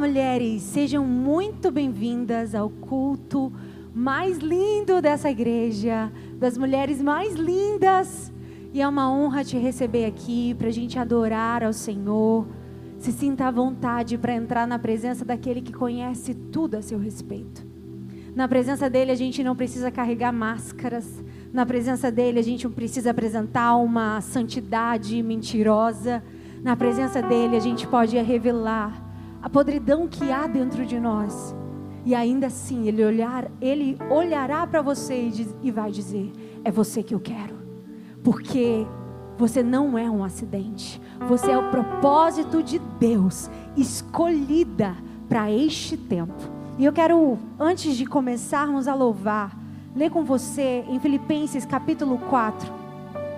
Mulheres! 0.00 0.62
Sejam 0.62 1.04
muito 1.04 1.70
bem-vindas 1.70 2.54
ao 2.54 2.70
culto 2.70 3.52
mais 3.94 4.38
lindo 4.38 5.02
dessa 5.02 5.30
igreja, 5.30 6.10
das 6.38 6.56
mulheres 6.56 7.02
mais 7.02 7.34
lindas. 7.34 8.32
E 8.72 8.80
é 8.80 8.88
uma 8.88 9.12
honra 9.12 9.44
te 9.44 9.58
receber 9.58 10.06
aqui 10.06 10.54
para 10.54 10.68
a 10.68 10.72
gente 10.72 10.98
adorar 10.98 11.62
ao 11.62 11.74
Senhor. 11.74 12.46
Se 12.98 13.12
sinta 13.12 13.46
à 13.46 13.50
vontade 13.50 14.16
para 14.16 14.32
entrar 14.32 14.66
na 14.66 14.78
presença 14.78 15.22
daquele 15.22 15.60
que 15.60 15.70
conhece 15.70 16.32
tudo 16.32 16.76
a 16.76 16.82
seu 16.82 16.98
respeito. 16.98 17.62
Na 18.34 18.48
presença 18.48 18.88
dele, 18.88 19.10
a 19.12 19.16
gente 19.16 19.44
não 19.44 19.54
precisa 19.54 19.90
carregar 19.90 20.32
máscaras. 20.32 21.22
Na 21.52 21.66
presença 21.66 22.10
dele, 22.10 22.38
a 22.38 22.42
gente 22.42 22.64
não 22.64 22.72
precisa 22.72 23.10
apresentar 23.10 23.76
uma 23.76 24.18
santidade 24.22 25.22
mentirosa. 25.22 26.22
Na 26.62 26.74
presença 26.74 27.20
dele, 27.20 27.54
a 27.54 27.60
gente 27.60 27.86
pode 27.86 28.16
revelar 28.16 29.09
a 29.42 29.48
podridão 29.48 30.06
que 30.06 30.30
há 30.30 30.46
dentro 30.46 30.84
de 30.84 30.98
nós. 30.98 31.54
E 32.04 32.14
ainda 32.14 32.46
assim, 32.46 32.88
ele, 32.88 33.04
olhar, 33.04 33.50
ele 33.60 33.98
olhará 34.08 34.66
para 34.66 34.80
você 34.80 35.26
e, 35.26 35.30
diz, 35.30 35.54
e 35.62 35.70
vai 35.70 35.90
dizer: 35.90 36.32
É 36.64 36.70
você 36.70 37.02
que 37.02 37.14
eu 37.14 37.20
quero. 37.20 37.58
Porque 38.22 38.86
você 39.36 39.62
não 39.62 39.96
é 39.96 40.10
um 40.10 40.22
acidente. 40.22 41.00
Você 41.28 41.50
é 41.50 41.58
o 41.58 41.70
propósito 41.70 42.62
de 42.62 42.78
Deus, 42.98 43.50
escolhida 43.76 44.96
para 45.28 45.50
este 45.50 45.96
tempo. 45.96 46.34
E 46.78 46.84
eu 46.84 46.92
quero, 46.92 47.38
antes 47.58 47.96
de 47.96 48.06
começarmos 48.06 48.88
a 48.88 48.94
louvar, 48.94 49.56
ler 49.94 50.10
com 50.10 50.24
você 50.24 50.84
em 50.88 50.98
Filipenses 50.98 51.64
capítulo 51.64 52.18
4, 52.30 52.72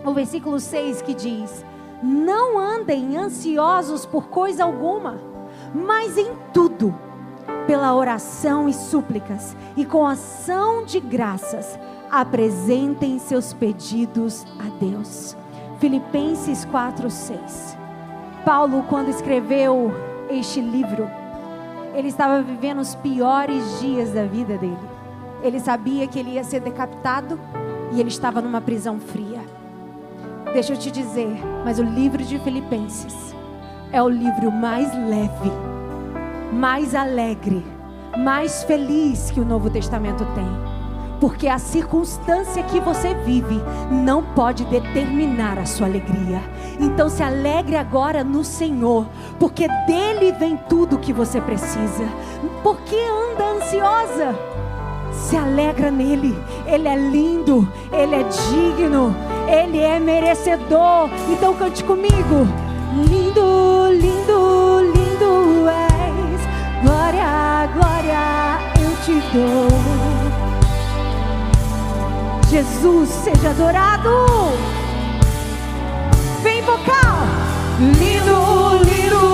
o 0.05 0.13
versículo 0.13 0.59
6 0.59 1.03
que 1.03 1.15
diz: 1.15 1.65
Não 2.03 2.59
andem 2.59 3.17
ansiosos 3.17 4.07
por 4.07 4.29
coisa 4.29 4.65
alguma, 4.65 5.32
mas 5.75 6.19
em 6.19 6.33
tudo, 6.53 6.95
pela 7.67 7.95
oração 7.95 8.69
e 8.69 8.75
súplicas, 8.75 9.57
e 9.77 9.85
com 9.85 10.07
ação 10.07 10.85
de 10.85 11.01
graças, 11.01 11.79
apresentem 12.11 13.19
seus 13.19 13.53
pedidos 13.53 14.45
a 14.59 14.85
Deus. 14.85 15.37
Filipenses 15.79 16.65
4, 16.67 17.11
6. 17.11 17.77
Paulo, 18.45 18.85
quando 18.89 19.09
escreveu 19.09 19.93
este 20.29 20.61
livro, 20.61 21.09
ele 21.95 22.09
estava 22.09 22.43
vivendo 22.43 22.81
os 22.81 22.95
piores 22.95 23.81
dias 23.81 24.11
da 24.11 24.25
vida 24.25 24.59
dele. 24.59 24.79
Ele 25.43 25.59
sabia 25.59 26.07
que 26.07 26.19
ele 26.19 26.33
ia 26.33 26.45
ser 26.45 26.61
decapitado 26.61 27.39
e 27.93 28.01
ele 28.01 28.09
estava 28.09 28.41
numa 28.41 28.61
prisão 28.61 29.01
fria. 29.01 29.41
Deixa 30.53 30.75
eu 30.75 30.77
te 30.77 30.91
dizer, 30.91 31.41
mas 31.65 31.79
o 31.79 31.83
livro 31.83 32.23
de 32.23 32.39
Filipenses 32.39 33.35
é 33.93 34.03
o 34.03 34.09
livro 34.09 34.51
mais 34.51 34.93
leve, 34.95 35.53
mais 36.53 36.95
alegre, 36.95 37.65
mais 38.19 38.65
feliz 38.65 39.31
que 39.31 39.41
o 39.41 39.45
Novo 39.45 39.71
Testamento 39.71 40.25
tem 40.35 40.73
porque 41.23 41.47
a 41.47 41.57
circunstância 41.57 42.65
que 42.65 42.81
você 42.81 43.15
vive 43.15 43.63
não 43.93 44.25
pode 44.25 44.65
determinar 44.65 45.57
a 45.57 45.65
sua 45.65 45.87
alegria. 45.87 46.43
Então 46.81 47.09
se 47.09 47.23
alegre 47.23 47.77
agora 47.77 48.25
no 48.25 48.43
Senhor, 48.43 49.07
porque 49.39 49.69
dele 49.87 50.33
vem 50.33 50.57
tudo 50.69 50.97
o 50.97 50.99
que 50.99 51.13
você 51.13 51.41
precisa. 51.41 52.09
Por 52.65 52.77
que 52.81 52.97
anda 52.97 53.53
ansiosa? 53.53 54.35
Se 55.13 55.37
alegra 55.37 55.93
nele, 55.93 56.37
ele 56.67 56.89
é 56.89 56.97
lindo, 56.97 57.69
ele 57.93 58.17
é 58.17 58.25
digno, 58.25 59.15
ele 59.47 59.79
é 59.79 60.01
merecedor. 60.01 61.09
Então 61.31 61.55
cante 61.55 61.85
comigo. 61.85 62.49
Lindo, 63.09 63.82
lindo, 63.93 64.81
lindo 64.95 65.69
és. 65.69 66.41
Glória, 66.83 67.69
glória 67.75 68.59
eu 68.81 68.91
te 69.05 69.21
dou. 69.33 69.69
Jesus 72.51 73.09
seja 73.09 73.51
adorado. 73.51 74.11
Vem 76.43 76.63
vocal. 76.63 77.19
Lindo, 77.79 78.83
lindo, 78.85 79.32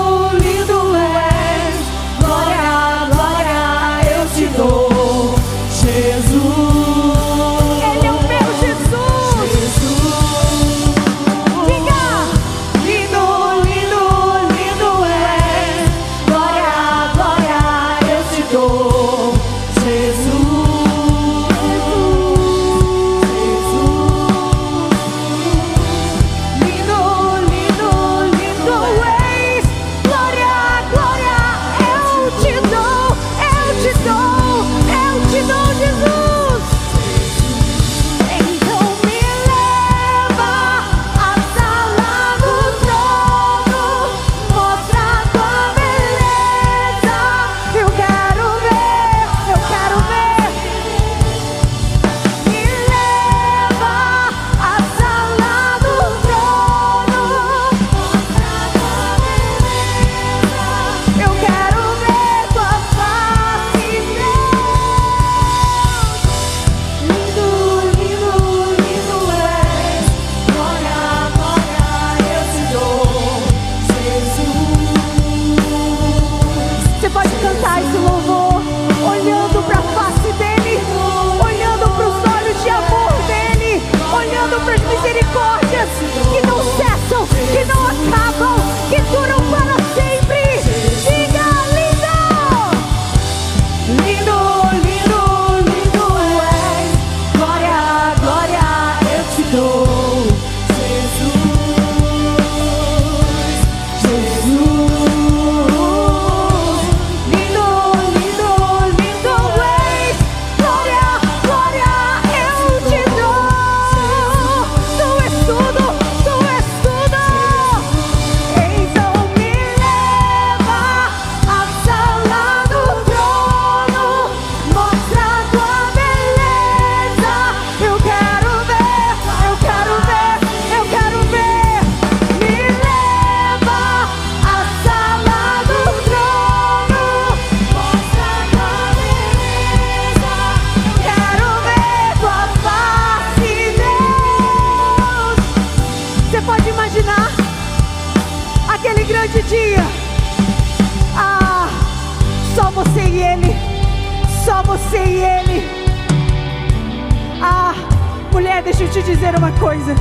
te 159.03 159.03
dizer 159.03 159.37
uma 159.37 159.53
coisa. 159.53 159.95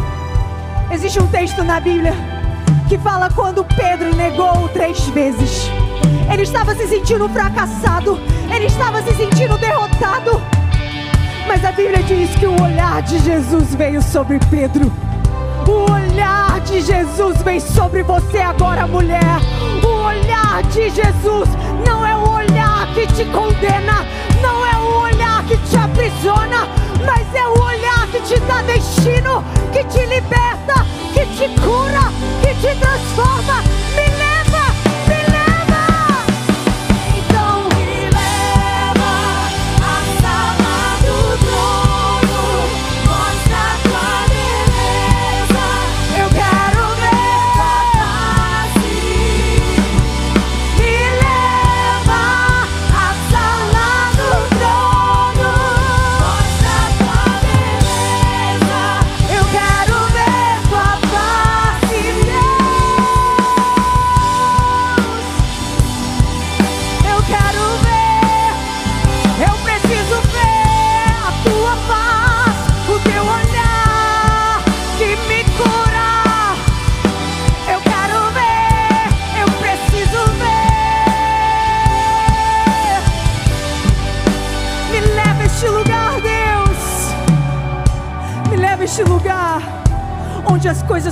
Existe 0.91 1.19
um 1.19 1.27
texto 1.27 1.63
na 1.63 1.79
Bíblia 1.79 2.13
que 2.89 2.97
fala 2.97 3.29
quando 3.29 3.63
Pedro 3.63 4.15
negou 4.15 4.67
três 4.69 4.99
vezes. 5.09 5.69
Ele 6.31 6.41
estava 6.41 6.73
se 6.73 6.87
sentindo 6.87 7.29
fracassado. 7.29 8.19
Ele 8.49 8.65
estava 8.65 9.03
se 9.03 9.13
sentindo 9.15 9.57
derrotado. 9.59 10.41
Mas 11.47 11.63
a 11.63 11.71
Bíblia 11.71 12.01
diz 12.03 12.35
que 12.37 12.47
o 12.47 12.61
olhar 12.61 13.01
de 13.03 13.19
Jesus 13.19 13.75
veio 13.75 14.01
sobre 14.01 14.39
Pedro. 14.49 14.91
O 15.67 15.91
olhar 15.91 16.59
de 16.61 16.81
Jesus 16.81 17.41
vem 17.43 17.59
sobre 17.59 18.01
você 18.01 18.39
agora, 18.39 18.87
mulher. 18.87 19.39
O 19.83 20.05
olhar 20.07 20.63
de 20.63 20.89
Jesus 20.89 21.49
não 21.85 22.05
é 22.05 22.15
o 22.15 22.29
olhar 22.29 22.87
que 22.95 23.05
te 23.07 23.25
condena, 23.25 24.05
não 24.41 24.65
é 24.65 24.77
o 24.77 25.01
olhar 25.01 25.43
que 25.43 25.57
te 25.57 25.77
aprisiona, 25.77 26.67
mas 27.05 27.35
é 27.35 27.47
o 27.47 27.61
olhar 27.61 27.96
que 28.11 28.19
te 28.21 28.39
dá 28.41 28.63
destino, 28.63 29.43
que 29.73 29.83
te 29.83 30.05
liberta, 30.07 30.85
que 31.13 31.25
te 31.25 31.47
cura, 31.61 32.11
que 32.41 32.53
te 32.55 32.75
transforma. 32.75 33.86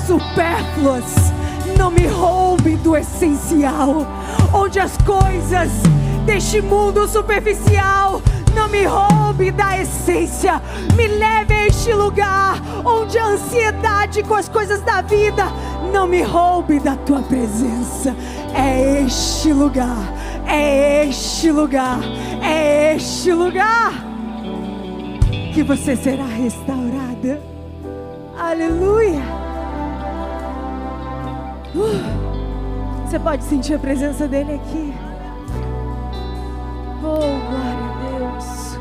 Supérfluas 0.06 1.34
não 1.78 1.90
me 1.90 2.06
roubem 2.08 2.78
do 2.78 2.96
essencial, 2.96 4.06
onde 4.54 4.80
as 4.80 4.96
coisas 4.98 5.72
deste 6.26 6.62
mundo 6.62 7.08
superficial 7.08 8.22
não 8.56 8.70
me 8.70 8.86
roube 8.86 9.52
da 9.52 9.80
essência, 9.80 10.62
me 10.96 11.08
leve 11.08 11.54
a 11.54 11.68
este 11.68 11.94
lugar 11.94 12.62
onde 12.86 13.18
a 13.18 13.28
ansiedade 13.28 14.24
com 14.24 14.36
as 14.36 14.48
coisas 14.48 14.82
da 14.82 15.02
vida 15.02 15.46
não 15.92 16.08
me 16.08 16.22
roube 16.22 16.80
da 16.80 16.96
tua 16.96 17.22
presença. 17.22 18.16
É 18.54 19.02
este 19.02 19.52
lugar, 19.52 20.14
é 20.48 21.08
este 21.08 21.52
lugar, 21.52 22.00
é 22.42 22.96
este 22.96 23.34
lugar 23.34 23.92
que 25.54 25.64
você 25.64 25.96
será 25.96 26.26
restaurada. 26.26 27.42
Aleluia. 28.38 29.45
Uh, 31.76 33.06
você 33.06 33.20
pode 33.20 33.44
sentir 33.44 33.74
a 33.74 33.80
presença 33.80 34.30
dele 34.30 34.54
aqui. 34.54 34.94
Oh, 37.04 37.20
glória 37.20 37.86
a 37.92 38.40
Deus. 38.40 38.80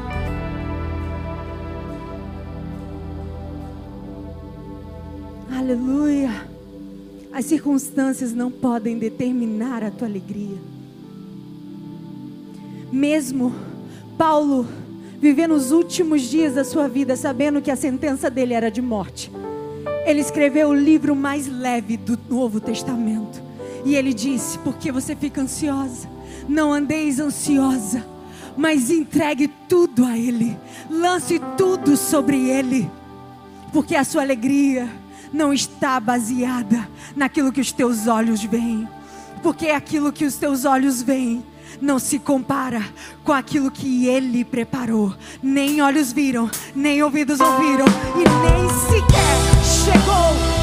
Aleluia. 5.58 6.30
As 7.32 7.46
circunstâncias 7.46 8.32
não 8.32 8.48
podem 8.48 8.96
determinar 8.96 9.82
a 9.82 9.90
tua 9.90 10.06
alegria. 10.06 10.56
Mesmo 12.92 13.52
Paulo 14.16 14.68
vivendo 15.20 15.52
os 15.52 15.72
últimos 15.72 16.22
dias 16.22 16.54
da 16.54 16.62
sua 16.62 16.86
vida 16.86 17.16
sabendo 17.16 17.60
que 17.60 17.72
a 17.72 17.76
sentença 17.76 18.30
dele 18.30 18.54
era 18.54 18.70
de 18.70 18.80
morte 18.80 19.32
ele 20.04 20.20
escreveu 20.20 20.68
o 20.68 20.75
livro 20.75 21.16
mais 21.16 21.46
leve 21.46 21.96
do 21.96 22.18
Novo 22.28 22.61
Testamento. 22.61 23.42
E 23.84 23.96
ele 23.96 24.12
disse: 24.12 24.58
Porque 24.58 24.92
você 24.92 25.16
fica 25.16 25.40
ansiosa? 25.40 26.08
Não 26.49 26.73
andeis 26.73 27.18
ansiosa, 27.18 28.06
mas 28.56 28.90
entregue 28.90 29.49
tudo 29.68 30.04
a 30.04 30.16
Ele. 30.16 30.56
Lance 30.90 31.40
tudo 31.56 31.96
sobre 31.96 32.49
Ele. 32.50 32.90
Porque 33.73 33.96
a 33.96 34.04
sua 34.04 34.23
alegria 34.23 34.88
não 35.32 35.52
está 35.52 35.99
baseada 35.99 36.88
naquilo 37.16 37.52
que 37.52 37.61
os 37.61 37.73
teus 37.73 38.06
olhos 38.06 38.42
veem. 38.44 38.87
Porque 39.42 39.68
aquilo 39.68 40.12
que 40.12 40.25
os 40.25 40.37
teus 40.37 40.64
olhos 40.64 41.02
veem 41.02 41.44
não 41.80 41.99
se 41.99 42.18
compara 42.18 42.84
com 43.25 43.32
aquilo 43.32 43.70
que 43.70 44.06
Ele 44.06 44.44
preparou. 44.44 45.14
Nem 45.42 45.80
olhos 45.80 46.12
viram, 46.12 46.50
nem 46.75 47.02
ouvidos 47.02 47.40
ouviram, 47.40 47.87
e 48.14 48.18
nem 48.18 48.68
sequer 48.88 49.53
chegou 49.84 50.53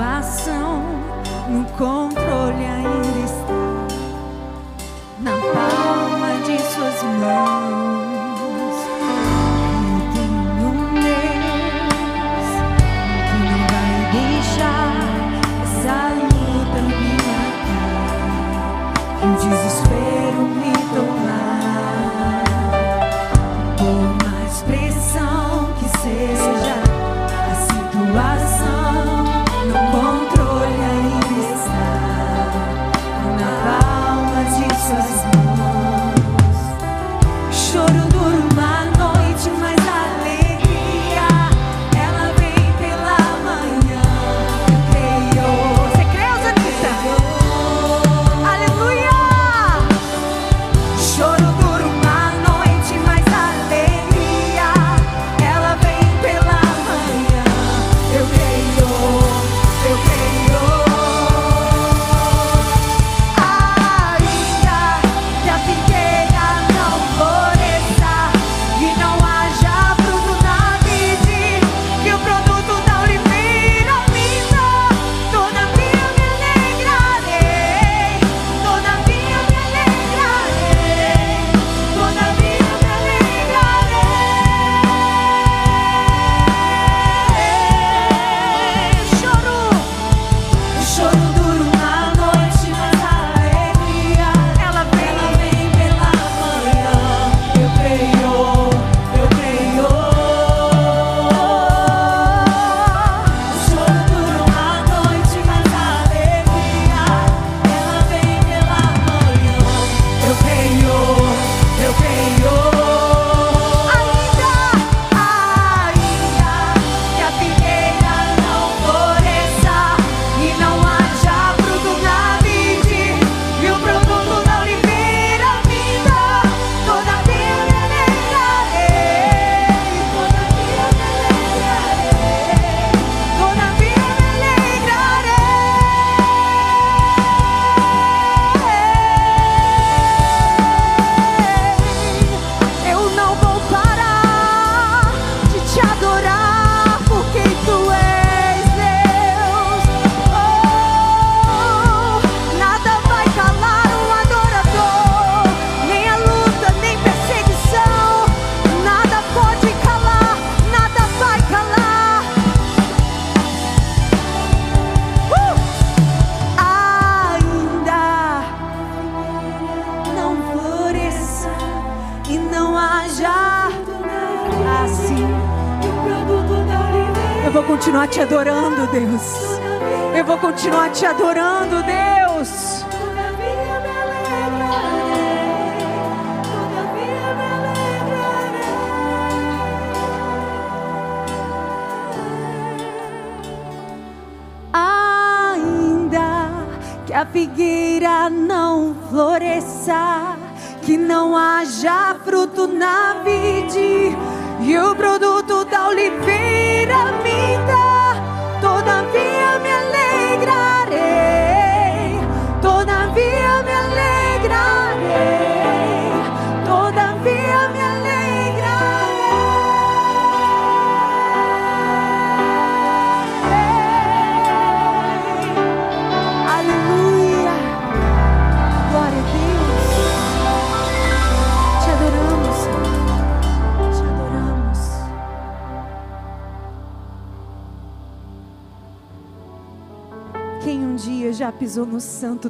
situação, 0.00 0.80
no 1.50 1.62
controle 1.76 2.64
ainda 2.64 3.18
está 3.22 3.60
na 5.18 5.32
palma 5.32 6.40
de 6.46 6.56
suas 6.58 7.02
mãos. 7.02 8.76
Eu 9.84 10.00
tenho 10.14 10.40
um 10.68 10.94
Deus 10.94 12.48
que 13.28 13.36
não 13.44 13.60
vai 13.68 13.92
deixar 14.14 14.92
essa 15.64 15.96
luta 16.16 16.80
me 16.80 17.12
matar, 17.26 17.92
o 19.22 19.26
desespero 19.36 19.89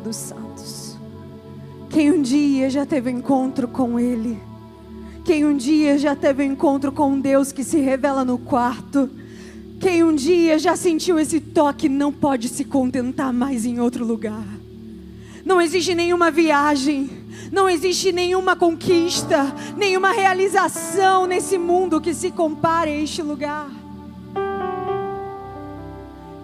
Santo 0.00 0.04
dos 0.04 0.16
Santos? 0.16 0.96
Quem 1.90 2.10
um 2.10 2.22
dia 2.22 2.70
já 2.70 2.86
teve 2.86 3.10
encontro 3.10 3.68
com 3.68 3.98
Ele? 3.98 4.38
Quem 5.24 5.44
um 5.44 5.56
dia 5.56 5.98
já 5.98 6.16
teve 6.16 6.44
encontro 6.44 6.90
com 6.90 7.12
um 7.12 7.20
Deus 7.20 7.52
que 7.52 7.62
se 7.62 7.78
revela 7.78 8.24
no 8.24 8.38
quarto? 8.38 9.10
Quem 9.78 10.02
um 10.02 10.14
dia 10.14 10.58
já 10.58 10.76
sentiu 10.76 11.18
esse 11.18 11.40
toque 11.40 11.88
não 11.88 12.12
pode 12.12 12.48
se 12.48 12.64
contentar 12.64 13.32
mais 13.32 13.64
em 13.64 13.80
outro 13.80 14.04
lugar. 14.04 14.44
Não 15.44 15.60
existe 15.60 15.94
nenhuma 15.94 16.30
viagem, 16.30 17.10
não 17.50 17.68
existe 17.68 18.12
nenhuma 18.12 18.54
conquista, 18.54 19.54
nenhuma 19.76 20.12
realização 20.12 21.26
nesse 21.26 21.58
mundo 21.58 22.00
que 22.00 22.14
se 22.14 22.30
compare 22.30 22.90
a 22.90 23.00
este 23.00 23.22
lugar. 23.22 23.70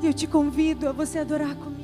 E 0.02 0.06
eu 0.06 0.12
te 0.12 0.26
convido 0.26 0.88
a 0.88 0.92
você 0.92 1.18
adorar 1.18 1.54
comigo. 1.54 1.75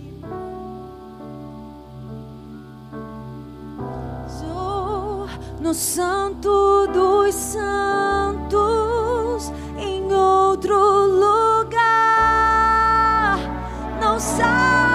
No 5.62 5.72
Santo 5.72 6.88
dos 6.88 7.32
Santos, 7.32 7.62
em 9.78 10.12
outro 10.12 10.76
lugar, 11.06 11.78
não 14.00 14.18
sabe 14.18 14.91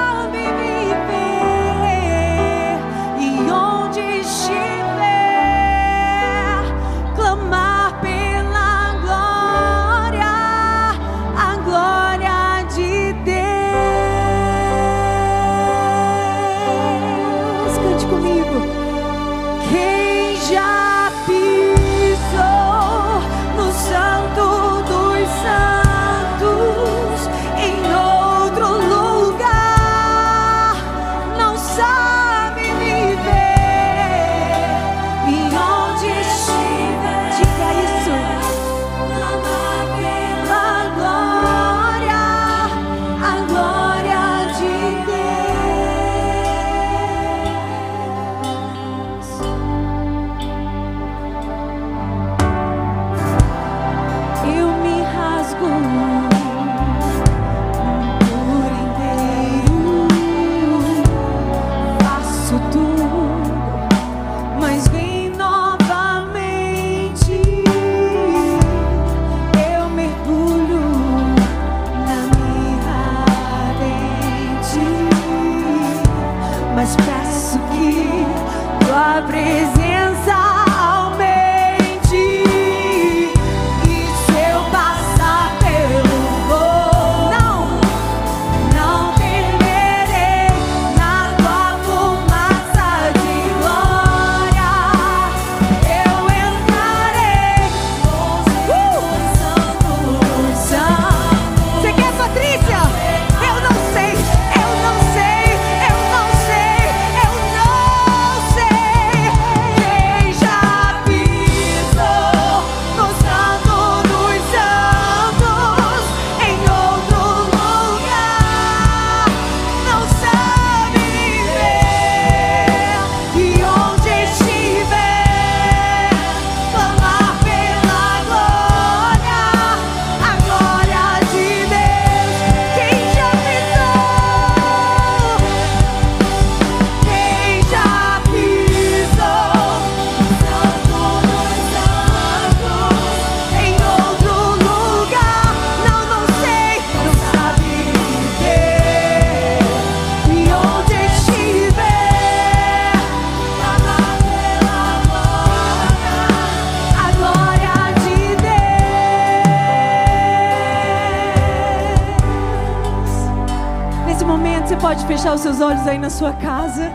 fechar 165.17 165.33
os 165.33 165.41
seus 165.41 165.59
olhos 165.61 165.87
aí 165.87 165.97
na 165.97 166.11
sua 166.11 166.31
casa. 166.33 166.91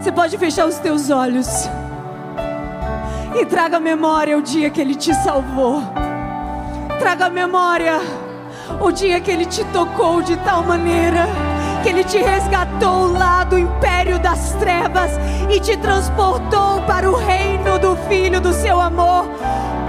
Você 0.00 0.10
pode 0.10 0.38
fechar 0.38 0.66
os 0.66 0.78
teus 0.78 1.10
olhos. 1.10 1.68
E 3.38 3.44
traga 3.44 3.78
memória 3.78 4.38
o 4.38 4.42
dia 4.42 4.70
que 4.70 4.80
Ele 4.80 4.94
te 4.94 5.12
salvou. 5.16 5.82
Traga 6.98 7.28
memória 7.28 8.00
o 8.80 8.90
dia 8.90 9.20
que 9.20 9.30
Ele 9.30 9.44
te 9.44 9.62
tocou 9.64 10.22
de 10.22 10.34
tal 10.38 10.62
maneira. 10.62 11.26
Que 11.82 11.90
Ele 11.90 12.04
te 12.04 12.16
resgatou 12.16 13.12
lá 13.12 13.44
do 13.44 13.58
império 13.58 14.18
das 14.18 14.52
trevas 14.54 15.10
e 15.54 15.60
te 15.60 15.76
transportou 15.76 16.80
para 16.86 17.10
o 17.10 17.16
reino 17.16 17.78
do 17.78 17.96
Filho 18.08 18.40
do 18.40 18.54
seu 18.54 18.80
amor. 18.80 19.28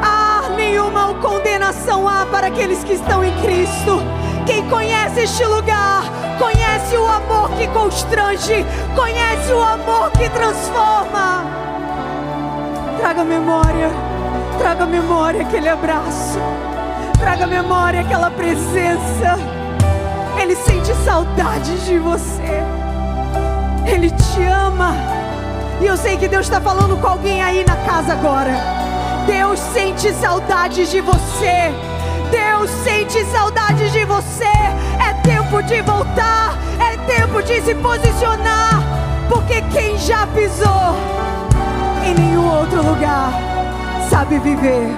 Ah, 0.03 0.49
nenhuma 0.57 1.13
condenação 1.21 2.09
há 2.09 2.25
para 2.25 2.47
aqueles 2.47 2.83
que 2.83 2.91
estão 2.91 3.23
em 3.23 3.31
Cristo. 3.41 4.01
Quem 4.47 4.65
conhece 4.69 5.19
este 5.23 5.43
lugar, 5.43 6.03
conhece 6.39 6.95
o 6.95 7.05
amor 7.05 7.49
que 7.57 7.67
constrange, 7.67 8.65
conhece 8.95 9.51
o 9.51 9.61
amor 9.61 10.09
que 10.11 10.29
transforma. 10.29 11.43
Traga 12.97 13.25
memória, 13.25 13.89
traga 14.57 14.85
memória 14.85 15.41
aquele 15.41 15.67
abraço, 15.67 16.39
traga 17.19 17.45
memória 17.45 17.99
aquela 17.99 18.31
presença. 18.31 19.37
Ele 20.41 20.55
sente 20.55 20.95
saudade 21.03 21.77
de 21.85 21.99
você, 21.99 22.63
ele 23.85 24.09
te 24.09 24.43
ama. 24.43 24.93
E 25.81 25.85
eu 25.87 25.97
sei 25.97 26.15
que 26.15 26.27
Deus 26.29 26.45
está 26.45 26.61
falando 26.61 26.95
com 27.01 27.07
alguém 27.07 27.43
aí 27.43 27.65
na 27.65 27.75
casa 27.75 28.13
agora. 28.13 28.53
Deus 29.27 29.59
sente 29.59 30.09
saudade 30.13 30.89
de 30.89 31.01
você. 31.01 31.96
Deus 32.31 32.69
sente 32.83 33.23
saudade 33.25 33.89
de 33.91 34.05
você. 34.05 34.45
É 34.45 35.13
tempo 35.23 35.61
de 35.63 35.81
voltar, 35.81 36.57
é 36.79 36.97
tempo 37.05 37.41
de 37.41 37.61
se 37.61 37.75
posicionar, 37.75 38.81
porque 39.29 39.61
quem 39.71 39.97
já 39.97 40.27
pisou 40.27 40.95
em 42.05 42.13
nenhum 42.13 42.49
outro 42.49 42.81
lugar 42.83 43.31
sabe 44.09 44.39
viver. 44.39 44.95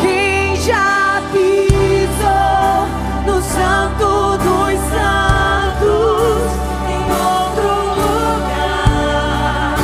Quem 0.00 0.56
já 0.56 1.22
pisou 1.32 2.86
no 3.26 3.40
santo 3.42 4.38
dos 4.38 4.78
santos 4.90 6.50
em 6.88 7.02
outro 7.12 7.72
lugar 8.00 9.76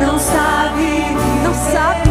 não 0.00 0.18
sabe, 0.18 1.16
não 1.44 1.54
sabe, 1.54 2.01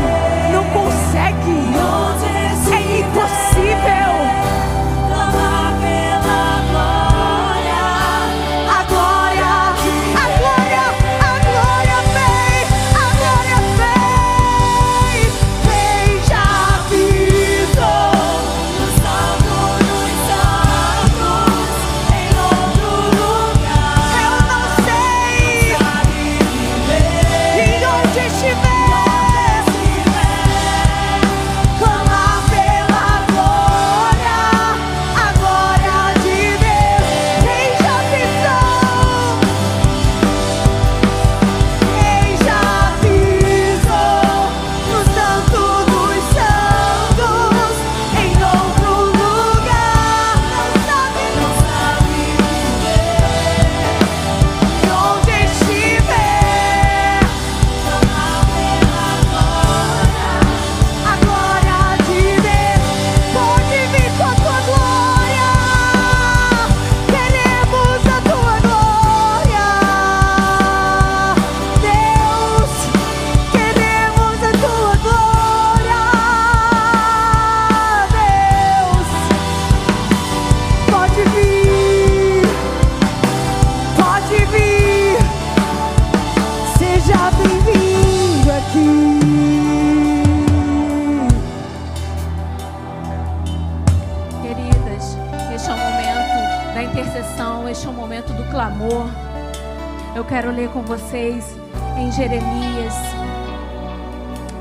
vocês 101.12 101.58
em 101.98 102.10
Jeremias 102.10 102.94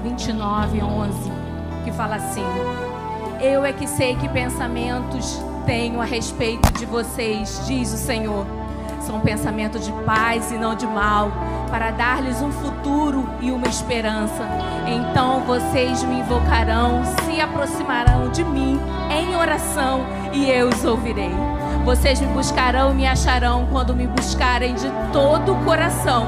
29, 0.02 0.82
11, 0.82 1.32
que 1.84 1.92
fala 1.92 2.16
assim: 2.16 2.44
Eu 3.40 3.64
é 3.64 3.72
que 3.72 3.86
sei 3.86 4.16
que 4.16 4.28
pensamentos 4.28 5.40
tenho 5.64 6.00
a 6.00 6.04
respeito 6.04 6.72
de 6.72 6.84
vocês, 6.86 7.62
diz 7.68 7.92
o 7.92 7.96
Senhor. 7.96 8.44
São 9.00 9.20
pensamentos 9.20 9.86
de 9.86 9.92
paz 10.04 10.50
e 10.50 10.58
não 10.58 10.74
de 10.74 10.88
mal, 10.88 11.30
para 11.70 11.92
dar-lhes 11.92 12.42
um 12.42 12.50
futuro 12.50 13.28
e 13.40 13.52
uma 13.52 13.68
esperança. 13.68 14.44
Então 14.88 15.44
vocês 15.44 16.02
me 16.02 16.18
invocarão, 16.18 17.02
se 17.24 17.40
aproximarão 17.40 18.28
de 18.28 18.42
mim 18.42 18.80
em 19.08 19.36
oração 19.36 20.00
e 20.32 20.50
eu 20.50 20.68
os 20.68 20.84
ouvirei. 20.84 21.60
Vocês 21.85 22.21
me 22.21 22.27
buscarão 22.29 22.93
e 22.93 22.95
me 22.95 23.07
acharão 23.07 23.66
quando 23.66 23.95
me 23.95 24.07
buscarem 24.07 24.75
de 24.75 24.87
todo 25.12 25.53
o 25.53 25.64
coração. 25.64 26.27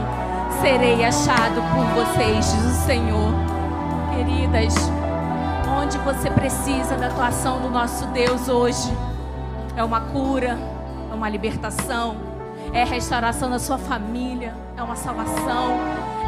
Serei 0.60 1.04
achado 1.04 1.60
por 1.74 1.84
vocês, 2.04 2.52
diz 2.52 2.64
o 2.64 2.86
Senhor. 2.86 3.32
Queridas, 4.14 4.74
onde 5.80 5.98
você 5.98 6.30
precisa 6.30 6.96
da 6.96 7.08
atuação 7.08 7.60
do 7.60 7.68
nosso 7.68 8.06
Deus 8.06 8.48
hoje? 8.48 8.96
É 9.76 9.84
uma 9.84 10.00
cura, 10.00 10.58
é 11.10 11.14
uma 11.14 11.28
libertação, 11.28 12.16
é 12.72 12.82
restauração 12.84 13.50
da 13.50 13.58
sua 13.58 13.78
família, 13.78 14.54
é 14.76 14.82
uma 14.82 14.96
salvação, 14.96 15.76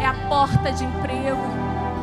é 0.00 0.06
a 0.06 0.14
porta 0.28 0.70
de 0.70 0.84
emprego. 0.84 1.40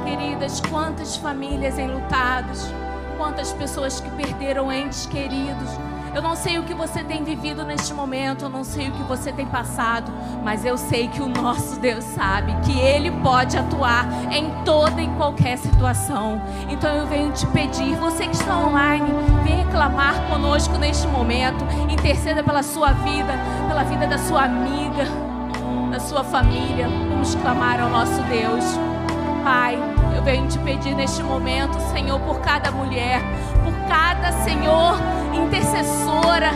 Queridas, 0.04 0.60
quantas 0.62 1.16
famílias 1.16 1.78
enlutadas, 1.78 2.74
quantas 3.18 3.54
pessoas 3.54 4.00
que 4.00 4.10
perderam 4.12 4.72
entes 4.72 5.06
queridos. 5.06 5.70
Eu 6.14 6.22
não 6.22 6.36
sei 6.36 6.60
o 6.60 6.64
que 6.64 6.74
você 6.74 7.04
tem 7.04 7.24
vivido 7.24 7.64
neste 7.64 7.94
momento, 7.94 8.44
eu 8.44 8.50
não 8.50 8.66
sei 8.66 8.90
o 8.90 8.92
que 8.92 9.04
você 9.04 9.32
tem 9.32 9.46
passado, 9.46 10.12
mas 10.44 10.66
eu 10.66 10.78
sei 10.78 11.08
que 11.08 11.22
o 11.22 11.28
nosso 11.30 11.80
Deus 11.80 12.04
sabe 12.04 12.54
que 12.64 12.78
Ele 12.78 13.10
pode 13.24 13.58
atuar 13.58 14.06
em 14.30 14.50
toda 14.66 15.02
e 15.02 15.08
qualquer 15.16 15.58
situação. 15.58 16.42
Então 16.70 16.94
eu 16.94 17.08
venho 17.08 17.32
te 17.32 17.48
pedir, 17.48 17.96
você 17.96 18.28
que 18.28 18.36
está 18.36 18.58
online, 18.58 19.08
vem 19.44 19.66
clamar 19.72 20.22
conosco 20.28 20.78
neste 20.78 21.08
momento, 21.08 21.66
interceda 21.90 22.44
pela 22.44 22.62
sua 22.62 22.92
vida, 22.92 23.34
pela 23.70 23.84
vida 23.84 24.06
da 24.06 24.18
sua 24.18 24.44
amiga, 24.44 25.06
da 25.90 26.00
sua 26.00 26.26
família. 26.26 26.90
Vamos 27.10 27.36
clamar 27.36 27.80
ao 27.80 27.90
nosso 27.90 28.22
Deus. 28.24 28.66
Pai, 29.46 29.80
eu 30.16 30.22
venho 30.22 30.48
te 30.48 30.60
pedir 30.60 30.94
neste 30.94 31.24
momento, 31.24 31.80
Senhor, 31.92 32.20
por 32.20 32.40
cada 32.42 32.70
mulher, 32.70 33.22
por 33.64 33.74
cada, 33.88 34.32
Senhor, 34.44 34.96
intercessora. 35.34 36.52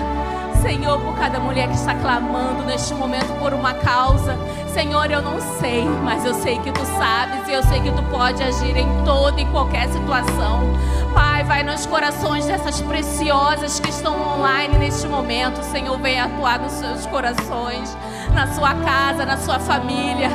Senhor, 0.62 1.00
por 1.00 1.16
cada 1.16 1.40
mulher 1.40 1.68
que 1.68 1.76
está 1.76 1.94
clamando 1.94 2.64
neste 2.64 2.94
momento 2.96 3.32
por 3.40 3.54
uma 3.54 3.74
causa. 3.74 4.36
Senhor, 4.74 5.10
eu 5.12 5.22
não 5.22 5.40
sei, 5.60 5.86
mas 6.04 6.26
eu 6.26 6.34
sei 6.34 6.58
que 6.60 6.72
tu 6.72 6.84
sabes 6.98 7.48
e 7.48 7.54
eu 7.54 7.64
sei 7.64 7.82
que 7.82 7.92
tu 7.92 8.02
pode 8.04 8.42
agir 8.42 8.76
em 8.76 8.88
toda 9.06 9.40
e 9.40 9.46
qualquer 9.46 9.88
situação. 9.90 10.62
Pai, 11.14 11.44
vai 11.44 11.64
nos 11.64 11.86
corações 11.86 12.46
dessas 12.46 12.82
preciosas 12.82 13.80
que 13.80 13.90
estão 13.90 14.20
online 14.34 14.78
neste 14.78 15.08
momento. 15.08 15.62
Senhor, 15.64 15.98
vem 16.00 16.20
atuar 16.20 16.60
nos 16.60 16.74
seus 16.74 17.06
corações, 17.06 17.96
na 18.34 18.48
sua 18.48 18.74
casa, 18.74 19.26
na 19.26 19.38
sua 19.38 19.60
família. 19.60 20.30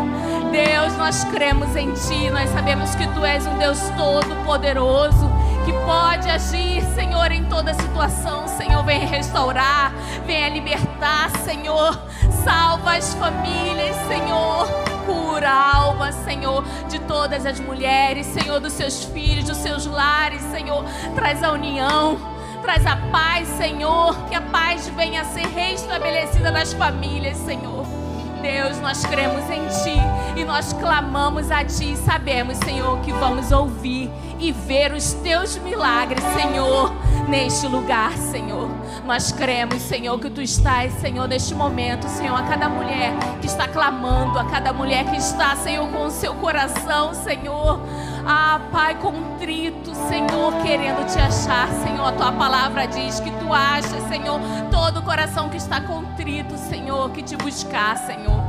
Deus, 0.50 0.96
nós 0.96 1.22
cremos 1.24 1.76
em 1.76 1.92
Ti, 1.92 2.30
nós 2.30 2.48
sabemos 2.50 2.94
que 2.94 3.06
Tu 3.08 3.24
és 3.24 3.46
um 3.46 3.58
Deus 3.58 3.78
todo-poderoso, 3.96 5.30
que 5.64 5.72
pode 5.84 6.30
agir, 6.30 6.79
Senhor, 6.94 7.30
em 7.32 7.44
toda 7.44 7.74
situação. 7.74 8.46
Senhor, 8.48 8.82
vem 8.84 9.06
restaurar, 9.06 9.92
venha 10.26 10.48
libertar, 10.48 11.30
Senhor. 11.44 12.00
Salva 12.44 12.96
as 12.96 13.14
famílias, 13.14 13.96
Senhor. 14.08 14.66
Cura 15.06 15.48
a 15.48 15.76
alma, 15.76 16.12
Senhor, 16.12 16.64
de 16.88 16.98
todas 17.00 17.46
as 17.46 17.58
mulheres, 17.60 18.26
Senhor, 18.26 18.60
dos 18.60 18.72
seus 18.72 19.04
filhos, 19.04 19.44
dos 19.44 19.58
seus 19.58 19.86
lares, 19.86 20.42
Senhor. 20.42 20.84
Traz 21.14 21.42
a 21.42 21.52
união. 21.52 22.18
Traz 22.62 22.86
a 22.86 22.94
paz, 22.94 23.48
Senhor, 23.48 24.14
que 24.28 24.34
a 24.34 24.40
paz 24.40 24.86
venha 24.88 25.22
a 25.22 25.24
ser 25.24 25.46
reestabelecida 25.46 26.50
nas 26.50 26.72
famílias, 26.74 27.38
Senhor. 27.38 27.99
Deus, 28.40 28.80
nós 28.80 29.04
cremos 29.04 29.44
em 29.50 29.66
Ti 29.82 30.00
e 30.36 30.44
nós 30.44 30.72
clamamos 30.72 31.50
a 31.50 31.64
Ti 31.64 31.92
e 31.92 31.96
sabemos, 31.96 32.56
Senhor, 32.58 32.98
que 33.00 33.12
vamos 33.12 33.52
ouvir 33.52 34.10
e 34.38 34.52
ver 34.52 34.92
os 34.92 35.12
Teus 35.14 35.56
milagres, 35.58 36.22
Senhor, 36.34 36.92
neste 37.28 37.66
lugar, 37.66 38.12
Senhor. 38.12 38.68
Nós 39.04 39.30
cremos, 39.30 39.82
Senhor, 39.82 40.18
que 40.18 40.30
Tu 40.30 40.42
estás, 40.42 40.92
Senhor, 40.94 41.28
neste 41.28 41.54
momento, 41.54 42.08
Senhor, 42.08 42.36
a 42.36 42.42
cada 42.42 42.68
mulher 42.68 43.12
que 43.40 43.46
está 43.46 43.68
clamando, 43.68 44.38
a 44.38 44.44
cada 44.44 44.72
mulher 44.72 45.04
que 45.04 45.16
está, 45.16 45.54
Senhor, 45.56 45.86
com 45.88 46.06
o 46.06 46.10
seu 46.10 46.34
coração, 46.34 47.14
Senhor. 47.14 47.80
Ah, 48.26 48.60
Pai, 48.70 48.94
contrito, 48.96 49.94
Senhor, 49.94 50.52
querendo 50.62 51.06
te 51.06 51.18
achar, 51.18 51.68
Senhor. 51.82 52.06
A 52.06 52.12
tua 52.12 52.32
palavra 52.32 52.86
diz 52.86 53.20
que 53.20 53.30
tu 53.32 53.52
achas, 53.52 54.02
Senhor, 54.08 54.40
todo 54.70 55.02
coração 55.02 55.48
que 55.48 55.56
está 55.56 55.80
contrito, 55.80 56.56
Senhor, 56.56 57.10
que 57.10 57.22
te 57.22 57.36
buscar, 57.36 57.96
Senhor. 57.96 58.40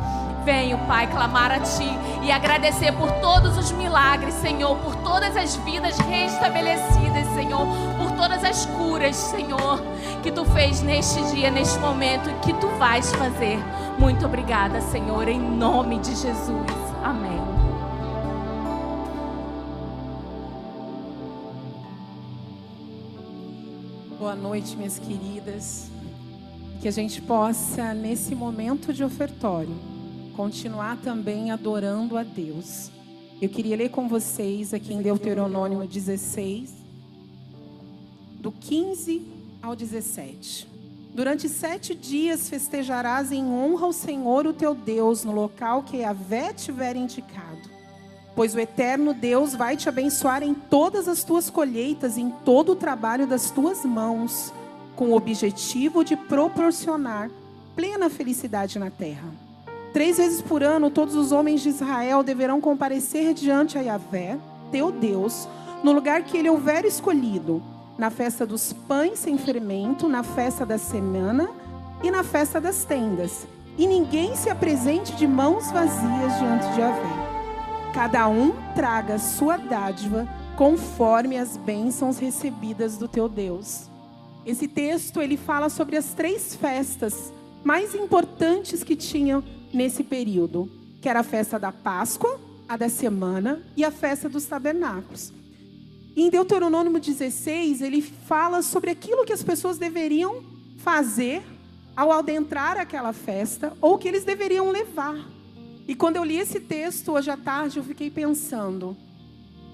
Venho, 0.44 0.78
Pai, 0.88 1.08
clamar 1.08 1.52
a 1.52 1.60
Ti 1.60 1.88
e 2.24 2.32
agradecer 2.32 2.92
por 2.94 3.12
todos 3.14 3.58
os 3.58 3.72
milagres, 3.72 4.34
Senhor, 4.36 4.76
por 4.78 4.96
todas 4.98 5.38
as 5.38 5.56
vidas 5.58 5.98
restabelecidas, 6.00 7.28
Senhor, 7.36 7.68
por 7.98 8.12
todas 8.12 8.44
as 8.44 8.66
curas, 8.66 9.16
Senhor, 9.16 9.80
que 10.24 10.32
Tu 10.32 10.44
fez 10.46 10.82
neste 10.82 11.22
dia, 11.32 11.52
neste 11.52 11.78
momento 11.80 12.30
e 12.30 12.34
que 12.46 12.54
Tu 12.54 12.68
vais 12.80 13.14
fazer. 13.14 13.60
Muito 14.00 14.26
obrigada, 14.26 14.82
Senhor, 14.82 15.28
em 15.28 15.40
nome 15.40 16.00
de 16.00 16.16
Jesus. 16.16 16.66
Amém. 17.04 17.41
Boa 24.22 24.36
noite, 24.36 24.78
minhas 24.78 25.00
queridas. 25.00 25.90
Que 26.80 26.88
a 26.88 26.92
gente 26.92 27.20
possa, 27.24 27.92
nesse 27.92 28.36
momento 28.36 28.94
de 28.94 29.04
ofertório, 29.04 29.76
continuar 30.36 30.98
também 30.98 31.50
adorando 31.50 32.16
a 32.16 32.22
Deus. 32.22 32.92
Eu 33.42 33.50
queria 33.50 33.76
ler 33.76 33.90
com 33.90 34.08
vocês 34.08 34.76
aqui 34.76 34.94
em 34.94 35.02
Deuteronômio 35.02 35.88
16, 35.88 36.72
do 38.40 38.52
15 38.52 39.26
ao 39.60 39.76
17. 39.76 40.68
Durante 41.16 41.50
sete 41.50 41.96
dias 41.96 42.48
festejarás 42.48 43.32
em 43.32 43.44
honra 43.44 43.88
ao 43.88 43.92
Senhor, 43.92 44.46
o 44.46 44.54
teu 44.54 44.76
Deus, 44.76 45.26
no 45.26 45.32
local 45.32 45.82
que 45.82 45.98
Yahvé 45.98 46.54
tiver 46.54 46.96
indicado. 46.96 47.71
Pois 48.42 48.56
o 48.56 48.60
eterno 48.60 49.14
Deus 49.14 49.54
vai 49.54 49.78
te 49.78 49.88
abençoar 49.88 50.42
em 50.42 50.56
todas 50.56 51.08
as 51.08 51.24
tuas 51.24 51.48
colheitas, 51.48 52.18
em 52.18 52.32
todo 52.44 52.72
o 52.72 52.76
trabalho 52.76 53.28
das 53.28 53.52
tuas 53.52 53.86
mãos, 53.86 54.52
com 54.96 55.10
o 55.10 55.16
objetivo 55.16 56.04
de 56.04 56.16
proporcionar 56.16 57.30
plena 57.76 58.10
felicidade 58.10 58.80
na 58.80 58.90
terra. 58.90 59.30
Três 59.94 60.18
vezes 60.18 60.42
por 60.42 60.64
ano, 60.64 60.90
todos 60.90 61.14
os 61.14 61.32
homens 61.32 61.62
de 61.62 61.70
Israel 61.70 62.24
deverão 62.24 62.60
comparecer 62.60 63.36
diante 63.36 63.78
a 63.78 63.82
Yahvé, 63.82 64.40
teu 64.72 64.92
Deus, 64.92 65.48
no 65.84 65.92
lugar 65.92 66.24
que 66.24 66.36
ele 66.36 66.50
houver 66.50 66.84
escolhido, 66.84 67.62
na 67.96 68.10
festa 68.10 68.44
dos 68.44 68.74
pães 68.74 69.20
sem 69.20 69.38
fermento, 69.38 70.10
na 70.10 70.24
festa 70.24 70.66
da 70.66 70.80
semana 70.80 71.48
e 72.02 72.10
na 72.10 72.24
festa 72.24 72.60
das 72.60 72.84
tendas. 72.86 73.46
E 73.78 73.86
ninguém 73.86 74.36
se 74.36 74.50
apresente 74.50 75.16
de 75.16 75.28
mãos 75.28 75.70
vazias 75.70 76.40
diante 76.40 76.74
de 76.74 76.82
Yahvé. 76.82 77.31
Cada 77.94 78.30
um 78.30 78.54
traga 78.74 79.20
sua 79.20 79.58
dádiva 79.58 80.26
conforme 80.56 81.38
as 81.38 81.58
bênçãos 81.58 82.18
recebidas 82.20 82.98
do 82.98 83.06
teu 83.06 83.28
Deus. 83.28 83.90
Esse 84.46 84.66
texto 84.66 85.22
ele 85.22 85.36
fala 85.36 85.68
sobre 85.68 85.98
as 85.98 86.14
três 86.14 86.56
festas 86.56 87.34
mais 87.66 87.94
importantes 87.94 88.82
que 88.82 88.96
tinham 88.96 89.44
nesse 89.74 90.06
período, 90.06 90.72
que 91.02 91.10
era 91.10 91.20
a 91.20 91.24
festa 91.24 91.60
da 91.60 91.72
Páscoa, 91.72 92.40
a 92.68 92.78
da 92.78 92.88
semana 92.88 93.62
e 93.76 93.84
a 93.84 93.92
festa 93.92 94.30
dos 94.30 94.46
tabernáculos. 94.46 95.34
Em 96.16 96.30
Deuteronômio 96.30 96.98
16, 96.98 97.82
ele 97.82 98.02
fala 98.02 98.62
sobre 98.62 98.90
aquilo 98.90 99.26
que 99.26 99.34
as 99.34 99.44
pessoas 99.44 99.78
deveriam 99.78 100.42
fazer 100.78 101.44
ao 101.96 102.12
adentrar 102.12 102.78
aquela 102.78 103.12
festa 103.12 103.74
ou 103.82 103.98
que 103.98 104.08
eles 104.08 104.24
deveriam 104.24 104.72
levar. 104.72 105.41
E 105.92 105.94
quando 105.94 106.16
eu 106.16 106.24
li 106.24 106.38
esse 106.38 106.58
texto 106.58 107.12
hoje 107.12 107.30
à 107.30 107.36
tarde, 107.36 107.78
eu 107.78 107.84
fiquei 107.84 108.10
pensando: 108.10 108.96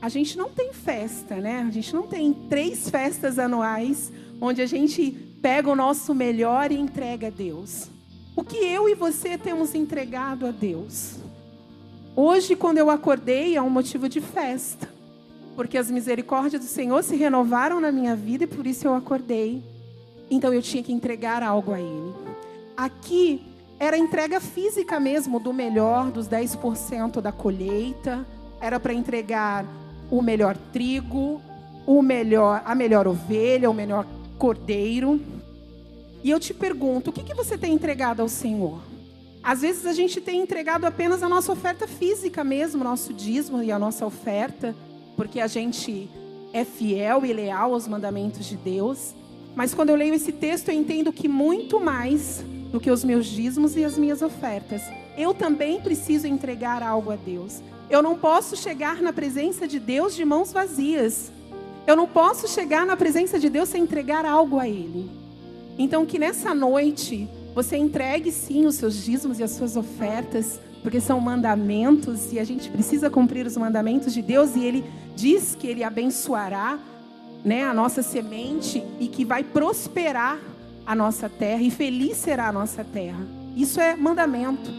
a 0.01 0.09
gente 0.09 0.35
não 0.35 0.49
tem 0.49 0.73
festa, 0.73 1.35
né? 1.35 1.59
A 1.61 1.69
gente 1.69 1.93
não 1.93 2.07
tem 2.07 2.33
três 2.33 2.89
festas 2.89 3.37
anuais 3.37 4.11
onde 4.41 4.59
a 4.59 4.65
gente 4.65 5.11
pega 5.43 5.69
o 5.69 5.75
nosso 5.75 6.15
melhor 6.15 6.71
e 6.71 6.75
entrega 6.75 7.27
a 7.27 7.29
Deus. 7.29 7.91
O 8.35 8.43
que 8.43 8.57
eu 8.57 8.89
e 8.89 8.95
você 8.95 9.37
temos 9.37 9.75
entregado 9.75 10.47
a 10.47 10.51
Deus? 10.51 11.17
Hoje, 12.15 12.55
quando 12.55 12.79
eu 12.79 12.89
acordei, 12.89 13.55
é 13.55 13.61
um 13.61 13.69
motivo 13.69 14.09
de 14.09 14.19
festa, 14.19 14.89
porque 15.55 15.77
as 15.77 15.91
misericórdias 15.91 16.63
do 16.63 16.67
Senhor 16.67 17.03
se 17.03 17.15
renovaram 17.15 17.79
na 17.79 17.91
minha 17.91 18.15
vida 18.15 18.45
e 18.45 18.47
por 18.47 18.65
isso 18.65 18.87
eu 18.87 18.95
acordei. 18.95 19.61
Então 20.31 20.51
eu 20.51 20.63
tinha 20.63 20.81
que 20.81 20.91
entregar 20.91 21.43
algo 21.43 21.73
a 21.73 21.79
Ele. 21.79 22.15
Aqui 22.75 23.46
era 23.79 23.97
entrega 23.97 24.39
física 24.39 24.99
mesmo 24.99 25.39
do 25.39 25.53
melhor, 25.53 26.11
dos 26.11 26.27
10% 26.27 27.21
da 27.21 27.31
colheita. 27.31 28.25
Era 28.59 28.79
para 28.79 28.93
entregar 28.93 29.65
o 30.09 30.21
melhor 30.21 30.57
trigo, 30.73 31.39
o 31.85 32.01
melhor, 32.01 32.63
a 32.65 32.73
melhor 32.73 33.07
ovelha, 33.07 33.69
o 33.69 33.73
melhor 33.73 34.05
cordeiro. 34.39 35.21
E 36.23 36.29
eu 36.31 36.39
te 36.39 36.53
pergunto, 36.53 37.11
o 37.11 37.13
que, 37.13 37.23
que 37.23 37.35
você 37.35 37.57
tem 37.57 37.73
entregado 37.73 38.21
ao 38.21 38.27
Senhor? 38.27 38.79
Às 39.43 39.61
vezes 39.61 39.85
a 39.85 39.93
gente 39.93 40.19
tem 40.19 40.41
entregado 40.41 40.85
apenas 40.85 41.21
a 41.21 41.29
nossa 41.29 41.51
oferta 41.51 41.87
física 41.87 42.43
mesmo, 42.43 42.83
nosso 42.83 43.13
dízimo 43.13 43.61
e 43.61 43.71
a 43.71 43.77
nossa 43.77 44.05
oferta, 44.05 44.75
porque 45.15 45.39
a 45.39 45.47
gente 45.47 46.09
é 46.51 46.65
fiel 46.65 47.23
e 47.25 47.31
leal 47.31 47.73
aos 47.73 47.87
mandamentos 47.87 48.45
de 48.45 48.57
Deus. 48.57 49.13
Mas 49.55 49.73
quando 49.73 49.89
eu 49.89 49.95
leio 49.95 50.15
esse 50.15 50.31
texto, 50.31 50.69
eu 50.69 50.75
entendo 50.75 51.13
que 51.13 51.27
muito 51.27 51.79
mais 51.79 52.43
do 52.71 52.79
que 52.79 52.91
os 52.91 53.03
meus 53.03 53.25
dízimos 53.25 53.75
e 53.75 53.83
as 53.83 53.97
minhas 53.97 54.21
ofertas, 54.21 54.81
eu 55.17 55.33
também 55.33 55.81
preciso 55.81 56.27
entregar 56.27 56.83
algo 56.83 57.11
a 57.11 57.15
Deus. 57.15 57.61
Eu 57.89 58.01
não 58.01 58.17
posso 58.17 58.55
chegar 58.55 59.01
na 59.01 59.13
presença 59.13 59.67
de 59.67 59.79
Deus 59.79 60.15
de 60.15 60.25
mãos 60.25 60.51
vazias. 60.51 61.31
Eu 61.85 61.95
não 61.95 62.07
posso 62.07 62.47
chegar 62.47 62.85
na 62.85 62.97
presença 62.97 63.39
de 63.39 63.49
Deus 63.49 63.69
sem 63.69 63.83
entregar 63.83 64.25
algo 64.25 64.59
a 64.59 64.67
Ele. 64.67 65.09
Então, 65.77 66.05
que 66.05 66.19
nessa 66.19 66.53
noite 66.53 67.29
você 67.55 67.77
entregue 67.77 68.31
sim 68.31 68.65
os 68.65 68.75
seus 68.75 69.03
dízimos 69.03 69.39
e 69.39 69.43
as 69.43 69.51
suas 69.51 69.77
ofertas, 69.77 70.59
porque 70.83 70.99
são 70.99 71.19
mandamentos 71.19 72.31
e 72.33 72.39
a 72.39 72.43
gente 72.43 72.69
precisa 72.69 73.09
cumprir 73.09 73.45
os 73.45 73.55
mandamentos 73.57 74.13
de 74.13 74.21
Deus 74.21 74.55
e 74.55 74.63
Ele 74.63 74.85
diz 75.15 75.55
que 75.55 75.67
Ele 75.67 75.83
abençoará 75.83 76.77
né, 77.43 77.63
a 77.63 77.73
nossa 77.73 78.01
semente 78.01 78.83
e 78.99 79.07
que 79.07 79.23
vai 79.23 79.43
prosperar 79.43 80.37
a 80.87 80.95
nossa 80.95 81.27
terra 81.27 81.61
e 81.61 81.69
feliz 81.69 82.15
será 82.15 82.47
a 82.47 82.51
nossa 82.53 82.81
terra. 82.81 83.27
Isso 83.57 83.81
é 83.81 83.97
mandamento. 83.97 84.71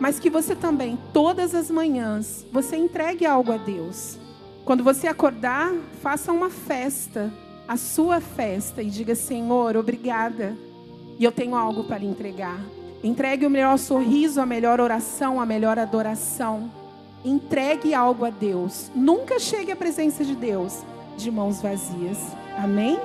Mas 0.00 0.18
que 0.18 0.28
você 0.28 0.56
também, 0.56 0.98
todas 1.12 1.54
as 1.54 1.70
manhãs, 1.70 2.44
você 2.52 2.76
entregue 2.76 3.24
algo 3.24 3.52
a 3.52 3.56
Deus. 3.56 4.18
Quando 4.64 4.82
você 4.82 5.06
acordar, 5.06 5.72
faça 6.02 6.32
uma 6.32 6.50
festa, 6.50 7.32
a 7.68 7.76
sua 7.76 8.20
festa, 8.20 8.82
e 8.82 8.90
diga: 8.90 9.14
Senhor, 9.14 9.76
obrigada. 9.76 10.56
E 11.16 11.24
eu 11.24 11.30
tenho 11.30 11.54
algo 11.54 11.84
para 11.84 11.98
lhe 11.98 12.06
entregar. 12.06 12.60
Entregue 13.02 13.46
o 13.46 13.50
melhor 13.50 13.78
sorriso, 13.78 14.40
a 14.40 14.44
melhor 14.44 14.80
oração, 14.80 15.40
a 15.40 15.46
melhor 15.46 15.78
adoração. 15.78 16.70
Entregue 17.24 17.94
algo 17.94 18.24
a 18.24 18.30
Deus. 18.30 18.90
Nunca 18.94 19.38
chegue 19.38 19.70
à 19.70 19.76
presença 19.76 20.24
de 20.24 20.34
Deus 20.34 20.82
de 21.16 21.30
mãos 21.30 21.62
vazias. 21.62 22.18
Amém? 22.58 22.98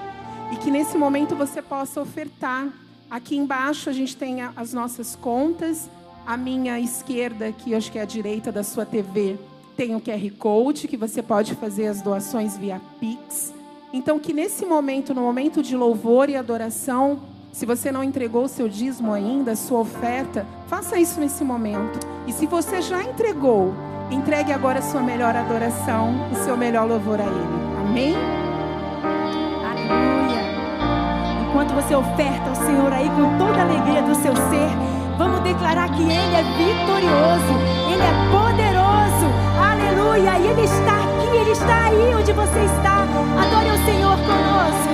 E 0.51 0.57
que 0.57 0.69
nesse 0.69 0.97
momento 0.97 1.35
você 1.35 1.61
possa 1.61 2.01
ofertar. 2.01 2.67
Aqui 3.09 3.35
embaixo 3.35 3.89
a 3.89 3.93
gente 3.93 4.15
tem 4.15 4.41
as 4.41 4.73
nossas 4.73 5.15
contas. 5.15 5.89
A 6.25 6.37
minha 6.37 6.79
esquerda, 6.79 7.51
que 7.51 7.71
eu 7.71 7.77
acho 7.77 7.91
que 7.91 7.97
é 7.97 8.01
a 8.01 8.05
direita 8.05 8.51
da 8.51 8.63
sua 8.63 8.85
TV, 8.85 9.37
tem 9.75 9.95
o 9.95 10.01
QR 10.01 10.31
Code, 10.37 10.87
que 10.87 10.97
você 10.97 11.21
pode 11.21 11.55
fazer 11.55 11.87
as 11.87 12.01
doações 12.01 12.57
via 12.57 12.79
Pix. 12.99 13.53
Então, 13.93 14.19
que 14.19 14.31
nesse 14.31 14.65
momento, 14.65 15.13
no 15.13 15.21
momento 15.21 15.61
de 15.61 15.75
louvor 15.75 16.29
e 16.29 16.35
adoração, 16.35 17.19
se 17.51 17.65
você 17.65 17.91
não 17.91 18.03
entregou 18.03 18.45
o 18.45 18.47
seu 18.47 18.69
dízimo 18.69 19.11
ainda, 19.11 19.51
a 19.51 19.55
sua 19.55 19.79
oferta, 19.79 20.45
faça 20.67 20.97
isso 20.97 21.19
nesse 21.19 21.43
momento. 21.43 21.99
E 22.25 22.31
se 22.31 22.45
você 22.45 22.81
já 22.81 23.03
entregou, 23.03 23.73
entregue 24.09 24.53
agora 24.53 24.79
a 24.79 24.81
sua 24.81 25.01
melhor 25.01 25.35
adoração, 25.35 26.13
o 26.31 26.35
seu 26.43 26.55
melhor 26.55 26.87
louvor 26.87 27.19
a 27.19 27.25
Ele. 27.25 27.89
Amém? 27.89 28.15
Aleluia. 29.65 30.20
Enquanto 31.51 31.73
você 31.73 31.93
oferta 31.93 32.47
ao 32.47 32.55
Senhor 32.55 32.93
aí 32.93 33.09
com 33.09 33.37
toda 33.37 33.59
a 33.59 33.63
alegria 33.63 34.01
do 34.03 34.15
seu 34.15 34.33
ser, 34.33 34.69
vamos 35.17 35.41
declarar 35.41 35.89
que 35.89 36.01
Ele 36.01 36.13
é 36.13 36.43
vitorioso, 36.43 37.59
Ele 37.91 38.01
é 38.01 38.13
poderoso. 38.31 39.27
Aleluia. 39.59 40.39
E 40.39 40.47
Ele 40.47 40.61
está 40.61 41.03
aqui, 41.03 41.27
Ele 41.35 41.51
está 41.51 41.87
aí 41.87 42.15
onde 42.15 42.31
você 42.31 42.59
está. 42.63 43.01
Adore 43.01 43.69
o 43.69 43.85
Senhor 43.85 44.15
conosco. 44.15 44.91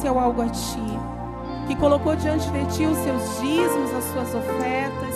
Ofereceu 0.00 0.18
algo 0.18 0.42
a 0.42 0.48
ti. 0.48 0.98
Que 1.66 1.76
colocou 1.76 2.16
diante 2.16 2.50
de 2.50 2.64
ti 2.66 2.84
os 2.84 2.98
seus 2.98 3.40
dízimos, 3.40 3.94
as 3.94 4.04
suas 4.04 4.34
ofertas. 4.34 5.14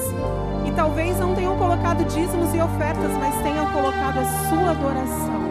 E 0.66 0.70
talvez 0.72 1.18
não 1.18 1.34
tenham 1.34 1.56
colocado 1.56 2.04
dízimos 2.04 2.54
e 2.54 2.60
ofertas, 2.60 3.10
mas 3.18 3.34
tenham 3.42 3.66
colocado 3.72 4.18
a 4.18 4.24
sua 4.48 4.70
adoração. 4.70 5.44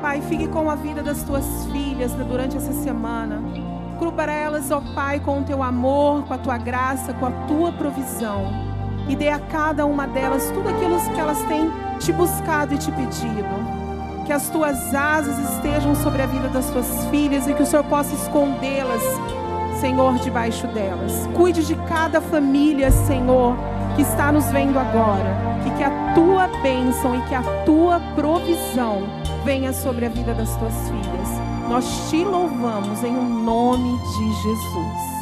Pai, 0.00 0.20
fique 0.20 0.46
com 0.48 0.70
a 0.70 0.74
vida 0.76 1.02
das 1.02 1.22
tuas 1.22 1.44
filhas 1.72 2.12
né, 2.12 2.24
durante 2.24 2.56
essa 2.56 2.72
semana. 2.72 3.42
Cubra 3.98 4.32
elas, 4.32 4.70
ó 4.70 4.80
Pai, 4.94 5.20
com 5.20 5.40
o 5.40 5.42
teu 5.42 5.62
amor, 5.62 6.24
com 6.24 6.34
a 6.34 6.38
tua 6.38 6.56
graça, 6.58 7.12
com 7.14 7.26
a 7.26 7.30
tua 7.46 7.72
provisão. 7.72 8.44
E 9.08 9.16
dê 9.16 9.28
a 9.28 9.38
cada 9.38 9.84
uma 9.84 10.06
delas 10.06 10.50
tudo 10.54 10.68
aquilo 10.68 11.00
que 11.12 11.20
elas 11.20 11.42
têm 11.44 11.70
te 11.98 12.12
buscado 12.12 12.74
e 12.74 12.78
te 12.78 12.92
pedido. 12.92 13.79
Que 14.30 14.34
as 14.34 14.48
tuas 14.48 14.94
asas 14.94 15.36
estejam 15.56 15.92
sobre 15.96 16.22
a 16.22 16.26
vida 16.26 16.46
das 16.50 16.70
tuas 16.70 17.04
filhas 17.06 17.48
e 17.48 17.52
que 17.52 17.64
o 17.64 17.66
Senhor 17.66 17.82
possa 17.82 18.14
escondê-las, 18.14 19.02
Senhor, 19.80 20.20
debaixo 20.20 20.68
delas. 20.68 21.28
Cuide 21.34 21.66
de 21.66 21.74
cada 21.88 22.20
família, 22.20 22.92
Senhor, 22.92 23.56
que 23.96 24.02
está 24.02 24.30
nos 24.30 24.44
vendo 24.52 24.78
agora. 24.78 25.36
E 25.66 25.70
que 25.76 25.82
a 25.82 26.14
tua 26.14 26.46
bênção 26.62 27.16
e 27.16 27.22
que 27.22 27.34
a 27.34 27.42
tua 27.64 27.98
provisão 28.14 29.02
venha 29.44 29.72
sobre 29.72 30.06
a 30.06 30.08
vida 30.08 30.32
das 30.32 30.54
tuas 30.58 30.74
filhas. 30.88 31.28
Nós 31.68 32.08
te 32.08 32.22
louvamos 32.22 33.02
em 33.02 33.16
o 33.16 33.24
nome 33.24 33.98
de 33.98 34.32
Jesus. 34.42 35.19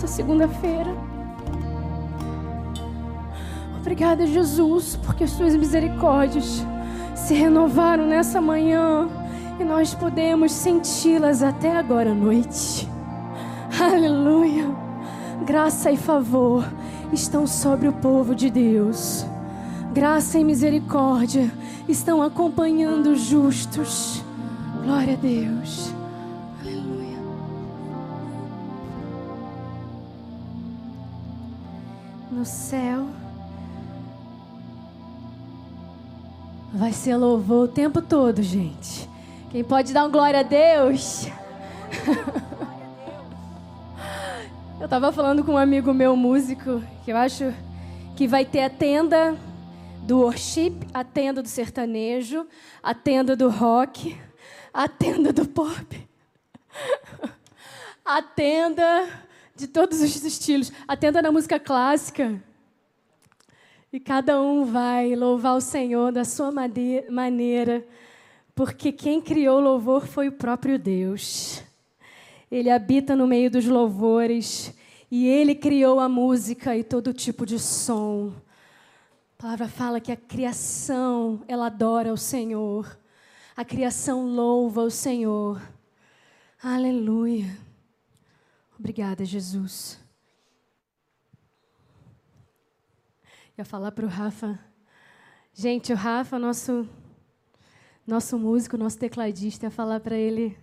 Sobre 0.00 0.04
nós 0.04 0.04
essa 0.04 0.06
segunda-feira. 0.06 0.94
Obrigada, 3.80 4.26
Jesus, 4.26 4.96
porque 5.04 5.24
as 5.24 5.32
tuas 5.32 5.54
misericórdias 5.54 6.64
se 7.14 7.34
renovaram 7.34 8.06
nessa 8.06 8.40
manhã 8.40 9.08
e 9.58 9.64
nós 9.64 9.94
podemos 9.94 10.52
senti-las 10.52 11.42
até 11.42 11.76
agora 11.76 12.12
à 12.12 12.14
noite. 12.14 12.88
Aleluia. 13.80 14.66
Graça 15.44 15.90
e 15.90 15.96
favor 15.96 16.64
estão 17.12 17.46
sobre 17.46 17.88
o 17.88 17.92
povo 17.92 18.34
de 18.34 18.50
Deus. 18.50 19.26
Graça 19.92 20.38
e 20.38 20.44
misericórdia 20.44 21.50
estão 21.88 22.22
acompanhando 22.22 23.10
os 23.10 23.22
justos. 23.22 24.22
Glória 24.82 25.14
a 25.14 25.16
Deus. 25.16 25.59
No 32.40 32.46
céu 32.46 33.06
vai 36.72 36.90
ser 36.90 37.14
louvor 37.14 37.64
o 37.64 37.68
tempo 37.68 38.00
todo, 38.00 38.42
gente. 38.42 39.06
Quem 39.50 39.62
pode 39.62 39.92
dar 39.92 40.06
um 40.06 40.10
glória 40.10 40.40
a 40.40 40.42
Deus? 40.42 41.26
Eu 44.80 44.86
estava 44.86 45.12
falando 45.12 45.44
com 45.44 45.52
um 45.52 45.58
amigo 45.58 45.92
meu, 45.92 46.16
músico, 46.16 46.82
que 47.04 47.12
eu 47.12 47.16
acho 47.18 47.52
que 48.16 48.26
vai 48.26 48.46
ter 48.46 48.62
a 48.62 48.70
tenda 48.70 49.36
do 50.04 50.20
worship, 50.20 50.80
a 50.94 51.04
tenda 51.04 51.42
do 51.42 51.48
sertanejo, 51.48 52.46
a 52.82 52.94
tenda 52.94 53.36
do 53.36 53.50
rock, 53.50 54.18
a 54.72 54.88
tenda 54.88 55.30
do 55.30 55.46
pop, 55.46 56.08
a 58.02 58.22
tenda 58.22 59.06
de 59.60 59.68
todos 59.68 60.00
os 60.00 60.24
estilos, 60.24 60.72
a 60.88 60.96
tenda 60.96 61.20
da 61.20 61.30
música 61.30 61.60
clássica. 61.60 62.42
E 63.92 64.00
cada 64.00 64.40
um 64.40 64.64
vai 64.64 65.14
louvar 65.14 65.56
o 65.56 65.60
Senhor 65.60 66.10
da 66.10 66.24
sua 66.24 66.50
maneira, 66.50 67.86
porque 68.54 68.90
quem 68.90 69.20
criou 69.20 69.60
louvor 69.60 70.06
foi 70.06 70.28
o 70.28 70.32
próprio 70.32 70.78
Deus. 70.78 71.62
Ele 72.50 72.70
habita 72.70 73.14
no 73.14 73.26
meio 73.26 73.50
dos 73.50 73.66
louvores 73.66 74.74
e 75.10 75.26
ele 75.26 75.54
criou 75.54 76.00
a 76.00 76.08
música 76.08 76.76
e 76.76 76.82
todo 76.82 77.12
tipo 77.12 77.44
de 77.44 77.58
som. 77.58 78.32
A 79.38 79.42
palavra 79.42 79.68
fala 79.68 80.00
que 80.00 80.12
a 80.12 80.16
criação, 80.16 81.42
ela 81.46 81.66
adora 81.66 82.12
o 82.12 82.16
Senhor. 82.16 82.98
A 83.56 83.64
criação 83.64 84.24
louva 84.24 84.82
o 84.82 84.90
Senhor. 84.90 85.60
Aleluia. 86.62 87.69
Obrigada, 88.80 89.26
Jesus. 89.26 90.00
Ia 93.58 93.62
falar 93.62 93.92
para 93.92 94.06
o 94.06 94.08
Rafa. 94.08 94.58
Gente, 95.52 95.92
o 95.92 95.96
Rafa, 95.96 96.38
nosso, 96.38 96.88
nosso 98.06 98.38
músico, 98.38 98.78
nosso 98.78 98.98
tecladista, 98.98 99.66
ia 99.66 99.70
falar 99.70 100.00
para 100.00 100.16
ele 100.16 100.56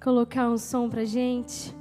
colocar 0.00 0.48
um 0.48 0.56
som 0.56 0.88
para 0.88 1.04
gente. 1.04 1.74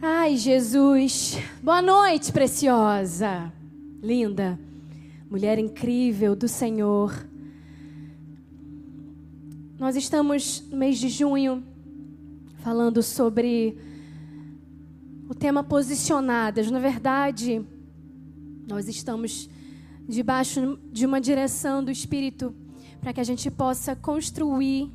Ai, 0.00 0.36
Jesus. 0.36 1.36
Boa 1.60 1.82
noite, 1.82 2.30
preciosa. 2.30 3.52
Linda. 4.00 4.56
Mulher 5.28 5.58
incrível 5.58 6.36
do 6.36 6.46
Senhor. 6.46 7.26
Nós 9.80 9.96
estamos 9.96 10.60
no 10.70 10.76
mês 10.76 10.96
de 10.98 11.08
junho 11.08 11.71
falando 12.62 13.02
sobre 13.02 13.76
o 15.28 15.34
tema 15.34 15.64
posicionadas. 15.64 16.70
Na 16.70 16.78
verdade, 16.78 17.60
nós 18.68 18.86
estamos 18.86 19.50
debaixo 20.08 20.78
de 20.92 21.04
uma 21.04 21.20
direção 21.20 21.82
do 21.82 21.90
Espírito 21.90 22.54
para 23.00 23.12
que 23.12 23.20
a 23.20 23.24
gente 23.24 23.50
possa 23.50 23.96
construir 23.96 24.88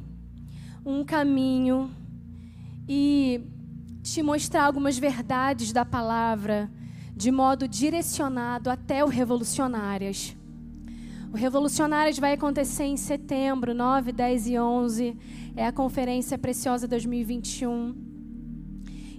um 0.86 1.04
caminho 1.04 1.92
e 2.88 3.42
te 4.02 4.24
mostrar 4.24 4.64
algumas 4.64 4.98
verdades 4.98 5.74
da 5.74 5.84
palavra 5.84 6.72
de 7.14 7.32
modo 7.32 7.68
direcionado 7.68 8.70
até 8.70 9.04
o 9.04 9.08
Revolucionárias. 9.08 10.37
O 11.32 11.36
Revolucionárias 11.36 12.18
vai 12.18 12.34
acontecer 12.34 12.86
em 12.86 12.96
setembro, 12.96 13.74
9, 13.74 14.12
10 14.12 14.48
e 14.48 14.60
11. 14.60 15.18
É 15.56 15.66
a 15.66 15.72
Conferência 15.72 16.38
Preciosa 16.38 16.88
2021. 16.88 17.96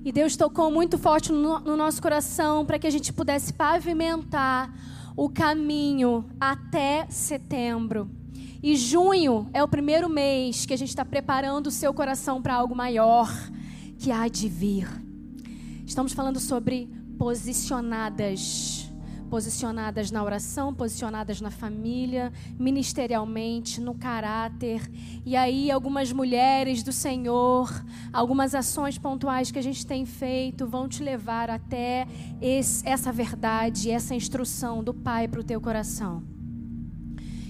E 0.05 0.11
Deus 0.11 0.37
tocou 0.37 0.71
muito 0.71 0.97
forte 0.97 1.31
no, 1.31 1.61
no 1.61 1.77
nosso 1.77 2.01
coração 2.01 2.65
para 2.65 2.79
que 2.79 2.87
a 2.87 2.91
gente 2.91 3.13
pudesse 3.13 3.53
pavimentar 3.53 4.73
o 5.15 5.29
caminho 5.29 6.25
até 6.41 7.07
setembro. 7.11 8.11
E 8.63 8.75
junho 8.75 9.49
é 9.53 9.63
o 9.63 9.69
primeiro 9.69 10.09
mês 10.09 10.65
que 10.65 10.73
a 10.73 10.79
gente 10.79 10.89
está 10.89 11.05
preparando 11.05 11.67
o 11.67 11.71
seu 11.71 11.93
coração 11.93 12.41
para 12.41 12.55
algo 12.55 12.75
maior 12.75 13.31
que 13.99 14.11
há 14.11 14.29
de 14.29 14.49
vir. 14.49 14.89
Estamos 15.87 16.13
falando 16.13 16.41
sobre 16.41 16.89
posicionadas. 17.19 18.78
Posicionadas 19.31 20.11
na 20.11 20.25
oração, 20.25 20.73
posicionadas 20.73 21.41
na 21.41 21.51
família, 21.51 22.33
ministerialmente, 22.59 23.81
no 23.81 23.95
caráter. 23.95 24.81
E 25.25 25.37
aí, 25.37 25.71
algumas 25.71 26.13
mulheres 26.13 26.83
do 26.83 26.93
Senhor, 26.93 27.71
algumas 28.13 28.55
ações 28.55 28.97
pontuais 28.97 29.51
que 29.51 29.59
a 29.59 29.63
gente 29.63 29.87
tem 29.87 30.07
feito 30.07 30.67
vão 30.67 30.89
te 30.89 31.03
levar 31.03 31.51
até 31.51 32.07
esse, 32.41 32.87
essa 32.89 33.13
verdade, 33.13 33.91
essa 33.91 34.15
instrução 34.15 34.83
do 34.83 34.95
Pai 34.95 35.29
para 35.29 35.41
o 35.41 35.45
teu 35.45 35.61
coração. 35.61 36.23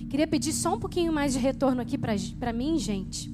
Queria 0.08 0.26
pedir 0.26 0.52
só 0.52 0.74
um 0.74 0.80
pouquinho 0.80 1.12
mais 1.12 1.34
de 1.34 1.38
retorno 1.38 1.82
aqui 1.82 1.98
para 1.98 2.52
mim, 2.52 2.78
gente. 2.78 3.30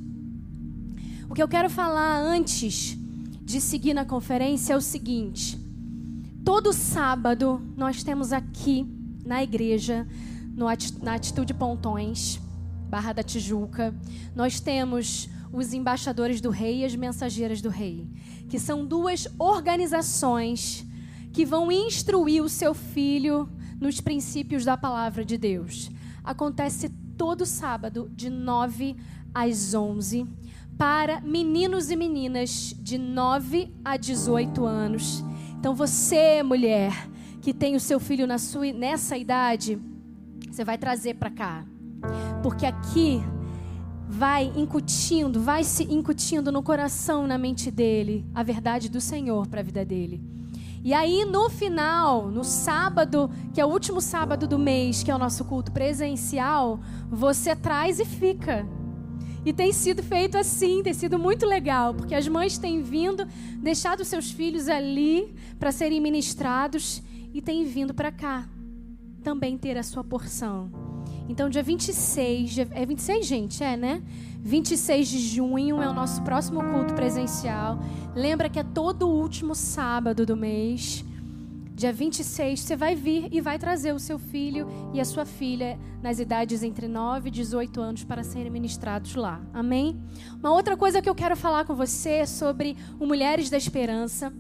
O 1.31 1.35
que 1.35 1.43
eu 1.43 1.49
quero 1.49 1.71
falar 1.71 2.19
antes 2.19 2.99
de 3.43 3.61
seguir 3.61 3.95
na 3.95 4.05
conferência 4.05 4.75
é 4.75 4.77
o 4.77 4.81
seguinte: 4.81 5.59
todo 6.45 6.73
sábado 6.73 7.61
nós 7.77 8.03
temos 8.03 8.33
aqui 8.33 8.87
na 9.25 9.43
igreja, 9.43 10.07
no, 10.55 10.67
na 11.03 11.15
Atitude 11.15 11.55
Pontões, 11.55 12.41
Barra 12.89 13.13
da 13.13 13.23
Tijuca, 13.23 13.95
nós 14.35 14.61
temos 14.61 15.29
os 15.53 15.73
embaixadores 15.73 16.41
do 16.41 16.51
rei 16.51 16.81
e 16.83 16.85
as 16.85 16.95
mensageiras 16.95 17.61
do 17.61 17.69
rei, 17.69 18.07
que 18.49 18.59
são 18.59 18.85
duas 18.85 19.27
organizações 19.39 20.87
que 21.33 21.45
vão 21.45 21.73
instruir 21.73 22.43
o 22.43 22.49
seu 22.49 22.75
filho 22.75 23.49
nos 23.81 24.01
princípios 24.01 24.65
da 24.65 24.77
palavra 24.77 25.25
de 25.25 25.37
Deus 25.37 25.91
acontece 26.25 26.89
todo 27.19 27.45
sábado, 27.45 28.11
de 28.17 28.31
9 28.31 28.97
às 29.35 29.75
11, 29.75 30.27
para 30.79 31.21
meninos 31.21 31.91
e 31.91 31.97
meninas 31.97 32.75
de 32.79 32.97
9 32.97 33.73
a 33.85 33.97
18 33.97 34.65
anos. 34.65 35.23
Então, 35.65 35.75
você, 35.75 36.43
mulher, 36.43 37.09
que 37.41 37.55
tem 37.55 37.75
o 37.75 37.81
seu 37.81 37.99
filho 37.99 38.27
na 38.27 38.37
sua, 38.37 38.71
nessa 38.71 39.17
idade, 39.17 39.81
você 40.47 40.63
vai 40.63 40.77
trazer 40.77 41.15
para 41.15 41.31
cá. 41.31 41.65
Porque 42.43 42.67
aqui 42.67 43.23
vai 44.07 44.53
incutindo, 44.57 45.41
vai 45.41 45.65
se 45.65 45.85
incutindo 45.85 46.53
no 46.53 46.63
coração, 46.63 47.27
na 47.27 47.39
mente 47.39 47.71
dele, 47.71 48.27
a 48.35 48.43
verdade 48.43 48.91
do 48.91 49.01
Senhor 49.01 49.47
para 49.47 49.61
a 49.61 49.63
vida 49.63 49.87
dele. 49.87 50.23
E 50.85 50.93
aí, 50.93 51.25
no 51.25 51.49
final, 51.49 52.31
no 52.31 52.45
sábado, 52.45 53.31
que 53.55 53.59
é 53.59 53.65
o 53.65 53.71
último 53.71 54.03
sábado 54.03 54.47
do 54.47 54.59
mês, 54.59 55.03
que 55.03 55.11
é 55.11 55.15
o 55.15 55.19
nosso 55.19 55.47
culto 55.47 55.73
presencial, 55.73 56.79
você 57.09 57.57
traz 57.57 57.99
e 57.99 58.05
fica. 58.05 58.69
E 59.45 59.53
tem 59.53 59.73
sido 59.73 60.03
feito 60.03 60.39
assim, 60.39 60.83
tem 60.83 60.95
sido 60.95 61.19
muito 61.19 61.45
legal, 61.45 61.95
porque 61.95 62.15
as 62.15 62.27
mães 62.27 62.57
têm 62.57 62.83
vindo, 62.83 63.27
deixado 63.59 64.05
seus 64.05 64.31
filhos 64.31 64.69
ali 64.69 65.35
para 65.59 65.71
serem 65.71 66.01
ministrados 66.01 67.03
e 67.33 67.43
têm 67.43 67.65
vindo 67.65 67.93
para 67.93 68.11
cá 68.11 68.49
também 69.25 69.57
ter 69.57 69.77
a 69.79 69.83
sua 69.83 70.05
porção. 70.05 70.71
Então, 71.29 71.49
dia 71.49 71.63
26, 71.63 72.59
é 72.59 72.85
26, 72.87 73.27
gente, 73.27 73.65
é, 73.65 73.77
né? 73.77 74.03
26 74.41 75.09
de 75.09 75.19
junho 75.19 75.81
é 75.81 75.89
o 75.89 75.95
nosso 75.95 76.21
próximo 76.23 76.63
culto 76.63 76.93
presencial. 76.95 77.79
Lembra 78.15 78.51
que 78.51 78.59
é 78.59 78.63
todo 78.63 79.09
o 79.09 79.21
último 79.21 79.55
sábado 79.55 80.27
do 80.27 80.37
mês. 80.37 81.03
Dia 81.75 81.93
26, 81.93 82.61
você 82.61 82.77
vai 82.77 82.95
vir 82.95 83.29
e 83.33 83.41
vai 83.41 83.59
trazer 83.59 83.93
o 83.93 83.99
seu 83.99 84.17
filho 84.17 84.69
e 84.93 85.01
a 85.01 85.05
sua 85.05 85.25
filha 85.25 85.77
nas 86.01 86.21
idades 86.21 86.63
entre 86.63 86.87
9 86.87 87.27
e 87.27 87.33
18 87.33 87.81
anos 87.81 88.05
para 88.05 88.23
serem 88.23 88.49
ministrados 88.49 89.17
lá. 89.17 89.45
Amém? 89.53 90.01
Uma 90.39 90.53
outra 90.53 90.77
coisa 90.77 91.03
que 91.03 91.11
eu 91.11 91.15
quero 91.17 91.37
falar 91.37 91.65
com 91.65 91.75
você 91.75 92.11
é 92.11 92.27
sobre 92.27 92.77
o 93.01 93.07
Mulheres 93.07 93.51
da 93.51 93.57
Esperança. 93.57 94.33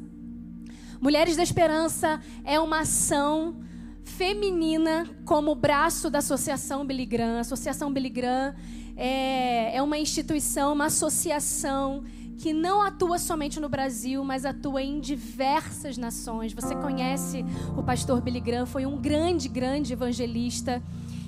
Mulheres 1.01 1.37
da 1.37 1.43
Esperança 1.43 2.21
é 2.45 2.61
uma 2.61 2.83
ação 2.83 3.61
feminina 4.05 5.05
como 5.25 5.57
braço 5.57 6.09
da 6.09 6.21
Associação 6.21 6.87
Billy 6.87 7.05
Graham. 7.05 7.39
A 7.39 7.41
Associação 7.41 7.93
Billy 7.93 8.11
Graham 8.11 8.55
é, 8.97 9.77
é 9.77 9.83
uma 9.83 9.99
instituição, 9.99 10.73
uma 10.73 10.87
associação 10.87 12.05
que 12.39 12.53
não 12.53 12.83
atua 12.83 13.19
somente 13.19 13.61
no 13.61 13.69
Brasil, 13.69 14.25
mas 14.25 14.45
atua 14.45 14.83
em 14.83 15.01
diversas 15.01 15.97
nações. 15.97 16.53
Você 16.53 16.75
conhece 16.75 17.45
o 17.77 17.83
pastor 17.83 18.21
Billy 18.21 18.41
Graham, 18.41 18.67
foi 18.67 18.85
um 18.87 18.97
grande, 18.97 19.49
grande 19.49 19.93
evangelista 19.93 20.83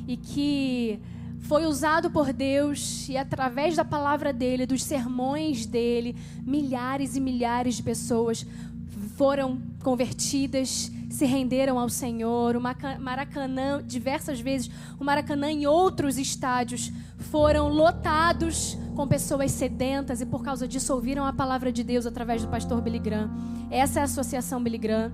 e 0.07 0.17
que 0.17 1.01
foi 1.41 1.65
usado 1.65 2.11
por 2.11 2.33
Deus 2.33 3.09
e 3.09 3.17
através 3.17 3.77
da 3.77 3.85
palavra 3.85 4.33
dele, 4.33 4.67
dos 4.67 4.83
sermões 4.83 5.65
dele, 5.65 6.17
milhares 6.43 7.17
e 7.17 7.21
milhares 7.21 7.77
de 7.77 7.83
pessoas 7.83 8.45
foram 9.17 9.59
convertidas, 9.83 10.91
se 11.09 11.25
renderam 11.25 11.79
ao 11.79 11.89
Senhor. 11.89 12.57
O 12.57 12.61
Maracanã, 13.01 13.83
diversas 13.83 14.41
vezes, 14.41 14.71
o 14.99 15.05
Maracanã 15.05 15.51
em 15.51 15.67
outros 15.67 16.19
estádios 16.19 16.93
foram 17.19 17.69
lotados 17.69 18.77
com 18.97 19.07
pessoas 19.07 19.53
sedentas 19.53 20.23
e 20.23 20.27
por 20.27 20.43
causa 20.43 20.67
disso 20.67 20.93
ouviram 20.95 21.27
a 21.27 21.33
palavra 21.33 21.71
de 21.71 21.85
Deus 21.85 22.07
através 22.07 22.43
do 22.43 22.49
pastor 22.49 22.81
Billy 22.81 22.99
Graham. 22.99 23.31
Essa 23.71 24.01
é 24.01 24.03
a 24.03 24.07
Associação 24.07 24.61
Billy 24.63 24.79
Graham. 24.79 25.13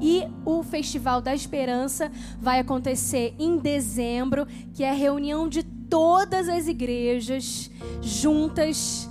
E 0.00 0.24
o 0.44 0.64
Festival 0.64 1.22
da 1.22 1.32
Esperança 1.32 2.10
vai 2.40 2.58
acontecer 2.58 3.34
em 3.38 3.56
dezembro, 3.56 4.46
que 4.74 4.82
é 4.82 4.90
a 4.90 4.94
reunião 4.94 5.48
de 5.48 5.62
todas 5.62 6.48
as 6.48 6.66
igrejas 6.66 7.70
juntas 8.02 9.08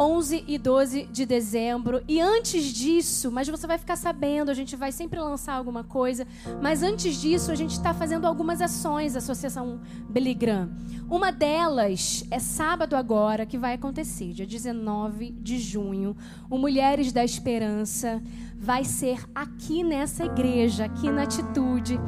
11 0.00 0.44
e 0.48 0.56
12 0.56 1.08
de 1.12 1.26
dezembro. 1.26 2.02
E 2.08 2.18
antes 2.18 2.64
disso, 2.64 3.30
mas 3.30 3.46
você 3.48 3.66
vai 3.66 3.76
ficar 3.76 3.96
sabendo, 3.96 4.50
a 4.50 4.54
gente 4.54 4.74
vai 4.74 4.90
sempre 4.90 5.20
lançar 5.20 5.52
alguma 5.52 5.84
coisa. 5.84 6.26
Mas 6.62 6.82
antes 6.82 7.20
disso, 7.20 7.52
a 7.52 7.54
gente 7.54 7.72
está 7.72 7.92
fazendo 7.92 8.26
algumas 8.26 8.62
ações, 8.62 9.14
Associação 9.14 9.78
Beligram. 10.08 10.70
Uma 11.10 11.30
delas 11.30 12.24
é 12.30 12.38
sábado 12.38 12.96
agora, 12.96 13.44
que 13.44 13.58
vai 13.58 13.74
acontecer, 13.74 14.32
dia 14.32 14.46
19 14.46 15.32
de 15.32 15.58
junho. 15.58 16.16
O 16.48 16.56
Mulheres 16.56 17.12
da 17.12 17.22
Esperança 17.22 18.22
vai 18.56 18.84
ser 18.84 19.22
aqui 19.34 19.84
nessa 19.84 20.24
igreja, 20.24 20.86
aqui 20.86 21.10
na 21.10 21.24
Atitude. 21.24 22.00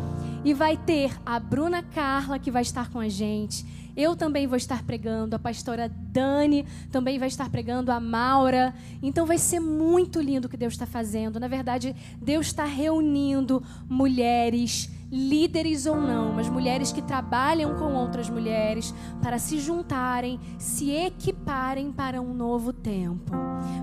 E 0.43 0.55
vai 0.55 0.79
ter 0.79 1.13
a 1.27 1.39
Bruna 1.39 1.83
Carla, 1.83 2.39
que 2.39 2.51
vai 2.51 2.63
estar 2.63 2.91
com 2.91 2.99
a 2.99 3.09
gente 3.09 3.82
eu 3.97 4.17
também 4.17 4.47
vou 4.47 4.57
estar 4.57 4.83
pregando, 4.83 5.37
a 5.37 5.39
pastora 5.39 5.89
Dani 5.89 6.67
também 6.91 7.19
vai 7.19 7.29
estar 7.29 7.49
pregando, 7.51 7.93
a 7.93 8.01
Maura. 8.01 8.75
Então 9.03 9.27
vai 9.27 9.39
ser 9.39 9.61
muito 9.61 10.21
lindo 10.21 10.47
o 10.47 10.49
que 10.49 10.57
Deus 10.57 10.75
está 10.75 10.87
fazendo. 10.87 11.39
Na 11.39 11.49
verdade, 11.49 11.95
Deus 12.21 12.47
está 12.47 12.65
reunindo 12.65 13.63
mulheres, 13.89 14.91
líderes 15.11 15.85
ou 15.85 16.01
não, 16.01 16.33
mas 16.33 16.49
mulheres 16.49 16.91
que 16.91 17.03
trabalham 17.03 17.75
com 17.75 17.93
outras 17.95 18.31
mulheres 18.31 18.95
para 19.23 19.39
se 19.39 19.59
juntarem, 19.59 20.41
se 20.59 20.91
equiparem 20.91 21.93
para 21.93 22.21
um 22.21 22.33
novo 22.33 22.73
tempo, 22.73 23.31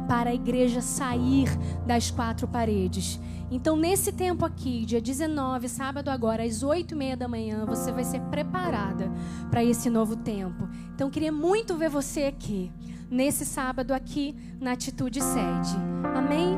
para 0.08 0.32
a 0.32 0.34
igreja 0.34 0.82
sair 0.82 1.50
das 1.86 2.10
quatro 2.10 2.48
paredes 2.48 3.20
então, 3.52 3.76
nesse 3.76 4.12
tempo 4.12 4.46
aqui, 4.46 4.86
dia 4.86 5.02
19, 5.02 5.68
sábado 5.68 6.10
agora, 6.10 6.44
às 6.44 6.62
8 6.62 6.94
e 6.94 6.98
meia 6.98 7.18
da 7.18 7.28
manhã, 7.28 7.66
você 7.66 7.92
vai 7.92 8.04
ser 8.04 8.22
preparada 8.24 9.12
para 9.50 9.64
esse 9.64 9.90
novo 9.90 10.16
tempo. 10.16 10.70
Então, 10.94 11.10
queria 11.10 11.32
muito 11.32 11.76
ver 11.76 11.90
você 11.90 12.26
aqui, 12.26 12.72
nesse 13.10 13.46
sábado 13.46 13.92
aqui, 13.92 14.36
na 14.62 14.74
Atitude 14.74 15.20
Sede. 15.22 15.76
Amém? 16.16 16.56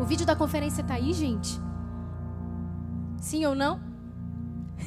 O 0.00 0.04
vídeo 0.04 0.24
da 0.24 0.34
conferência 0.34 0.80
está 0.80 0.94
aí, 0.94 1.12
gente? 1.12 1.60
Sim 3.20 3.44
ou 3.44 3.54
não? 3.54 3.78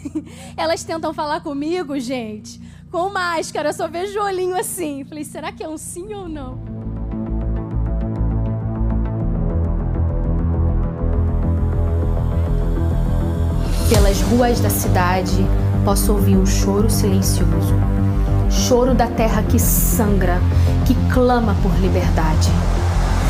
Elas 0.58 0.84
tentam 0.84 1.14
falar 1.14 1.42
comigo, 1.42 2.00
gente, 2.00 2.60
com 2.90 3.10
máscara, 3.10 3.70
eu 3.70 3.74
só 3.74 3.88
vejo 3.88 4.20
o 4.20 4.24
olhinho 4.24 4.56
assim. 4.56 5.04
Falei, 5.04 5.24
será 5.24 5.52
que 5.52 5.64
é 5.64 5.70
um 5.70 5.78
sim 5.78 6.12
ou 6.14 6.28
não? 6.28 6.73
Pelas 13.90 14.22
ruas 14.22 14.60
da 14.60 14.70
cidade 14.70 15.46
posso 15.84 16.14
ouvir 16.14 16.38
um 16.38 16.46
choro 16.46 16.90
silencioso. 16.90 17.76
Choro 18.50 18.94
da 18.94 19.08
terra 19.08 19.44
que 19.44 19.60
sangra, 19.60 20.40
que 20.86 20.96
clama 21.12 21.56
por 21.62 21.72
liberdade. 21.80 22.50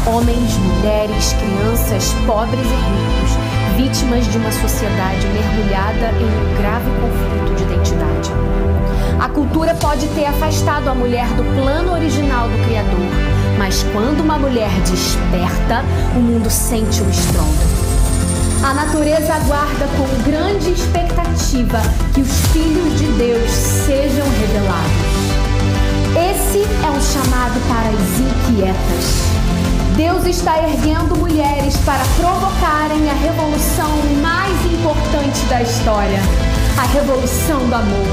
Homens, 0.06 0.58
mulheres, 0.58 1.34
crianças, 1.34 2.14
pobres 2.26 2.66
e 2.66 2.76
ricos, 2.76 3.78
vítimas 3.78 4.28
de 4.28 4.38
uma 4.38 4.52
sociedade 4.52 5.26
mergulhada 5.28 6.12
em 6.20 6.26
um 6.26 6.58
grave 6.58 6.90
conflito 7.02 7.56
de 7.56 7.64
identidade. 7.64 8.32
A 9.20 9.30
cultura 9.30 9.74
pode 9.76 10.08
ter 10.10 10.26
afastado 10.26 10.90
a 10.90 10.96
mulher 10.96 11.28
do 11.36 11.44
plano 11.56 11.94
original 11.94 12.48
do 12.48 12.66
Criador, 12.66 13.10
mas 13.58 13.84
quando 13.94 14.22
uma 14.22 14.38
mulher 14.38 14.72
desperta, 14.82 15.84
o 16.16 16.20
mundo 16.20 16.50
sente 16.50 17.02
o 17.02 17.10
estrondo. 17.10 17.83
A 18.64 18.74
natureza 18.74 19.34
aguarda 19.34 19.88
com 19.98 20.24
grande 20.24 20.72
expectativa 20.72 21.82
que 22.14 22.22
os 22.22 22.32
filhos 22.48 22.98
de 22.98 23.08
Deus 23.18 23.52
sejam 23.52 24.26
revelados. 24.40 25.34
Esse 26.32 26.64
é 26.64 26.90
um 26.90 27.02
chamado 27.02 27.60
para 27.68 27.90
as 27.90 28.20
inquietas. 28.20 29.24
Deus 29.98 30.26
está 30.26 30.58
erguendo 30.64 31.18
mulheres 31.18 31.76
para 31.86 32.04
provocarem 32.16 33.10
a 33.10 33.14
revolução 33.14 33.90
mais 34.22 34.74
importante 34.74 35.46
da 35.46 35.62
história 35.62 36.20
a 36.78 36.86
revolução 36.88 37.60
do 37.68 37.76
amor. 37.76 38.08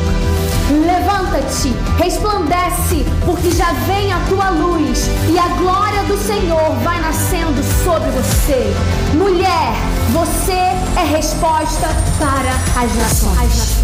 Levanta-te, 0.86 1.74
resplandece, 1.98 3.04
porque 3.24 3.50
já 3.50 3.72
vem 3.86 4.12
a 4.12 4.20
tua 4.28 4.50
luz 4.50 5.08
e 5.28 5.38
a 5.38 5.48
glória 5.56 6.04
do 6.04 6.16
Senhor 6.16 6.74
vai 6.84 7.00
nascendo 7.00 7.62
sobre 7.84 8.10
você. 8.10 8.72
Mulher, 9.14 9.74
você 10.12 10.52
é 10.52 11.04
resposta 11.04 11.86
para 12.18 12.82
as 12.82 12.96
nações. 12.96 13.80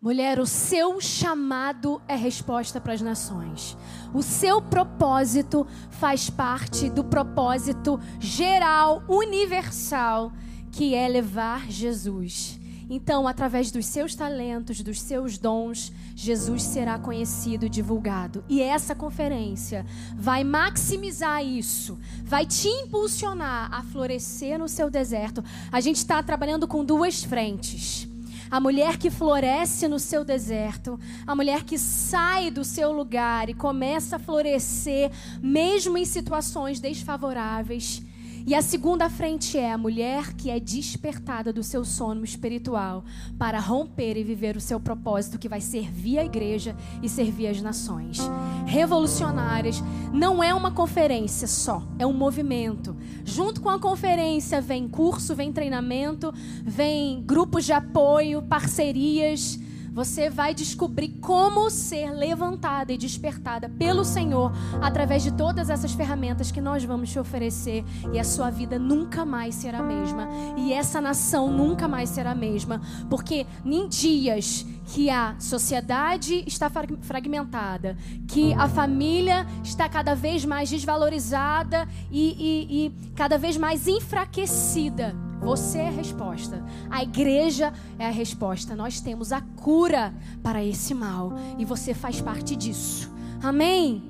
Mulher, 0.00 0.40
o 0.40 0.46
seu 0.46 0.98
chamado 1.00 2.00
é 2.08 2.16
resposta 2.16 2.80
para 2.80 2.94
as 2.94 3.02
nações. 3.02 3.76
O 4.14 4.22
seu 4.22 4.62
propósito 4.62 5.66
faz 5.90 6.30
parte 6.30 6.88
do 6.88 7.04
propósito 7.04 8.00
geral, 8.18 9.02
universal, 9.08 10.32
que 10.72 10.94
é 10.94 11.06
levar 11.06 11.70
Jesus. 11.70 12.57
Então, 12.90 13.28
através 13.28 13.70
dos 13.70 13.84
seus 13.84 14.14
talentos, 14.14 14.80
dos 14.80 15.00
seus 15.00 15.36
dons, 15.36 15.92
Jesus 16.16 16.62
será 16.62 16.98
conhecido 16.98 17.66
e 17.66 17.68
divulgado. 17.68 18.42
E 18.48 18.62
essa 18.62 18.94
conferência 18.94 19.84
vai 20.16 20.42
maximizar 20.42 21.44
isso, 21.44 21.98
vai 22.24 22.46
te 22.46 22.68
impulsionar 22.68 23.72
a 23.72 23.82
florescer 23.82 24.58
no 24.58 24.68
seu 24.68 24.90
deserto. 24.90 25.44
A 25.70 25.80
gente 25.80 25.96
está 25.96 26.22
trabalhando 26.22 26.66
com 26.66 26.82
duas 26.82 27.22
frentes. 27.22 28.08
A 28.50 28.58
mulher 28.58 28.96
que 28.96 29.10
floresce 29.10 29.86
no 29.86 29.98
seu 29.98 30.24
deserto, 30.24 30.98
a 31.26 31.34
mulher 31.34 31.64
que 31.64 31.76
sai 31.76 32.50
do 32.50 32.64
seu 32.64 32.90
lugar 32.90 33.50
e 33.50 33.54
começa 33.54 34.16
a 34.16 34.18
florescer, 34.18 35.10
mesmo 35.42 35.98
em 35.98 36.06
situações 36.06 36.80
desfavoráveis. 36.80 38.02
E 38.48 38.54
a 38.54 38.62
segunda 38.62 39.10
frente 39.10 39.58
é 39.58 39.70
a 39.70 39.76
mulher 39.76 40.32
que 40.32 40.48
é 40.48 40.58
despertada 40.58 41.52
do 41.52 41.62
seu 41.62 41.84
sono 41.84 42.24
espiritual 42.24 43.04
para 43.38 43.60
romper 43.60 44.16
e 44.16 44.24
viver 44.24 44.56
o 44.56 44.60
seu 44.60 44.80
propósito, 44.80 45.38
que 45.38 45.50
vai 45.50 45.60
servir 45.60 46.18
a 46.18 46.24
igreja 46.24 46.74
e 47.02 47.10
servir 47.10 47.48
as 47.48 47.60
nações. 47.60 48.18
Revolucionárias 48.64 49.82
não 50.14 50.42
é 50.42 50.54
uma 50.54 50.70
conferência 50.70 51.46
só, 51.46 51.86
é 51.98 52.06
um 52.06 52.14
movimento. 52.14 52.96
Junto 53.22 53.60
com 53.60 53.68
a 53.68 53.78
conferência 53.78 54.62
vem 54.62 54.88
curso, 54.88 55.36
vem 55.36 55.52
treinamento, 55.52 56.32
vem 56.64 57.22
grupos 57.22 57.66
de 57.66 57.74
apoio, 57.74 58.40
parcerias 58.40 59.60
você 59.98 60.30
vai 60.30 60.54
descobrir 60.54 61.08
como 61.20 61.68
ser 61.68 62.12
levantada 62.12 62.92
e 62.92 62.96
despertada 62.96 63.68
pelo 63.68 64.04
Senhor 64.04 64.52
através 64.80 65.24
de 65.24 65.32
todas 65.32 65.70
essas 65.70 65.90
ferramentas 65.92 66.52
que 66.52 66.60
nós 66.60 66.84
vamos 66.84 67.10
te 67.10 67.18
oferecer. 67.18 67.84
E 68.12 68.16
a 68.16 68.22
sua 68.22 68.48
vida 68.48 68.78
nunca 68.78 69.24
mais 69.24 69.56
será 69.56 69.80
a 69.80 69.82
mesma. 69.82 70.28
E 70.56 70.72
essa 70.72 71.00
nação 71.00 71.50
nunca 71.50 71.88
mais 71.88 72.10
será 72.10 72.30
a 72.30 72.34
mesma. 72.36 72.80
Porque 73.10 73.44
em 73.64 73.88
dias 73.88 74.64
que 74.86 75.10
a 75.10 75.34
sociedade 75.40 76.44
está 76.46 76.70
fragmentada, 77.00 77.96
que 78.28 78.54
a 78.54 78.68
família 78.68 79.48
está 79.64 79.88
cada 79.88 80.14
vez 80.14 80.44
mais 80.44 80.70
desvalorizada 80.70 81.88
e, 82.08 82.36
e, 82.38 82.86
e 82.86 83.14
cada 83.16 83.36
vez 83.36 83.56
mais 83.56 83.88
enfraquecida 83.88 85.27
você 85.40 85.78
é 85.78 85.88
a 85.88 85.92
resposta. 85.92 86.64
A 86.90 87.02
igreja 87.02 87.72
é 87.98 88.06
a 88.06 88.10
resposta. 88.10 88.74
Nós 88.74 89.00
temos 89.00 89.32
a 89.32 89.40
cura 89.40 90.14
para 90.42 90.64
esse 90.64 90.94
mal. 90.94 91.32
E 91.58 91.64
você 91.64 91.94
faz 91.94 92.20
parte 92.20 92.56
disso. 92.56 93.10
Amém? 93.42 94.02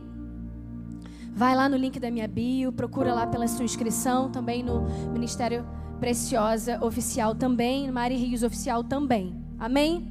Vai 1.34 1.54
lá 1.54 1.68
no 1.68 1.76
link 1.76 2.00
da 2.00 2.10
minha 2.10 2.26
bio, 2.26 2.72
procura 2.72 3.14
lá 3.14 3.26
pela 3.26 3.46
sua 3.46 3.64
inscrição, 3.64 4.28
também 4.28 4.62
no 4.62 4.82
Ministério 5.12 5.64
Preciosa 6.00 6.84
Oficial 6.84 7.34
também, 7.34 7.90
Mari 7.92 8.16
Rios 8.16 8.42
Oficial 8.42 8.82
também. 8.82 9.36
Amém? 9.58 10.08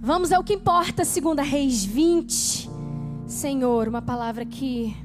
Vamos 0.00 0.30
ao 0.32 0.44
que 0.44 0.54
importa, 0.54 1.04
segunda 1.04 1.42
Reis 1.42 1.84
20. 1.84 2.70
Senhor, 3.26 3.88
uma 3.88 4.00
palavra 4.00 4.44
que 4.44 4.96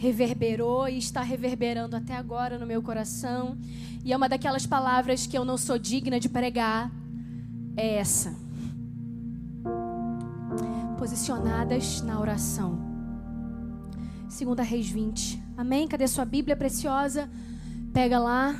reverberou 0.00 0.88
e 0.88 0.96
está 0.96 1.20
reverberando 1.20 1.94
até 1.94 2.16
agora 2.16 2.58
no 2.58 2.66
meu 2.66 2.82
coração. 2.82 3.58
E 4.02 4.14
é 4.14 4.16
uma 4.16 4.30
daquelas 4.30 4.64
palavras 4.64 5.26
que 5.26 5.36
eu 5.36 5.44
não 5.44 5.58
sou 5.58 5.78
digna 5.78 6.18
de 6.18 6.26
pregar. 6.26 6.90
É 7.76 7.96
essa. 7.96 8.34
Posicionadas 10.96 12.00
na 12.00 12.18
oração. 12.18 12.78
Segunda 14.26 14.62
Reis 14.62 14.88
20. 14.88 15.38
Amém? 15.54 15.86
Cadê 15.86 16.08
sua 16.08 16.24
Bíblia 16.24 16.56
preciosa? 16.56 17.28
Pega 17.92 18.18
lá. 18.18 18.54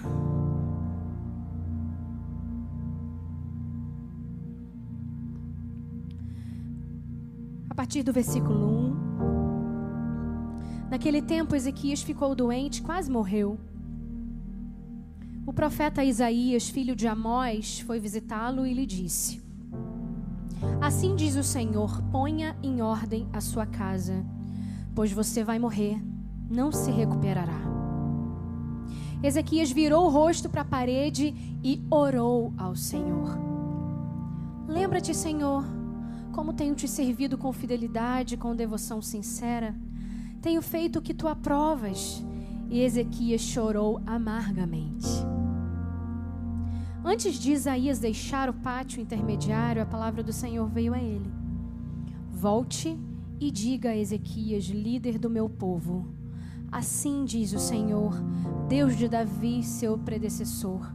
A 7.70 7.74
partir 7.74 8.02
do 8.02 8.12
versículo 8.12 8.90
1. 9.36 9.39
Naquele 10.90 11.22
tempo, 11.22 11.54
Ezequias 11.54 12.02
ficou 12.02 12.34
doente, 12.34 12.82
quase 12.82 13.10
morreu. 13.10 13.58
O 15.46 15.52
profeta 15.52 16.04
Isaías, 16.04 16.68
filho 16.68 16.96
de 16.96 17.06
Amós, 17.06 17.80
foi 17.80 17.98
visitá-lo 18.00 18.66
e 18.66 18.74
lhe 18.74 18.84
disse: 18.84 19.40
Assim 20.80 21.14
diz 21.14 21.36
o 21.36 21.44
Senhor: 21.44 22.02
ponha 22.10 22.56
em 22.62 22.82
ordem 22.82 23.28
a 23.32 23.40
sua 23.40 23.64
casa 23.64 24.24
pois 24.94 25.12
você 25.12 25.42
vai 25.42 25.58
morrer, 25.58 25.98
não 26.50 26.72
se 26.72 26.90
recuperará. 26.90 27.58
Ezequias 29.22 29.70
virou 29.70 30.06
o 30.06 30.08
rosto 30.08 30.48
para 30.48 30.62
a 30.62 30.64
parede 30.64 31.34
e 31.62 31.82
orou 31.90 32.52
ao 32.56 32.74
Senhor. 32.74 33.38
Lembra-te, 34.66 35.14
Senhor, 35.14 35.64
como 36.32 36.52
tenho 36.52 36.74
te 36.74 36.88
servido 36.88 37.36
com 37.36 37.52
fidelidade, 37.52 38.36
com 38.36 38.54
devoção 38.54 39.02
sincera. 39.02 39.74
Tenho 40.40 40.62
feito 40.62 40.98
o 40.98 41.02
que 41.02 41.14
tu 41.14 41.28
aprovas. 41.28 42.24
E 42.70 42.80
Ezequias 42.80 43.40
chorou 43.40 44.00
amargamente. 44.06 45.08
Antes 47.04 47.34
de 47.34 47.52
Isaías 47.52 47.98
deixar 47.98 48.48
o 48.48 48.54
pátio 48.54 49.00
intermediário, 49.00 49.82
a 49.82 49.86
palavra 49.86 50.22
do 50.22 50.32
Senhor 50.32 50.68
veio 50.68 50.94
a 50.94 50.98
ele: 50.98 51.30
Volte 52.30 52.96
e 53.40 53.50
diga 53.50 53.90
a 53.90 53.96
Ezequias, 53.96 54.64
líder 54.66 55.18
do 55.18 55.28
meu 55.28 55.48
povo: 55.48 56.14
Assim 56.70 57.24
diz 57.24 57.52
o 57.52 57.58
Senhor, 57.58 58.14
Deus 58.68 58.96
de 58.96 59.08
Davi, 59.08 59.62
seu 59.64 59.98
predecessor: 59.98 60.92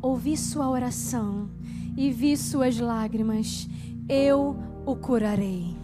Ouvi 0.00 0.36
sua 0.36 0.68
oração 0.68 1.48
e 1.96 2.10
vi 2.10 2.36
suas 2.36 2.80
lágrimas, 2.80 3.68
eu 4.08 4.56
o 4.84 4.96
curarei. 4.96 5.81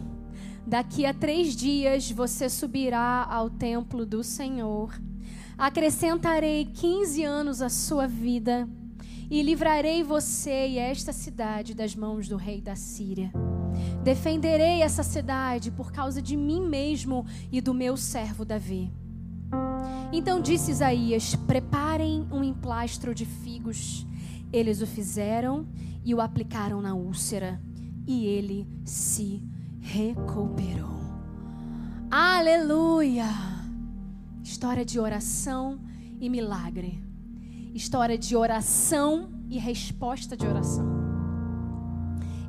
Daqui 0.68 1.06
a 1.06 1.14
três 1.14 1.56
dias 1.56 2.10
você 2.10 2.46
subirá 2.46 3.26
ao 3.30 3.48
templo 3.48 4.04
do 4.04 4.22
Senhor. 4.22 4.92
Acrescentarei 5.56 6.66
15 6.66 7.24
anos 7.24 7.62
à 7.62 7.70
sua 7.70 8.06
vida 8.06 8.68
e 9.30 9.42
livrarei 9.42 10.02
você 10.02 10.68
e 10.68 10.78
esta 10.78 11.10
cidade 11.10 11.72
das 11.72 11.96
mãos 11.96 12.28
do 12.28 12.36
rei 12.36 12.60
da 12.60 12.76
Síria. 12.76 13.32
Defenderei 14.04 14.82
essa 14.82 15.02
cidade 15.02 15.70
por 15.70 15.90
causa 15.90 16.20
de 16.20 16.36
mim 16.36 16.60
mesmo 16.60 17.24
e 17.50 17.62
do 17.62 17.72
meu 17.72 17.96
servo 17.96 18.44
Davi. 18.44 18.92
Então 20.12 20.38
disse 20.38 20.70
Isaías: 20.70 21.34
Preparem 21.34 22.28
um 22.30 22.44
emplastro 22.44 23.14
de 23.14 23.24
figos. 23.24 24.06
Eles 24.52 24.82
o 24.82 24.86
fizeram 24.86 25.66
e 26.04 26.14
o 26.14 26.20
aplicaram 26.20 26.82
na 26.82 26.94
úlcera, 26.94 27.58
e 28.06 28.26
ele 28.26 28.68
se 28.84 29.42
recuperou. 29.88 31.00
Aleluia! 32.10 33.24
História 34.44 34.84
de 34.84 35.00
oração 35.00 35.80
e 36.20 36.28
milagre. 36.28 37.02
História 37.74 38.18
de 38.18 38.36
oração 38.36 39.30
e 39.48 39.58
resposta 39.58 40.36
de 40.36 40.46
oração. 40.46 40.86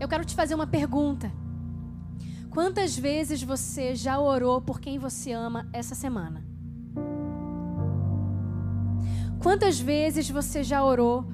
Eu 0.02 0.08
quero 0.08 0.26
te 0.26 0.36
fazer 0.36 0.54
uma 0.54 0.68
pergunta. 0.68 1.32
Quantas 2.50 2.98
vezes 2.98 3.42
você 3.42 3.96
já 3.96 4.20
orou 4.20 4.62
por 4.62 4.82
quem 4.82 5.00
você 5.00 5.32
ama 5.32 5.70
essa 5.72 5.96
semana? 5.96 6.46
Quantas 9.42 9.80
vezes 9.80 10.30
você 10.30 10.62
já 10.62 10.84
orou 10.84 11.26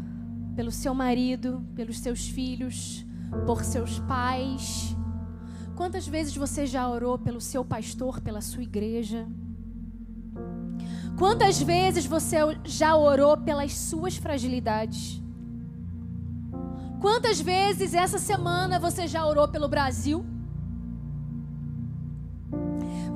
pelo 0.55 0.71
seu 0.71 0.93
marido, 0.93 1.65
pelos 1.73 1.97
seus 1.97 2.27
filhos, 2.27 3.03
por 3.47 3.63
seus 3.63 3.97
pais? 3.99 4.95
Quantas 5.75 6.07
vezes 6.07 6.35
você 6.35 6.65
já 6.65 6.87
orou 6.89 7.19
pelo 7.19 7.41
seu 7.41 7.63
pastor, 7.65 8.21
pela 8.21 8.39
sua 8.39 8.63
igreja? 8.63 9.27
Quantas 11.17 11.61
vezes 11.61 12.05
você 12.05 12.37
já 12.63 12.95
orou 12.95 13.35
pelas 13.35 13.73
suas 13.73 14.15
fragilidades? 14.15 15.21
Quantas 17.01 17.41
vezes 17.41 17.93
essa 17.93 18.17
semana 18.17 18.79
você 18.79 19.05
já 19.05 19.25
orou 19.25 19.47
pelo 19.49 19.67
Brasil? 19.67 20.25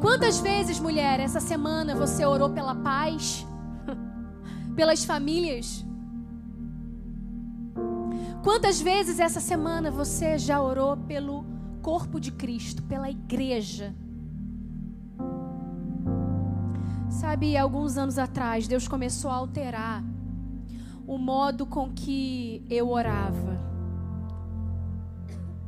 Quantas 0.02 0.40
vezes, 0.40 0.80
mulher, 0.80 1.20
essa 1.20 1.40
semana 1.40 1.96
você 1.96 2.26
orou 2.26 2.50
pela 2.50 2.76
paz? 2.76 3.46
Pelas 4.76 5.04
famílias? 5.04 5.86
Quantas 8.44 8.80
vezes 8.80 9.20
essa 9.20 9.42
semana 9.42 9.92
você 9.92 10.38
já 10.38 10.62
orou 10.62 10.96
pelo 10.96 11.59
corpo 11.80 12.20
de 12.20 12.32
Cristo, 12.32 12.84
pela 12.84 13.10
igreja? 13.10 13.96
Sabe, 17.10 17.58
alguns 17.58 17.98
anos 17.98 18.18
atrás, 18.18 18.68
Deus 18.68 18.88
começou 18.88 19.32
a 19.32 19.36
alterar 19.36 20.04
o 21.08 21.18
modo 21.18 21.66
com 21.66 21.92
que 21.92 22.64
eu 22.70 22.90
orava. 22.90 23.60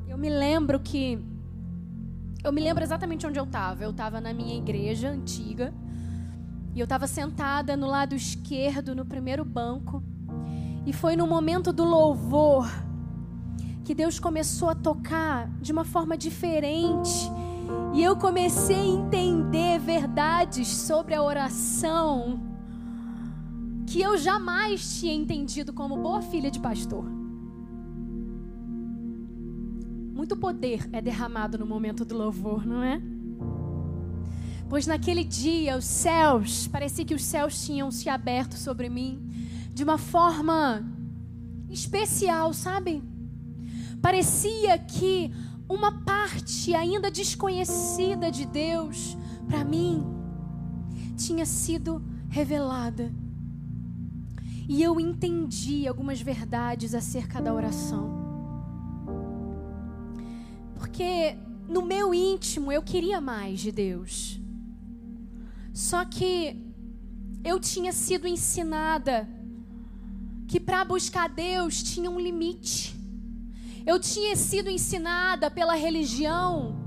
Eu 0.08 0.18
me 0.18 0.30
lembro 0.30 0.80
que. 0.80 1.20
Eu 2.44 2.52
me 2.52 2.62
lembro 2.62 2.84
exatamente 2.84 3.26
onde 3.26 3.40
eu 3.40 3.44
estava. 3.44 3.84
Eu 3.84 3.92
estava 3.92 4.22
na 4.22 4.34
minha 4.34 4.56
igreja 4.56 5.10
antiga. 5.10 5.74
E 6.74 6.80
eu 6.80 6.84
estava 6.84 7.08
sentada 7.08 7.76
no 7.76 7.88
lado 7.88 8.16
esquerdo, 8.16 8.96
no 8.96 9.06
primeiro 9.06 9.44
banco. 9.44 10.04
E 10.86 10.94
foi 10.94 11.16
no 11.16 11.28
momento 11.28 11.74
do 11.74 11.84
louvor 11.84 12.68
que 13.84 13.96
Deus 13.96 14.20
começou 14.20 14.70
a 14.70 14.76
tocar 14.76 15.50
de 15.62 15.72
uma 15.72 15.84
forma 15.84 16.18
diferente. 16.18 17.32
E 17.94 18.04
eu 18.04 18.16
comecei 18.16 18.76
a 18.76 18.86
entender 18.86 19.80
verdades 19.80 20.68
sobre 20.68 21.14
a 21.14 21.22
oração 21.22 22.40
que 23.88 24.02
eu 24.02 24.18
jamais 24.18 25.00
tinha 25.00 25.14
entendido 25.14 25.74
como 25.74 25.98
boa 25.98 26.22
filha 26.22 26.50
de 26.50 26.60
pastor. 26.60 27.04
Muito 30.14 30.38
poder 30.38 30.88
é 30.94 31.02
derramado 31.02 31.58
no 31.58 31.66
momento 31.66 32.06
do 32.06 32.16
louvor, 32.16 32.66
não 32.66 32.84
é? 32.84 33.02
Pois 34.70 34.88
naquele 34.88 35.26
dia 35.26 35.76
os 35.76 35.84
céus, 35.84 36.68
parecia 36.68 37.04
que 37.04 37.14
os 37.14 37.24
céus 37.24 37.66
tinham 37.66 37.92
se 37.92 38.08
aberto 38.08 38.54
sobre 38.54 38.88
mim 38.88 39.20
de 39.74 39.84
uma 39.84 39.98
forma 39.98 40.86
especial, 41.70 42.54
sabe? 42.54 43.04
Parecia 44.02 44.78
que 44.78 45.32
uma 45.70 46.04
parte 46.04 46.74
ainda 46.74 47.10
desconhecida 47.10 48.32
de 48.32 48.46
Deus 48.46 49.18
para 49.48 49.64
mim 49.64 50.04
tinha 51.16 51.46
sido 51.46 52.04
revelada. 52.30 53.14
E 54.68 54.82
eu 54.82 55.00
entendi 55.00 55.88
algumas 55.88 56.22
verdades 56.22 56.96
acerca 56.96 57.42
da 57.42 57.54
oração. 57.54 58.10
Porque 60.76 61.38
no 61.68 61.82
meu 61.82 62.14
íntimo 62.14 62.72
eu 62.72 62.82
queria 62.82 63.22
mais 63.22 63.60
de 63.60 63.72
Deus. 63.72 64.40
Só 65.74 66.06
que 66.06 66.66
eu 67.44 67.60
tinha 67.60 67.94
sido 67.94 68.28
ensinada 68.28 69.28
que 70.48 70.60
para 70.60 70.84
buscar 70.84 71.30
Deus 71.30 71.82
tinha 71.82 72.10
um 72.10 72.20
limite. 72.20 73.01
Eu 73.86 74.00
tinha 74.00 74.36
sido 74.36 74.70
ensinada 74.70 75.50
pela 75.50 75.76
religião 75.76 76.80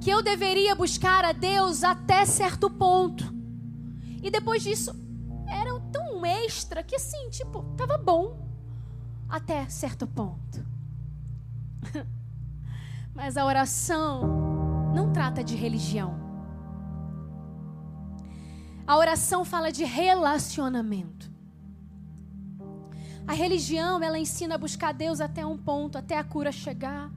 que 0.00 0.10
eu 0.10 0.22
deveria 0.22 0.74
buscar 0.74 1.24
a 1.24 1.32
Deus 1.32 1.84
até 1.84 2.24
certo 2.24 2.70
ponto. 2.70 3.32
E 4.22 4.30
depois 4.30 4.62
disso 4.62 4.94
era 5.48 5.78
tão 5.92 6.24
extra 6.24 6.82
que 6.82 6.96
assim, 6.96 7.28
tipo, 7.30 7.62
tava 7.76 7.98
bom 7.98 8.48
até 9.28 9.68
certo 9.68 10.06
ponto. 10.06 10.64
Mas 13.14 13.36
a 13.36 13.44
oração 13.44 14.22
não 14.94 15.12
trata 15.12 15.44
de 15.44 15.54
religião. 15.54 16.18
A 18.86 18.96
oração 18.96 19.44
fala 19.44 19.70
de 19.70 19.84
relacionamento. 19.84 21.29
A 23.30 23.32
religião, 23.32 24.02
ela 24.02 24.18
ensina 24.18 24.56
a 24.56 24.58
buscar 24.58 24.92
Deus 24.92 25.20
até 25.20 25.46
um 25.46 25.56
ponto, 25.56 25.96
até 25.96 26.18
a 26.18 26.24
cura 26.24 26.50
chegar. 26.50 27.12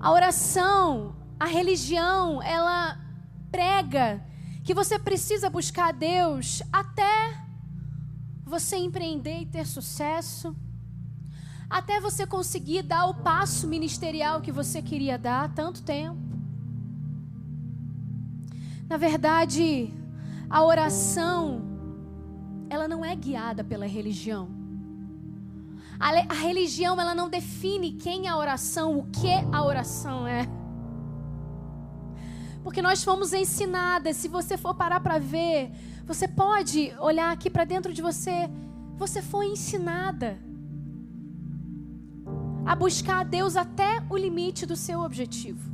A 0.00 0.10
oração, 0.10 1.14
a 1.38 1.46
religião, 1.46 2.42
ela 2.42 2.98
prega 3.52 4.20
que 4.64 4.74
você 4.74 4.98
precisa 4.98 5.48
buscar 5.48 5.92
Deus 5.92 6.64
até 6.72 7.14
você 8.44 8.76
empreender 8.76 9.42
e 9.42 9.46
ter 9.46 9.64
sucesso, 9.64 10.52
até 11.70 12.00
você 12.00 12.26
conseguir 12.26 12.82
dar 12.82 13.06
o 13.06 13.14
passo 13.14 13.68
ministerial 13.68 14.40
que 14.40 14.50
você 14.50 14.82
queria 14.82 15.16
dar 15.16 15.44
há 15.44 15.48
tanto 15.48 15.80
tempo. 15.80 16.18
Na 18.88 18.96
verdade, 18.96 19.94
a 20.50 20.64
oração, 20.64 21.71
ela 22.72 22.88
não 22.88 23.04
é 23.04 23.14
guiada 23.14 23.62
pela 23.62 23.86
religião. 23.86 24.48
A, 26.00 26.08
a 26.08 26.34
religião, 26.34 26.98
ela 26.98 27.14
não 27.14 27.28
define 27.28 27.92
quem 27.92 28.26
é 28.26 28.30
a 28.30 28.36
oração, 28.36 28.98
o 28.98 29.06
que 29.10 29.28
a 29.52 29.62
oração 29.62 30.26
é. 30.26 30.48
Porque 32.64 32.80
nós 32.80 33.04
fomos 33.04 33.34
ensinadas, 33.34 34.16
se 34.16 34.26
você 34.26 34.56
for 34.56 34.74
parar 34.74 35.00
para 35.00 35.18
ver, 35.18 35.70
você 36.06 36.26
pode 36.26 36.94
olhar 36.98 37.30
aqui 37.30 37.50
para 37.50 37.64
dentro 37.64 37.92
de 37.92 38.00
você, 38.00 38.48
você 38.96 39.20
foi 39.20 39.48
ensinada 39.48 40.38
a 42.64 42.74
buscar 42.74 43.20
a 43.20 43.24
Deus 43.24 43.54
até 43.54 44.02
o 44.08 44.16
limite 44.16 44.64
do 44.64 44.76
seu 44.76 45.00
objetivo. 45.00 45.70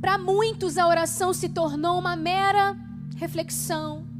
Para 0.00 0.18
muitos, 0.18 0.78
a 0.78 0.88
oração 0.88 1.32
se 1.32 1.48
tornou 1.48 1.96
uma 1.96 2.16
mera 2.16 2.76
reflexão, 3.16 4.11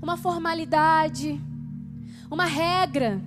uma 0.00 0.16
formalidade, 0.16 1.40
uma 2.30 2.44
regra, 2.44 3.20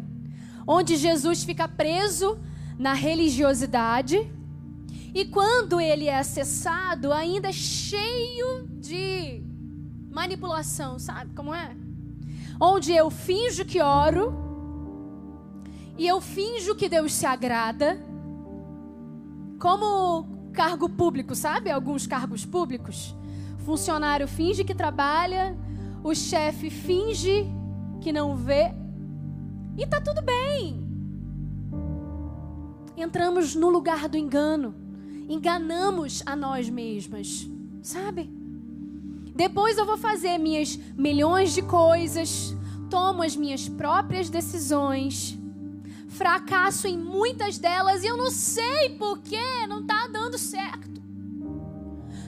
onde 0.65 0.95
Jesus 0.95 1.43
fica 1.43 1.67
preso 1.67 2.37
na 2.77 2.93
religiosidade 2.93 4.29
e 5.13 5.25
quando 5.25 5.81
ele 5.81 6.07
é 6.07 6.17
acessado, 6.17 7.11
ainda 7.11 7.49
é 7.49 7.53
cheio 7.53 8.67
de 8.79 9.43
manipulação, 10.09 10.97
sabe 10.97 11.33
como 11.33 11.53
é? 11.53 11.75
Onde 12.59 12.93
eu 12.93 13.09
finjo 13.09 13.65
que 13.65 13.81
oro 13.81 14.33
e 15.97 16.07
eu 16.07 16.21
finjo 16.21 16.75
que 16.75 16.87
Deus 16.87 17.11
se 17.11 17.25
agrada, 17.25 17.99
como 19.59 20.25
cargo 20.53 20.87
público, 20.87 21.35
sabe? 21.35 21.69
Alguns 21.69 22.07
cargos 22.07 22.45
públicos. 22.45 23.15
Funcionário 23.65 24.27
finge 24.27 24.63
que 24.63 24.73
trabalha, 24.73 25.57
o 26.03 26.15
chefe 26.15 26.69
finge 26.69 27.45
que 28.01 28.11
não 28.11 28.35
vê 28.35 28.73
e 29.77 29.85
tá 29.87 30.01
tudo 30.01 30.21
bem. 30.21 30.81
Entramos 32.97 33.55
no 33.55 33.69
lugar 33.69 34.09
do 34.09 34.17
engano. 34.17 34.75
Enganamos 35.29 36.21
a 36.25 36.35
nós 36.35 36.69
mesmas, 36.69 37.47
sabe? 37.81 38.29
Depois 39.35 39.77
eu 39.77 39.85
vou 39.85 39.97
fazer 39.97 40.37
minhas 40.37 40.77
milhões 40.97 41.53
de 41.53 41.61
coisas, 41.61 42.55
tomo 42.89 43.23
as 43.23 43.35
minhas 43.35 43.69
próprias 43.69 44.29
decisões, 44.29 45.39
fracasso 46.09 46.85
em 46.87 46.97
muitas 46.97 47.57
delas 47.57 48.03
e 48.03 48.07
eu 48.07 48.17
não 48.17 48.29
sei 48.29 48.89
por 48.99 49.19
que 49.19 49.65
não 49.67 49.85
tá 49.85 50.07
dando 50.07 50.37
certo. 50.37 51.01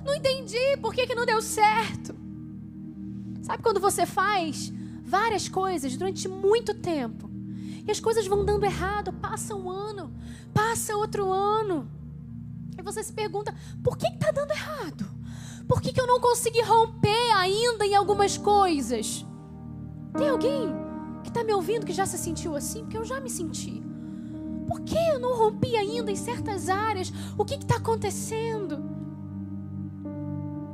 Não 0.05 0.15
entendi 0.15 0.77
por 0.81 0.93
que, 0.93 1.05
que 1.05 1.15
não 1.15 1.25
deu 1.25 1.41
certo. 1.41 2.22
Sabe 3.43 3.61
quando 3.61 3.79
você 3.79 4.05
faz 4.05 4.71
várias 5.05 5.49
coisas 5.49 5.95
durante 5.97 6.27
muito 6.29 6.73
tempo 6.73 7.29
e 7.85 7.91
as 7.91 7.99
coisas 7.99 8.25
vão 8.25 8.45
dando 8.45 8.65
errado, 8.65 9.11
passa 9.11 9.53
um 9.53 9.69
ano, 9.69 10.11
passa 10.53 10.95
outro 10.95 11.29
ano. 11.29 11.87
E 12.77 12.81
você 12.81 13.03
se 13.03 13.11
pergunta: 13.11 13.53
por 13.83 13.97
que 13.97 14.07
está 14.07 14.31
dando 14.31 14.51
errado? 14.51 15.05
Por 15.67 15.81
que, 15.81 15.91
que 15.91 15.99
eu 15.99 16.07
não 16.07 16.19
consegui 16.19 16.61
romper 16.61 17.31
ainda 17.35 17.85
em 17.85 17.95
algumas 17.95 18.37
coisas? 18.37 19.25
Tem 20.17 20.29
alguém 20.29 20.73
que 21.23 21.29
está 21.29 21.43
me 21.43 21.53
ouvindo 21.53 21.85
que 21.85 21.93
já 21.93 22.05
se 22.05 22.17
sentiu 22.17 22.55
assim? 22.55 22.81
Porque 22.81 22.97
eu 22.97 23.05
já 23.05 23.19
me 23.19 23.29
senti. 23.29 23.83
Por 24.67 24.81
que 24.81 24.97
eu 24.97 25.19
não 25.19 25.35
rompi 25.35 25.75
ainda 25.75 26.11
em 26.11 26.15
certas 26.15 26.69
áreas? 26.69 27.11
O 27.37 27.43
que 27.43 27.55
está 27.55 27.75
acontecendo? 27.75 28.92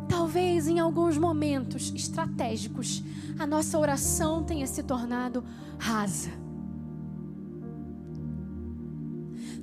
Talvez 0.10 0.68
em 0.68 0.80
alguns 0.80 1.18
momentos 1.18 1.94
estratégicos 1.96 3.04
a 3.38 3.46
nossa 3.46 3.78
oração 3.78 4.44
tenha 4.44 4.68
se 4.68 4.84
tornado 4.84 5.44
rasa. 5.78 6.32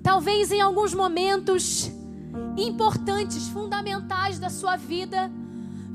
Talvez 0.03 0.53
em 0.53 0.61
alguns 0.61 0.95
momentos 0.95 1.91
importantes, 2.57 3.49
fundamentais 3.49 4.39
da 4.39 4.49
sua 4.49 4.77
vida, 4.77 5.31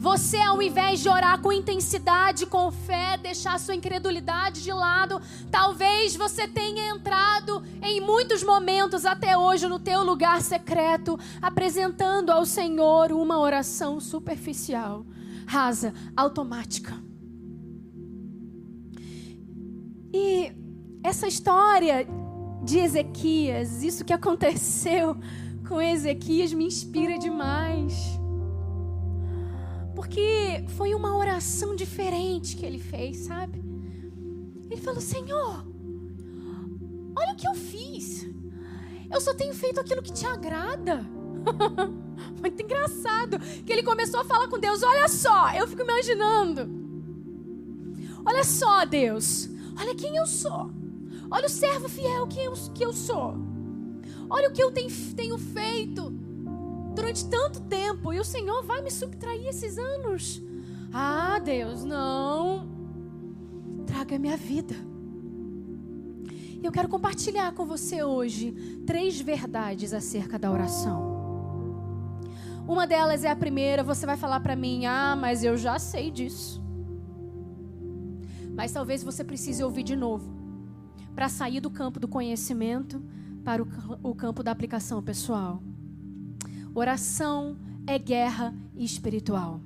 você, 0.01 0.37
ao 0.37 0.59
invés 0.63 0.99
de 0.99 1.07
orar 1.07 1.39
com 1.41 1.53
intensidade, 1.53 2.47
com 2.47 2.71
fé, 2.71 3.17
deixar 3.17 3.59
sua 3.59 3.75
incredulidade 3.75 4.63
de 4.63 4.73
lado, 4.73 5.21
talvez 5.51 6.15
você 6.15 6.47
tenha 6.47 6.89
entrado 6.89 7.63
em 7.83 8.01
muitos 8.01 8.41
momentos 8.41 9.05
até 9.05 9.37
hoje 9.37 9.67
no 9.67 9.77
teu 9.77 10.03
lugar 10.03 10.41
secreto, 10.41 11.19
apresentando 11.39 12.31
ao 12.31 12.47
Senhor 12.47 13.11
uma 13.11 13.37
oração 13.37 13.99
superficial, 13.99 15.05
rasa, 15.45 15.93
automática. 16.17 16.99
E 20.11 20.51
essa 21.03 21.27
história 21.27 22.07
de 22.63 22.79
Ezequias, 22.79 23.83
isso 23.83 24.03
que 24.03 24.13
aconteceu 24.13 25.15
com 25.69 25.79
Ezequias 25.79 26.51
me 26.53 26.65
inspira 26.65 27.19
demais. 27.19 28.19
Porque 29.95 30.63
foi 30.69 30.93
uma 30.93 31.15
oração 31.15 31.75
diferente 31.75 32.55
que 32.55 32.65
ele 32.65 32.79
fez, 32.79 33.17
sabe? 33.17 33.61
Ele 34.69 34.79
falou: 34.79 35.01
Senhor, 35.01 35.65
olha 37.15 37.33
o 37.33 37.35
que 37.35 37.47
eu 37.47 37.53
fiz. 37.53 38.27
Eu 39.09 39.19
só 39.19 39.33
tenho 39.33 39.53
feito 39.53 39.79
aquilo 39.79 40.01
que 40.01 40.13
te 40.13 40.25
agrada. 40.25 41.05
Muito 42.39 42.61
engraçado 42.61 43.39
que 43.65 43.71
ele 43.71 43.83
começou 43.83 44.21
a 44.21 44.25
falar 44.25 44.47
com 44.47 44.59
Deus: 44.59 44.81
Olha 44.83 45.07
só, 45.07 45.51
eu 45.53 45.67
fico 45.67 45.81
imaginando. 45.81 46.69
Olha 48.25 48.43
só, 48.43 48.85
Deus, 48.85 49.49
olha 49.77 49.95
quem 49.95 50.15
eu 50.15 50.25
sou. 50.25 50.71
Olha 51.29 51.47
o 51.47 51.49
servo 51.49 51.89
fiel 51.89 52.27
que 52.27 52.39
eu, 52.39 52.53
que 52.73 52.85
eu 52.85 52.93
sou. 52.93 53.35
Olha 54.29 54.49
o 54.49 54.53
que 54.53 54.63
eu 54.63 54.71
tenho, 54.71 54.89
tenho 55.15 55.37
feito 55.37 56.13
durante 56.93 57.27
tanto 57.29 57.61
tempo. 57.61 58.13
E 58.13 58.19
o 58.19 58.25
Senhor 58.25 58.63
vai 58.63 58.81
me 58.81 58.91
subtrair 58.91 59.47
esses 59.47 59.77
anos. 59.77 60.41
Ah, 60.93 61.39
Deus, 61.39 61.83
não. 61.83 62.67
Traga 63.85 64.15
a 64.15 64.19
minha 64.19 64.37
vida. 64.37 64.75
Eu 66.63 66.71
quero 66.71 66.87
compartilhar 66.87 67.53
com 67.53 67.65
você 67.65 68.03
hoje 68.03 68.51
três 68.85 69.19
verdades 69.19 69.93
acerca 69.93 70.37
da 70.37 70.51
oração. 70.51 71.11
Uma 72.67 72.85
delas 72.85 73.23
é 73.23 73.31
a 73.31 73.35
primeira, 73.35 73.83
você 73.83 74.05
vai 74.05 74.15
falar 74.15 74.39
para 74.41 74.55
mim: 74.55 74.85
"Ah, 74.85 75.15
mas 75.15 75.43
eu 75.43 75.57
já 75.57 75.79
sei 75.79 76.11
disso". 76.11 76.61
Mas 78.55 78.71
talvez 78.71 79.01
você 79.01 79.23
precise 79.23 79.63
ouvir 79.63 79.83
de 79.83 79.95
novo 79.95 80.31
para 81.15 81.27
sair 81.29 81.59
do 81.59 81.69
campo 81.69 81.99
do 81.99 82.07
conhecimento 82.07 83.03
para 83.43 83.63
o 84.03 84.13
campo 84.13 84.43
da 84.43 84.51
aplicação 84.51 85.01
pessoal. 85.01 85.63
Oração 86.73 87.57
é 87.85 87.99
guerra 87.99 88.53
espiritual. 88.77 89.59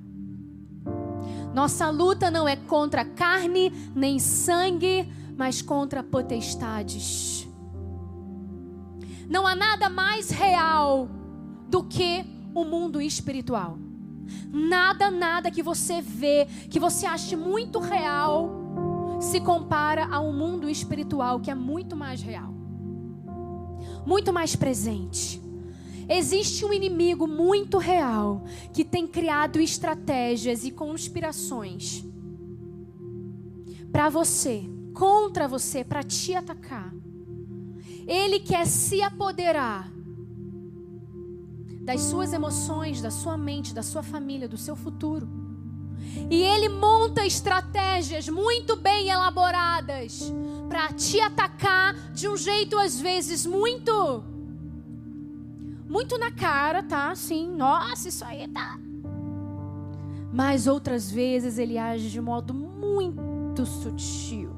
Nossa 1.54 1.88
luta 1.88 2.30
não 2.30 2.48
é 2.48 2.56
contra 2.56 3.04
carne 3.04 3.70
nem 3.94 4.18
sangue, 4.18 5.08
mas 5.36 5.62
contra 5.62 6.02
potestades. 6.02 7.46
Não 9.28 9.46
há 9.46 9.54
nada 9.54 9.88
mais 9.88 10.30
real 10.30 11.08
do 11.68 11.84
que 11.84 12.24
o 12.54 12.64
mundo 12.64 13.00
espiritual. 13.00 13.78
Nada, 14.52 15.10
nada 15.10 15.50
que 15.50 15.62
você 15.62 16.00
vê, 16.00 16.46
que 16.68 16.80
você 16.80 17.06
ache 17.06 17.36
muito 17.36 17.78
real, 17.78 18.50
se 19.20 19.40
compara 19.40 20.06
a 20.06 20.20
um 20.20 20.32
mundo 20.32 20.68
espiritual 20.68 21.38
que 21.38 21.50
é 21.50 21.54
muito 21.54 21.96
mais 21.96 22.20
real, 22.20 22.52
muito 24.04 24.32
mais 24.32 24.56
presente. 24.56 25.45
Existe 26.08 26.64
um 26.64 26.72
inimigo 26.72 27.26
muito 27.26 27.78
real 27.78 28.44
que 28.72 28.84
tem 28.84 29.06
criado 29.06 29.60
estratégias 29.60 30.64
e 30.64 30.70
conspirações 30.70 32.04
para 33.90 34.08
você, 34.08 34.62
contra 34.92 35.48
você, 35.48 35.82
para 35.82 36.02
te 36.02 36.34
atacar. 36.34 36.94
Ele 38.06 38.38
quer 38.38 38.66
se 38.66 39.02
apoderar 39.02 39.90
das 41.82 42.02
suas 42.02 42.32
emoções, 42.32 43.00
da 43.00 43.10
sua 43.10 43.36
mente, 43.36 43.74
da 43.74 43.82
sua 43.82 44.02
família, 44.02 44.48
do 44.48 44.58
seu 44.58 44.76
futuro. 44.76 45.28
E 46.30 46.42
ele 46.42 46.68
monta 46.68 47.26
estratégias 47.26 48.28
muito 48.28 48.76
bem 48.76 49.08
elaboradas 49.08 50.32
para 50.68 50.92
te 50.92 51.20
atacar 51.20 51.94
de 52.12 52.28
um 52.28 52.36
jeito 52.36 52.78
às 52.78 53.00
vezes 53.00 53.46
muito 53.46 54.35
muito 55.88 56.18
na 56.18 56.30
cara, 56.30 56.82
tá? 56.82 57.14
Sim, 57.14 57.48
nossa, 57.48 58.08
isso 58.08 58.24
aí 58.24 58.48
tá. 58.48 58.78
Mas 60.32 60.66
outras 60.66 61.10
vezes 61.10 61.58
ele 61.58 61.78
age 61.78 62.10
de 62.10 62.20
modo 62.20 62.52
muito 62.52 63.64
sutil, 63.64 64.50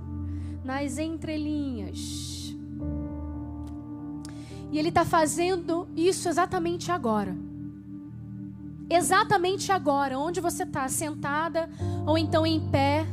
nas 0.65 0.99
entrelinhas. 0.99 2.57
E 4.71 4.79
ele 4.79 4.89
está 4.89 5.05
fazendo 5.05 5.89
isso 5.97 6.29
exatamente 6.29 6.91
agora. 6.91 7.37
Exatamente 8.91 9.71
agora, 9.71 10.19
onde 10.19 10.41
você 10.41 10.63
está, 10.63 10.89
sentada 10.89 11.69
ou 12.07 12.17
então 12.17 12.47
em 12.47 12.59
pé, 12.71 13.07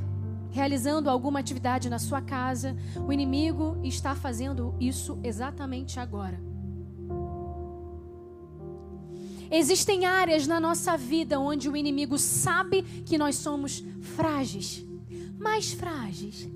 realizando 0.51 1.09
alguma 1.09 1.39
atividade 1.39 1.89
na 1.89 1.99
sua 1.99 2.21
casa, 2.21 2.75
o 3.05 3.11
inimigo 3.11 3.77
está 3.83 4.15
fazendo 4.15 4.73
isso 4.79 5.19
exatamente 5.21 5.99
agora. 5.99 6.54
Existem 9.51 10.05
áreas 10.05 10.47
na 10.47 10.59
nossa 10.59 10.97
vida 10.97 11.39
onde 11.39 11.69
o 11.69 11.75
inimigo 11.75 12.17
sabe 12.17 12.81
que 12.81 13.17
nós 13.17 13.35
somos 13.35 13.83
frágeis, 14.01 14.85
mais 15.37 15.71
frágeis. 15.71 16.47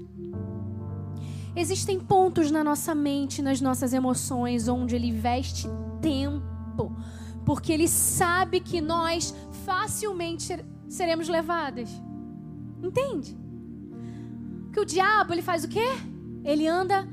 Existem 1.55 1.99
pontos 1.99 2.51
na 2.51 2.63
nossa 2.63 2.95
mente, 2.95 3.41
nas 3.41 3.59
nossas 3.59 3.93
emoções, 3.93 4.67
onde 4.67 4.95
ele 4.95 5.07
investe 5.07 5.67
tempo, 6.01 6.95
porque 7.45 7.71
ele 7.71 7.87
sabe 7.87 8.59
que 8.59 8.79
nós 8.79 9.33
facilmente 9.65 10.47
seremos 10.87 11.27
levadas. 11.27 11.89
Entende? 12.81 13.37
Que 14.71 14.79
o 14.79 14.85
diabo 14.85 15.33
ele 15.33 15.41
faz 15.41 15.63
o 15.63 15.67
quê? 15.67 15.87
Ele 16.43 16.67
anda 16.67 17.07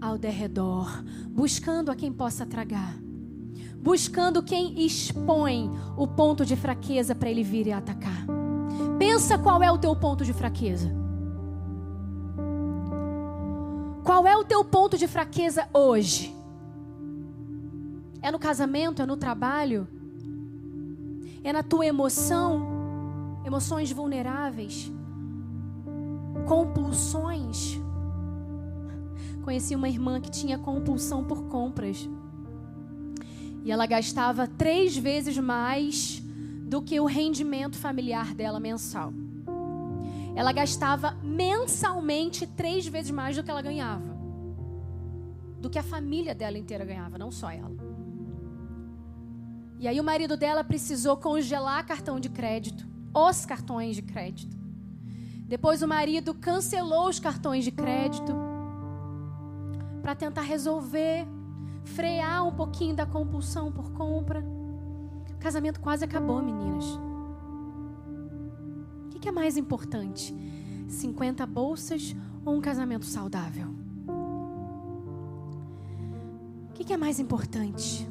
ao 0.00 0.16
derredor, 0.16 1.02
buscando 1.28 1.90
a 1.90 1.96
quem 1.96 2.12
possa 2.12 2.46
tragar 2.46 3.07
buscando 3.88 4.42
quem 4.42 4.84
expõe 4.84 5.70
o 5.96 6.06
ponto 6.06 6.44
de 6.44 6.54
fraqueza 6.54 7.14
para 7.14 7.30
ele 7.30 7.42
vir 7.42 7.68
e 7.68 7.72
atacar. 7.72 8.26
Pensa 8.98 9.38
qual 9.38 9.62
é 9.62 9.72
o 9.72 9.78
teu 9.78 9.96
ponto 9.96 10.26
de 10.26 10.34
fraqueza. 10.34 10.94
Qual 14.04 14.26
é 14.26 14.36
o 14.36 14.44
teu 14.44 14.62
ponto 14.62 14.98
de 14.98 15.08
fraqueza 15.08 15.66
hoje? 15.72 16.36
É 18.20 18.30
no 18.30 18.38
casamento? 18.38 19.00
É 19.00 19.06
no 19.06 19.16
trabalho? 19.16 19.88
É 21.42 21.50
na 21.50 21.62
tua 21.62 21.86
emoção? 21.86 23.40
Emoções 23.42 23.90
vulneráveis? 23.90 24.92
Compulsões? 26.46 27.80
Conheci 29.42 29.74
uma 29.74 29.88
irmã 29.88 30.20
que 30.20 30.30
tinha 30.30 30.58
compulsão 30.58 31.24
por 31.24 31.44
compras. 31.44 32.06
E 33.64 33.70
ela 33.72 33.86
gastava 33.86 34.46
três 34.46 34.96
vezes 34.96 35.36
mais 35.38 36.22
do 36.68 36.82
que 36.82 37.00
o 37.00 37.06
rendimento 37.06 37.76
familiar 37.76 38.34
dela 38.34 38.60
mensal. 38.60 39.12
Ela 40.34 40.52
gastava 40.52 41.16
mensalmente 41.22 42.46
três 42.46 42.86
vezes 42.86 43.10
mais 43.10 43.36
do 43.36 43.42
que 43.42 43.50
ela 43.50 43.62
ganhava. 43.62 44.16
Do 45.60 45.68
que 45.68 45.78
a 45.78 45.82
família 45.82 46.34
dela 46.34 46.56
inteira 46.56 46.84
ganhava, 46.84 47.18
não 47.18 47.30
só 47.30 47.50
ela. 47.50 47.76
E 49.78 49.88
aí 49.88 50.00
o 50.00 50.04
marido 50.04 50.36
dela 50.36 50.62
precisou 50.62 51.16
congelar 51.16 51.86
cartão 51.86 52.20
de 52.20 52.28
crédito, 52.28 52.86
os 53.14 53.46
cartões 53.46 53.96
de 53.96 54.02
crédito. 54.02 54.56
Depois 55.46 55.82
o 55.82 55.88
marido 55.88 56.34
cancelou 56.34 57.08
os 57.08 57.18
cartões 57.18 57.64
de 57.64 57.70
crédito 57.70 58.34
para 60.02 60.14
tentar 60.14 60.42
resolver 60.42 61.26
frear 61.94 62.46
um 62.46 62.52
pouquinho 62.52 62.94
da 62.94 63.06
compulsão 63.06 63.72
por 63.72 63.90
compra. 63.92 64.44
O 65.34 65.38
casamento 65.38 65.80
quase 65.80 66.04
acabou, 66.04 66.42
meninas. 66.42 66.84
O 69.06 69.20
que 69.20 69.28
é 69.28 69.32
mais 69.32 69.56
importante? 69.56 70.34
50 70.86 71.44
bolsas 71.46 72.14
ou 72.44 72.54
um 72.54 72.60
casamento 72.60 73.04
saudável? 73.04 73.68
O 76.68 76.72
que 76.72 76.92
é 76.92 76.96
mais 76.96 77.18
importante? 77.18 78.08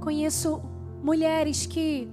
Conheço 0.00 0.62
mulheres 1.02 1.66
que 1.66 2.08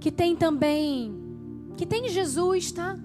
que 0.00 0.10
tem 0.10 0.34
também 0.34 1.16
que 1.76 1.86
tem 1.86 2.08
Jesus, 2.08 2.72
tá? 2.72 2.98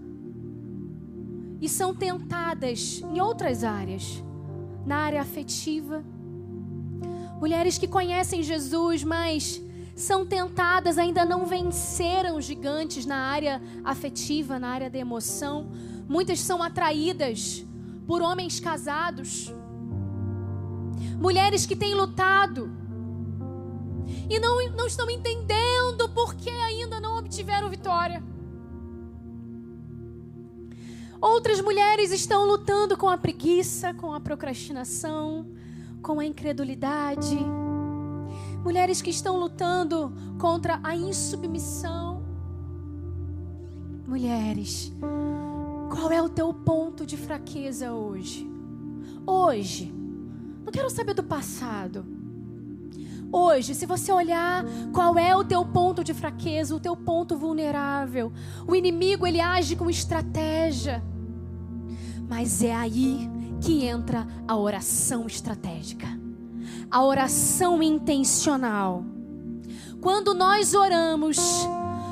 E 1.59 1.67
são 1.67 1.93
tentadas 1.93 3.01
em 3.01 3.19
outras 3.19 3.63
áreas, 3.63 4.23
na 4.85 4.97
área 4.97 5.21
afetiva. 5.21 6.03
Mulheres 7.39 7.77
que 7.77 7.87
conhecem 7.87 8.43
Jesus, 8.43 9.03
mas 9.03 9.61
são 9.95 10.25
tentadas, 10.25 10.97
ainda 10.97 11.25
não 11.25 11.45
venceram 11.45 12.39
gigantes 12.39 13.05
na 13.05 13.17
área 13.17 13.61
afetiva, 13.83 14.59
na 14.59 14.69
área 14.69 14.89
da 14.89 14.97
emoção. 14.97 15.71
Muitas 16.07 16.39
são 16.39 16.61
atraídas 16.61 17.65
por 18.05 18.21
homens 18.21 18.59
casados. 18.59 19.53
Mulheres 21.19 21.65
que 21.65 21.75
têm 21.75 21.95
lutado 21.95 22.71
e 24.29 24.39
não, 24.39 24.69
não 24.71 24.85
estão 24.85 25.09
entendendo 25.09 26.09
por 26.09 26.35
que 26.35 26.49
ainda 26.49 26.99
não 26.99 27.17
obtiveram 27.17 27.69
vitória. 27.69 28.23
Outras 31.19 31.61
mulheres 31.61 32.11
estão 32.11 32.45
lutando 32.45 32.95
com 32.95 33.09
a 33.09 33.17
preguiça, 33.17 33.93
com 33.93 34.13
a 34.13 34.19
procrastinação, 34.19 35.47
com 36.01 36.19
a 36.19 36.25
incredulidade. 36.25 37.37
Mulheres 38.63 39.01
que 39.01 39.09
estão 39.09 39.37
lutando 39.37 40.13
contra 40.39 40.79
a 40.83 40.95
insubmissão. 40.95 42.23
Mulheres, 44.05 44.93
qual 45.89 46.11
é 46.11 46.21
o 46.21 46.29
teu 46.29 46.53
ponto 46.53 47.05
de 47.05 47.17
fraqueza 47.17 47.93
hoje? 47.93 48.49
Hoje. 49.25 49.93
Não 50.63 50.71
quero 50.71 50.89
saber 50.89 51.13
do 51.13 51.23
passado. 51.23 52.16
Hoje, 53.31 53.75
se 53.75 53.85
você 53.85 54.11
olhar 54.11 54.63
qual 54.93 55.17
é 55.17 55.35
o 55.35 55.43
teu 55.43 55.65
ponto 55.65 56.03
de 56.03 56.13
fraqueza, 56.13 56.75
o 56.75 56.79
teu 56.79 56.95
ponto 56.95 57.35
vulnerável, 57.37 58.31
o 58.65 58.75
inimigo 58.75 59.27
ele 59.27 59.41
age 59.41 59.75
com 59.75 59.89
estratégia. 59.89 61.03
Mas 62.29 62.63
é 62.63 62.73
aí 62.73 63.29
que 63.61 63.85
entra 63.85 64.25
a 64.47 64.55
oração 64.55 65.27
estratégica. 65.27 66.07
A 66.89 67.03
oração 67.03 67.83
intencional. 67.83 69.03
Quando 69.99 70.33
nós 70.33 70.73
oramos 70.73 71.37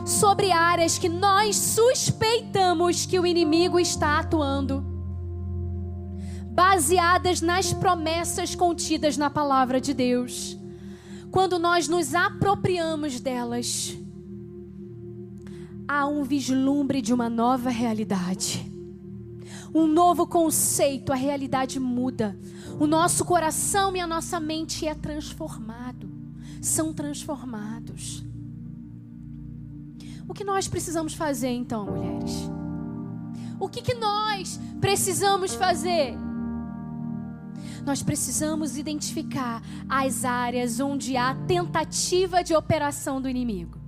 sobre 0.05 0.51
áreas 0.51 0.97
que 0.97 1.07
nós 1.07 1.55
suspeitamos 1.55 3.05
que 3.05 3.20
o 3.20 3.26
inimigo 3.26 3.80
está 3.80 4.20
atuando, 4.20 4.86
baseadas 6.51 7.41
nas 7.41 7.72
promessas 7.72 8.53
contidas 8.53 9.18
na 9.18 9.30
palavra 9.30 9.80
de 9.80 9.93
Deus 9.93 10.57
quando 11.36 11.60
nós 11.60 11.90
nos 11.90 12.16
apropriamos 12.16 13.20
delas, 13.20 13.94
há 15.86 16.08
um 16.08 16.24
vislumbre 16.24 17.02
de 17.02 17.14
uma 17.14 17.30
nova 17.30 17.70
realidade. 17.70 18.66
Um 19.74 19.86
novo 19.86 20.26
conceito, 20.26 21.12
a 21.12 21.16
realidade 21.18 21.78
muda. 21.78 22.40
O 22.80 22.88
nosso 22.88 23.26
coração 23.26 23.94
e 23.98 24.00
a 24.00 24.08
nossa 24.08 24.40
mente 24.40 24.88
é 24.88 24.96
transformado. 24.96 26.10
São 26.62 26.94
transformados. 26.94 28.24
O 30.30 30.34
que 30.34 30.46
nós 30.46 30.70
precisamos 30.70 31.14
fazer 31.16 31.50
então, 31.50 31.86
mulheres? 31.86 32.50
O 33.60 33.68
que, 33.68 33.82
que 33.82 33.96
nós 33.96 34.58
precisamos 34.80 35.54
fazer? 35.54 36.18
Nós 37.86 38.02
precisamos 38.02 38.78
identificar 38.78 39.62
as 39.88 40.26
áreas 40.26 40.80
onde 40.80 41.16
há 41.16 41.36
tentativa 41.48 42.44
de 42.44 42.56
operação 42.56 43.22
do 43.22 43.30
inimigo 43.30 43.80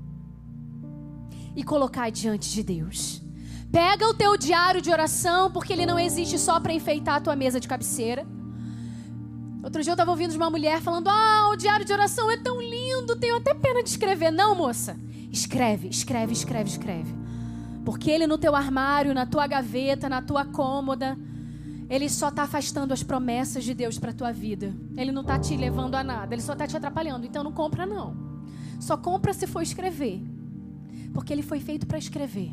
e 1.56 1.64
colocar 1.64 2.12
diante 2.12 2.52
de 2.52 2.62
Deus. 2.62 3.24
Pega 3.72 4.08
o 4.08 4.14
teu 4.14 4.38
diário 4.38 4.82
de 4.82 4.91
oração, 4.91 5.52
porque 5.52 5.74
ele 5.74 5.86
não 5.86 6.00
existe 6.00 6.38
só 6.38 6.60
para 6.60 6.72
enfeitar 6.72 7.16
a 7.16 7.20
tua 7.20 7.36
mesa 7.36 7.60
de 7.60 7.68
cabeceira. 7.68 8.26
Outro 9.64 9.82
dia 9.82 9.91
eu 9.91 9.95
estava 9.95 10.12
ouvindo 10.12 10.32
de 10.32 10.38
uma 10.38 10.50
mulher 10.50 10.80
falando: 10.80 11.10
Ah, 11.10 11.50
o 11.52 11.56
diário 11.58 11.84
de 11.84 11.91
oração 11.91 12.30
é 12.30 12.38
tão 12.38 12.62
lindo, 12.62 13.16
tenho 13.16 13.36
até 13.36 13.54
pena 13.54 13.84
de 13.84 13.89
escrever. 13.89 14.32
Não, 14.32 14.56
moça. 14.56 14.98
Escreve, 15.32 15.89
escreve, 15.89 16.32
escreve, 16.32 16.70
escreve. 16.70 17.14
Porque 17.84 18.12
ele 18.12 18.28
no 18.28 18.38
teu 18.38 18.56
armário, 18.56 19.14
na 19.14 19.26
tua 19.26 19.48
gaveta, 19.48 20.08
na 20.08 20.22
tua 20.22 20.45
cômoda, 20.45 21.18
ele 21.89 22.09
só 22.09 22.29
está 22.29 22.43
afastando 22.43 22.93
as 22.93 23.01
promessas 23.01 23.63
de 23.63 23.73
Deus 23.73 23.97
para 23.97 24.13
tua 24.13 24.31
vida. 24.31 24.75
Ele 24.95 25.11
não 25.11 25.21
está 25.21 25.39
te 25.39 25.55
levando 25.55 25.95
a 25.95 26.03
nada, 26.03 26.35
ele 26.35 26.41
só 26.41 26.53
está 26.53 26.67
te 26.67 26.75
atrapalhando. 26.75 27.25
Então 27.25 27.43
não 27.43 27.51
compra 27.51 27.85
não. 27.85 28.15
Só 28.79 28.97
compra 28.97 29.33
se 29.33 29.47
for 29.47 29.61
escrever. 29.61 30.21
Porque 31.13 31.31
ele 31.31 31.41
foi 31.41 31.59
feito 31.59 31.88
para 31.88 31.97
escrever. 31.97 32.51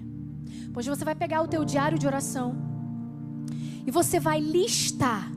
Pois 0.73 0.87
você 0.87 1.05
vai 1.05 1.15
pegar 1.15 1.43
o 1.43 1.49
teu 1.49 1.65
diário 1.65 1.99
de 1.99 2.07
oração 2.07 2.57
e 3.87 3.91
você 3.91 4.19
vai 4.19 4.41
listar 4.41 5.31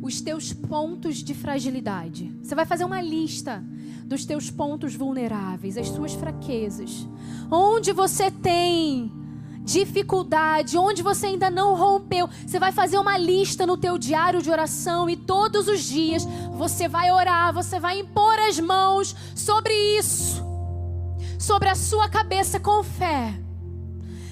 os 0.00 0.20
teus 0.20 0.52
pontos 0.52 1.16
de 1.16 1.34
fragilidade. 1.34 2.34
Você 2.42 2.54
vai 2.54 2.64
fazer 2.64 2.84
uma 2.84 3.00
lista 3.00 3.62
dos 4.04 4.24
teus 4.24 4.50
pontos 4.50 4.94
vulneráveis, 4.94 5.76
as 5.76 5.88
suas 5.88 6.14
fraquezas. 6.14 7.06
Onde 7.50 7.92
você 7.92 8.30
tem 8.30 9.12
dificuldade, 9.68 10.78
onde 10.78 11.02
você 11.02 11.26
ainda 11.26 11.50
não 11.50 11.76
rompeu, 11.76 12.26
você 12.46 12.58
vai 12.58 12.72
fazer 12.72 12.96
uma 12.96 13.18
lista 13.18 13.66
no 13.66 13.76
teu 13.76 13.98
diário 13.98 14.40
de 14.40 14.50
oração 14.50 15.10
e 15.10 15.14
todos 15.14 15.68
os 15.68 15.84
dias 15.84 16.26
você 16.56 16.88
vai 16.88 17.12
orar, 17.12 17.52
você 17.52 17.78
vai 17.78 17.98
impor 17.98 18.38
as 18.38 18.58
mãos 18.58 19.14
sobre 19.36 19.74
isso, 19.98 20.42
sobre 21.38 21.68
a 21.68 21.74
sua 21.74 22.08
cabeça 22.08 22.58
com 22.58 22.82
fé. 22.82 23.34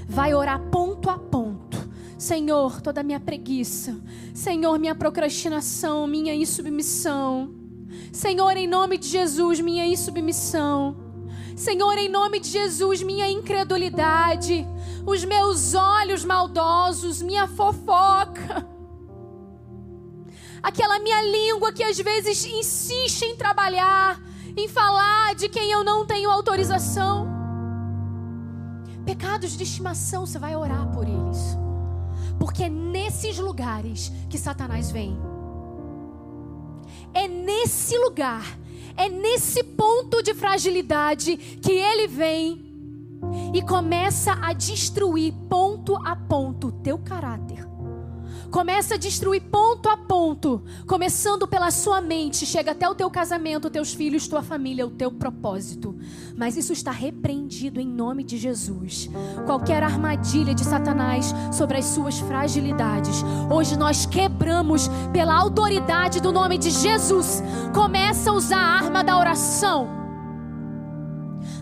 Vai 0.08 0.32
orar 0.32 0.58
ponto 0.70 1.10
a 1.10 1.18
ponto. 1.18 1.86
Senhor, 2.16 2.80
toda 2.80 3.02
a 3.02 3.04
minha 3.04 3.20
preguiça, 3.20 3.94
Senhor, 4.32 4.78
minha 4.78 4.94
procrastinação, 4.94 6.06
minha 6.06 6.34
insubmissão. 6.34 7.54
Senhor, 8.10 8.56
em 8.56 8.66
nome 8.66 8.96
de 8.96 9.06
Jesus, 9.06 9.60
minha 9.60 9.84
insubmissão. 9.84 11.05
Senhor, 11.56 11.96
em 11.96 12.06
nome 12.06 12.38
de 12.38 12.50
Jesus, 12.50 13.02
minha 13.02 13.30
incredulidade, 13.30 14.66
os 15.06 15.24
meus 15.24 15.72
olhos 15.72 16.22
maldosos, 16.22 17.22
minha 17.22 17.48
fofoca, 17.48 18.68
aquela 20.62 20.98
minha 20.98 21.22
língua 21.22 21.72
que 21.72 21.82
às 21.82 21.98
vezes 21.98 22.44
insiste 22.44 23.22
em 23.22 23.36
trabalhar, 23.36 24.20
em 24.54 24.68
falar 24.68 25.34
de 25.34 25.48
quem 25.48 25.70
eu 25.70 25.82
não 25.82 26.04
tenho 26.04 26.30
autorização. 26.30 27.26
Pecados 29.06 29.56
de 29.56 29.62
estimação, 29.64 30.26
você 30.26 30.38
vai 30.38 30.54
orar 30.54 30.92
por 30.92 31.08
eles, 31.08 31.56
porque 32.38 32.64
é 32.64 32.68
nesses 32.68 33.38
lugares 33.38 34.12
que 34.28 34.36
Satanás 34.36 34.90
vem. 34.90 35.18
É 37.14 37.26
nesse 37.26 37.96
lugar 37.96 38.44
é 38.96 39.08
nesse 39.08 39.62
ponto 39.62 40.22
de 40.22 40.34
fragilidade 40.34 41.36
que 41.36 41.72
ele 41.72 42.06
vem 42.06 42.64
e 43.52 43.62
começa 43.62 44.32
a 44.42 44.52
destruir 44.52 45.32
ponto 45.48 45.96
a 45.96 46.14
ponto 46.14 46.68
o 46.68 46.72
teu 46.72 46.98
caráter. 46.98 47.65
Começa 48.50 48.94
a 48.94 48.98
destruir 48.98 49.42
ponto 49.42 49.88
a 49.88 49.96
ponto, 49.96 50.62
começando 50.86 51.46
pela 51.46 51.70
sua 51.70 52.00
mente, 52.00 52.46
chega 52.46 52.72
até 52.72 52.88
o 52.88 52.94
teu 52.94 53.10
casamento, 53.10 53.68
teus 53.68 53.92
filhos, 53.92 54.28
tua 54.28 54.42
família, 54.42 54.86
o 54.86 54.90
teu 54.90 55.10
propósito. 55.10 55.96
Mas 56.36 56.56
isso 56.56 56.72
está 56.72 56.90
repreendido 56.90 57.80
em 57.80 57.86
nome 57.86 58.22
de 58.22 58.36
Jesus. 58.38 59.10
Qualquer 59.44 59.82
armadilha 59.82 60.54
de 60.54 60.64
Satanás 60.64 61.34
sobre 61.52 61.78
as 61.78 61.86
suas 61.86 62.18
fragilidades, 62.20 63.22
hoje 63.50 63.76
nós 63.76 64.06
quebramos 64.06 64.88
pela 65.12 65.34
autoridade 65.34 66.20
do 66.20 66.32
nome 66.32 66.56
de 66.56 66.70
Jesus. 66.70 67.42
Começa 67.74 68.30
a 68.30 68.34
usar 68.34 68.58
a 68.58 68.76
arma 68.78 69.02
da 69.02 69.18
oração. 69.18 69.88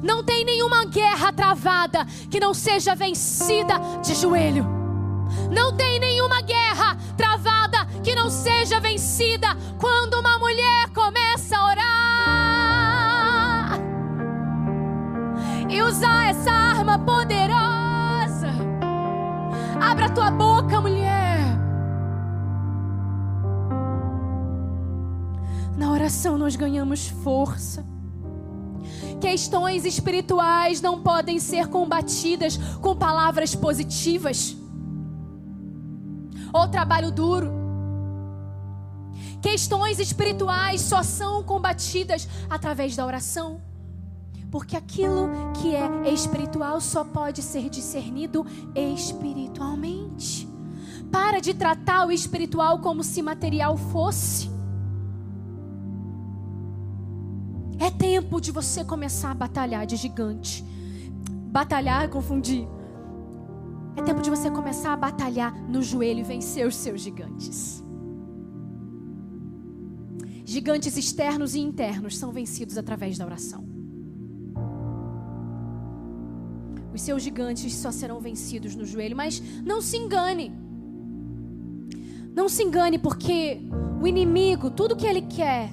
Não 0.02 0.22
tem 0.22 0.44
nenhuma 0.44 0.84
guerra 0.84 1.32
travada 1.32 2.04
que 2.30 2.38
não 2.38 2.52
seja 2.52 2.94
vencida 2.94 3.74
de 4.02 4.14
joelho. 4.14 4.83
Não 5.50 5.76
tem 5.76 5.98
nenhuma 5.98 6.40
guerra 6.40 6.96
travada 7.16 7.86
que 8.02 8.14
não 8.14 8.28
seja 8.30 8.80
vencida 8.80 9.48
quando 9.78 10.14
uma 10.14 10.38
mulher 10.38 10.88
começa 10.90 11.56
a 11.56 11.66
orar 11.66 11.84
e 15.68 15.82
usar 15.82 16.30
essa 16.30 16.50
arma 16.50 16.98
poderosa. 16.98 18.48
Abra 19.80 20.10
tua 20.10 20.30
boca, 20.30 20.80
mulher. 20.80 21.14
Na 25.76 25.90
oração 25.90 26.38
nós 26.38 26.56
ganhamos 26.56 27.08
força. 27.08 27.84
Questões 29.20 29.84
espirituais 29.84 30.80
não 30.80 31.00
podem 31.00 31.38
ser 31.40 31.68
combatidas 31.68 32.56
com 32.80 32.94
palavras 32.94 33.54
positivas 33.54 34.56
ou 36.54 36.68
trabalho 36.68 37.10
duro. 37.10 37.52
Questões 39.42 39.98
espirituais 39.98 40.80
só 40.80 41.02
são 41.02 41.42
combatidas 41.42 42.28
através 42.48 42.94
da 42.94 43.04
oração. 43.04 43.60
Porque 44.50 44.76
aquilo 44.76 45.28
que 45.54 45.74
é 45.74 46.12
espiritual 46.12 46.80
só 46.80 47.02
pode 47.02 47.42
ser 47.42 47.68
discernido 47.68 48.46
espiritualmente. 48.74 50.48
Para 51.10 51.40
de 51.40 51.52
tratar 51.52 52.06
o 52.06 52.12
espiritual 52.12 52.78
como 52.78 53.02
se 53.02 53.20
material 53.20 53.76
fosse. 53.76 54.48
É 57.80 57.90
tempo 57.90 58.40
de 58.40 58.52
você 58.52 58.84
começar 58.84 59.32
a 59.32 59.34
batalhar 59.34 59.84
de 59.86 59.96
gigante. 59.96 60.64
Batalhar, 61.50 62.08
confundir 62.08 62.66
é 63.96 64.02
tempo 64.02 64.20
de 64.20 64.30
você 64.30 64.50
começar 64.50 64.92
a 64.92 64.96
batalhar 64.96 65.54
no 65.68 65.82
joelho 65.82 66.20
e 66.20 66.24
vencer 66.24 66.66
os 66.66 66.76
seus 66.76 67.00
gigantes. 67.00 67.82
Gigantes 70.44 70.96
externos 70.96 71.54
e 71.54 71.60
internos 71.60 72.18
são 72.18 72.30
vencidos 72.30 72.76
através 72.76 73.16
da 73.16 73.24
oração. 73.24 73.64
Os 76.92 77.02
seus 77.02 77.22
gigantes 77.22 77.74
só 77.74 77.90
serão 77.90 78.20
vencidos 78.20 78.76
no 78.76 78.84
joelho, 78.84 79.16
mas 79.16 79.42
não 79.64 79.80
se 79.80 79.96
engane. 79.96 80.52
Não 82.34 82.48
se 82.48 82.62
engane, 82.62 82.98
porque 82.98 83.60
o 84.00 84.06
inimigo, 84.06 84.70
tudo 84.70 84.96
que 84.96 85.06
ele 85.06 85.22
quer 85.22 85.70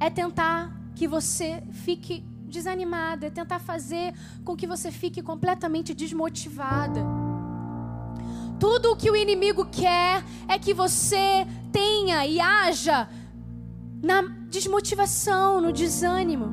é 0.00 0.10
tentar 0.10 0.76
que 0.94 1.06
você 1.06 1.62
fique 1.70 2.24
desanimada, 2.52 3.26
é 3.26 3.30
tentar 3.30 3.58
fazer 3.58 4.14
com 4.44 4.54
que 4.54 4.66
você 4.66 4.92
fique 4.92 5.20
completamente 5.22 5.94
desmotivada. 5.94 7.00
Tudo 8.60 8.92
o 8.92 8.96
que 8.96 9.10
o 9.10 9.16
inimigo 9.16 9.64
quer 9.64 10.22
é 10.46 10.58
que 10.58 10.72
você 10.72 11.46
tenha 11.72 12.24
e 12.26 12.38
haja 12.38 13.08
na 14.00 14.22
desmotivação, 14.48 15.60
no 15.60 15.72
desânimo. 15.72 16.52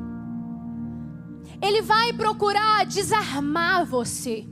Ele 1.62 1.82
vai 1.82 2.12
procurar 2.12 2.86
desarmar 2.86 3.84
você, 3.84 4.46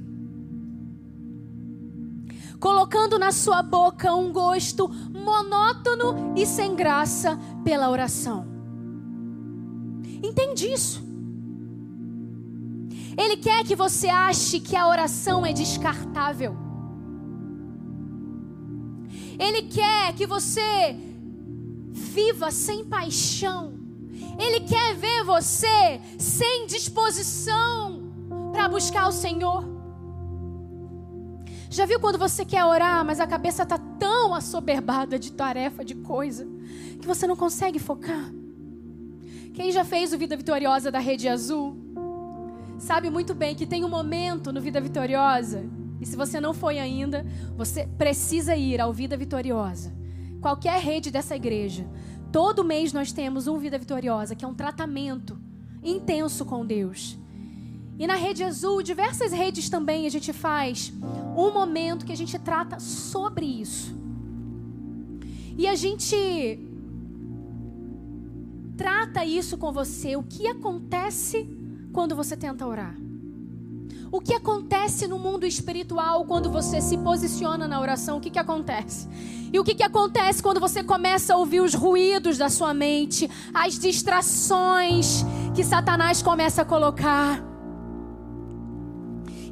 colocando 2.61 3.19
na 3.19 3.33
sua 3.33 3.63
boca 3.63 4.15
um 4.15 4.31
gosto 4.31 4.89
monótono 4.89 6.35
e 6.37 6.45
sem 6.45 6.77
graça 6.77 7.39
pela 7.65 7.89
oração. 7.89 8.47
Entende 10.23 10.67
isso? 10.71 11.08
Ele 13.19 13.37
quer 13.37 13.65
que 13.65 13.75
você 13.75 14.09
ache 14.09 14.61
que 14.61 14.77
a 14.77 14.87
oração 14.87 15.45
é 15.45 15.53
descartável. 15.53 16.57
Ele 19.37 19.63
quer 19.63 20.13
que 20.15 20.25
você 20.25 20.97
viva 21.91 22.53
sem 22.53 22.85
paixão. 22.85 23.75
Ele 24.39 24.61
quer 24.61 24.95
ver 24.95 25.25
você 25.25 26.01
sem 26.17 26.67
disposição 26.67 28.13
para 28.53 28.69
buscar 28.69 29.09
o 29.09 29.13
Senhor. 29.13 29.65
Já 31.69 31.87
viu 31.87 31.99
quando 31.99 32.19
você 32.19 32.45
quer 32.45 32.65
orar, 32.65 33.05
mas 33.05 33.19
a 33.19 33.27
cabeça 33.27 33.65
está 33.65 33.79
tão 33.79 34.33
assoberbada 34.33 35.19
de 35.19 35.33
tarefa, 35.33 35.85
de 35.85 35.97
coisa, 35.97 36.47
que 37.01 37.07
você 37.07 37.27
não 37.27 37.37
consegue 37.37 37.81
focar? 37.81 38.33
Quem 39.55 39.73
já 39.73 39.85
fez 39.85 40.13
o 40.13 40.19
Vida 40.19 40.37
Vitoriosa 40.37 40.91
da 40.91 41.01
Rede 41.01 41.29
Azul? 41.29 41.77
Sabe 42.79 43.11
muito 43.11 43.35
bem 43.35 43.55
que 43.55 43.67
tem 43.67 43.85
um 43.85 43.89
momento 43.89 44.53
no 44.53 44.61
Vida 44.61 44.81
Vitoriosa, 44.81 45.65
e 46.01 46.07
se 46.07 46.17
você 46.17 46.41
não 46.41 46.55
foi 46.55 46.79
ainda, 46.79 47.27
você 47.57 47.87
precisa 47.99 48.55
ir 48.55 48.81
ao 48.81 48.93
Vida 48.93 49.17
Vitoriosa. 49.17 49.93
Qualquer 50.41 50.81
rede 50.81 51.11
dessa 51.11 51.35
igreja. 51.35 51.87
Todo 52.31 52.65
mês 52.65 52.93
nós 52.93 53.13
temos 53.13 53.47
um 53.47 53.59
Vida 53.59 53.79
Vitoriosa, 53.79 54.35
que 54.35 54.45
é 54.45 54.49
um 54.49 54.55
tratamento 54.55 55.37
intenso 55.83 56.45
com 56.45 56.65
Deus. 56.65 57.19
E 57.99 58.07
na 58.07 58.15
Rede 58.15 58.45
Azul, 58.45 58.81
diversas 58.81 59.33
redes 59.33 59.69
também 59.69 60.07
a 60.07 60.11
gente 60.11 60.33
faz 60.33 60.93
um 61.37 61.53
momento 61.53 62.07
que 62.07 62.13
a 62.13 62.17
gente 62.17 62.39
trata 62.39 62.79
sobre 62.79 63.45
isso. 63.45 63.99
E 65.57 65.67
a 65.67 65.75
gente 65.75 66.61
trata 68.77 69.25
isso 69.25 69.59
com 69.59 69.73
você, 69.73 70.15
o 70.15 70.23
que 70.23 70.47
acontece 70.47 71.58
quando 71.99 72.15
você 72.15 72.37
tenta 72.37 72.65
orar. 72.65 72.95
O 74.13 74.21
que 74.21 74.33
acontece 74.33 75.09
no 75.09 75.19
mundo 75.19 75.45
espiritual 75.45 76.25
quando 76.27 76.49
você 76.49 76.81
se 76.81 76.97
posiciona 76.97 77.67
na 77.67 77.81
oração? 77.81 78.19
O 78.19 78.21
que, 78.21 78.31
que 78.31 78.39
acontece? 78.39 79.09
E 79.53 79.59
o 79.59 79.65
que, 79.65 79.75
que 79.75 79.83
acontece 79.83 80.41
quando 80.41 80.61
você 80.61 80.85
começa 80.85 81.35
a 81.35 81.37
ouvir 81.37 81.61
os 81.61 81.75
ruídos 81.75 82.39
da 82.39 82.49
sua 82.49 82.73
mente, 82.73 83.29
as 83.53 83.77
distrações 83.81 85.25
que 85.57 85.65
Satanás 85.65 86.23
começa 86.23 86.63
a 86.63 86.65
colocar? 86.65 87.43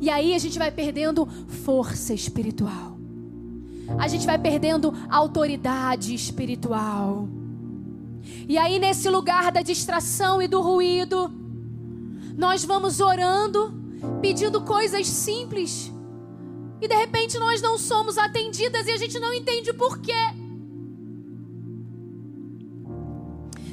E 0.00 0.08
aí 0.08 0.32
a 0.32 0.38
gente 0.38 0.56
vai 0.56 0.70
perdendo 0.70 1.26
força 1.64 2.14
espiritual. 2.14 2.96
A 3.98 4.06
gente 4.06 4.24
vai 4.24 4.38
perdendo 4.38 4.94
autoridade 5.10 6.14
espiritual. 6.14 7.28
E 8.48 8.56
aí, 8.56 8.78
nesse 8.78 9.10
lugar 9.10 9.50
da 9.50 9.62
distração 9.62 10.40
e 10.40 10.46
do 10.46 10.60
ruído, 10.60 11.44
nós 12.36 12.64
vamos 12.64 13.00
orando, 13.00 13.72
pedindo 14.20 14.60
coisas 14.62 15.06
simples. 15.06 15.92
E 16.80 16.86
de 16.86 16.94
repente 16.94 17.38
nós 17.38 17.62
não 17.62 17.78
somos 17.78 18.18
atendidas 18.18 18.86
e 18.86 18.90
a 18.90 18.96
gente 18.96 19.18
não 19.18 19.32
entende 19.32 19.72
por 19.72 19.98
quê. 19.98 20.12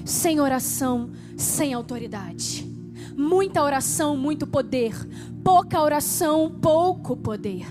Sem 0.06 0.40
oração, 0.40 1.12
sem 1.36 1.74
autoridade. 1.74 2.66
Muita 3.16 3.62
oração, 3.62 4.16
muito 4.16 4.48
poder. 4.48 4.96
Pouca 5.44 5.82
oração, 5.82 6.50
pouco 6.62 7.18
poder. 7.18 7.66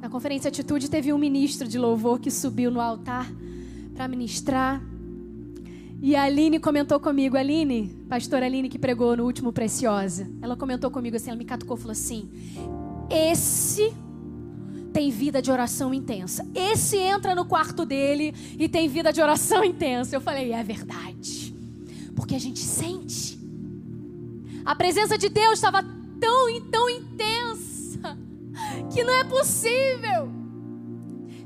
Na 0.00 0.08
conferência 0.08 0.48
Atitude 0.48 0.90
teve 0.90 1.12
um 1.12 1.18
ministro 1.18 1.66
de 1.66 1.78
louvor 1.78 2.18
que 2.18 2.30
subiu 2.30 2.70
no 2.70 2.80
altar 2.80 3.30
para 3.94 4.08
ministrar. 4.08 4.82
E 6.00 6.14
a 6.14 6.24
Aline 6.24 6.60
comentou 6.60 7.00
comigo, 7.00 7.36
Aline, 7.36 8.04
pastora 8.08 8.46
Aline 8.46 8.68
que 8.68 8.78
pregou 8.78 9.16
no 9.16 9.24
último 9.24 9.52
Preciosa. 9.52 10.28
Ela 10.42 10.56
comentou 10.56 10.90
comigo 10.90 11.16
assim, 11.16 11.30
ela 11.30 11.38
me 11.38 11.44
catucou 11.44 11.76
falou 11.76 11.92
assim: 11.92 12.28
"Esse 13.10 13.94
tem 14.92 15.10
vida 15.10 15.40
de 15.40 15.50
oração 15.50 15.92
intensa. 15.92 16.46
Esse 16.54 16.96
entra 16.96 17.34
no 17.34 17.44
quarto 17.44 17.84
dele 17.84 18.34
e 18.58 18.68
tem 18.68 18.88
vida 18.88 19.12
de 19.12 19.20
oração 19.20 19.64
intensa". 19.64 20.14
Eu 20.14 20.20
falei: 20.20 20.52
"É 20.52 20.62
verdade". 20.62 21.54
Porque 22.14 22.34
a 22.34 22.40
gente 22.40 22.60
sente. 22.60 23.38
A 24.64 24.74
presença 24.74 25.16
de 25.16 25.28
Deus 25.28 25.54
estava 25.54 25.82
tão 26.20 26.60
tão 26.70 26.90
intensa 26.90 28.16
que 28.92 29.02
não 29.02 29.14
é 29.14 29.24
possível. 29.24 30.30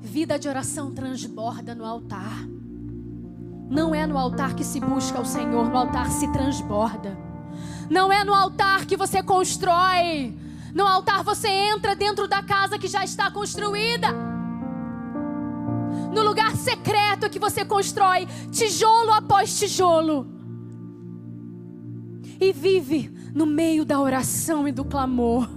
Vida 0.00 0.38
de 0.38 0.48
oração 0.48 0.92
transborda 0.92 1.74
no 1.74 1.84
altar. 1.84 2.46
Não 3.70 3.94
é 3.94 4.04
no 4.04 4.18
altar 4.18 4.54
que 4.54 4.64
se 4.64 4.80
busca 4.80 5.20
o 5.20 5.24
Senhor, 5.24 5.70
no 5.70 5.78
altar 5.78 6.10
se 6.10 6.26
transborda. 6.32 7.16
Não 7.88 8.12
é 8.12 8.24
no 8.24 8.34
altar 8.34 8.84
que 8.84 8.96
você 8.96 9.22
constrói. 9.22 10.36
No 10.74 10.84
altar 10.84 11.22
você 11.22 11.46
entra 11.48 11.94
dentro 11.94 12.26
da 12.26 12.42
casa 12.42 12.80
que 12.80 12.88
já 12.88 13.04
está 13.04 13.30
construída. 13.30 14.08
No 16.12 16.22
lugar 16.24 16.56
secreto 16.56 17.30
que 17.30 17.38
você 17.38 17.64
constrói 17.64 18.26
tijolo 18.50 19.12
após 19.12 19.56
tijolo. 19.56 20.26
E 22.40 22.52
vive 22.52 23.08
no 23.32 23.46
meio 23.46 23.84
da 23.84 24.00
oração 24.00 24.66
e 24.66 24.72
do 24.72 24.84
clamor. 24.84 25.48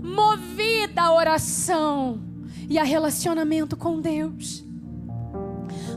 Movida 0.00 1.02
a 1.02 1.12
oração 1.12 2.20
e 2.68 2.78
a 2.78 2.84
relacionamento 2.84 3.76
com 3.76 4.00
Deus. 4.00 4.69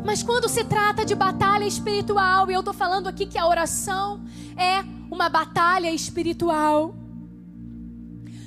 Mas 0.05 0.21
quando 0.21 0.49
se 0.49 0.63
trata 0.65 1.05
de 1.05 1.15
batalha 1.15 1.65
espiritual, 1.65 2.51
e 2.51 2.53
eu 2.53 2.59
estou 2.59 2.73
falando 2.73 3.07
aqui 3.07 3.25
que 3.25 3.37
a 3.37 3.47
oração 3.47 4.21
é 4.57 4.83
uma 5.09 5.29
batalha 5.29 5.91
espiritual. 5.91 6.93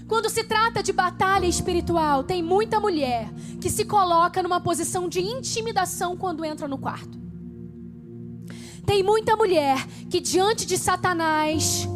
Quando 0.07 0.29
se 0.29 0.45
trata 0.45 0.83
de 0.83 0.93
batalha 0.93 1.47
espiritual, 1.47 2.23
tem 2.23 2.43
muita 2.43 2.79
mulher 2.79 3.33
que 3.61 3.71
se 3.71 3.85
coloca 3.85 4.43
numa 4.43 4.61
posição 4.61 5.09
de 5.09 5.21
intimidação 5.21 6.17
quando 6.17 6.45
entra 6.45 6.69
no 6.69 6.79
quarto. 6.79 7.19
Tem 8.85 9.03
muita 9.03 9.35
mulher 9.35 9.85
que 10.09 10.21
diante 10.21 10.65
de 10.65 10.79
Satanás 10.79 11.89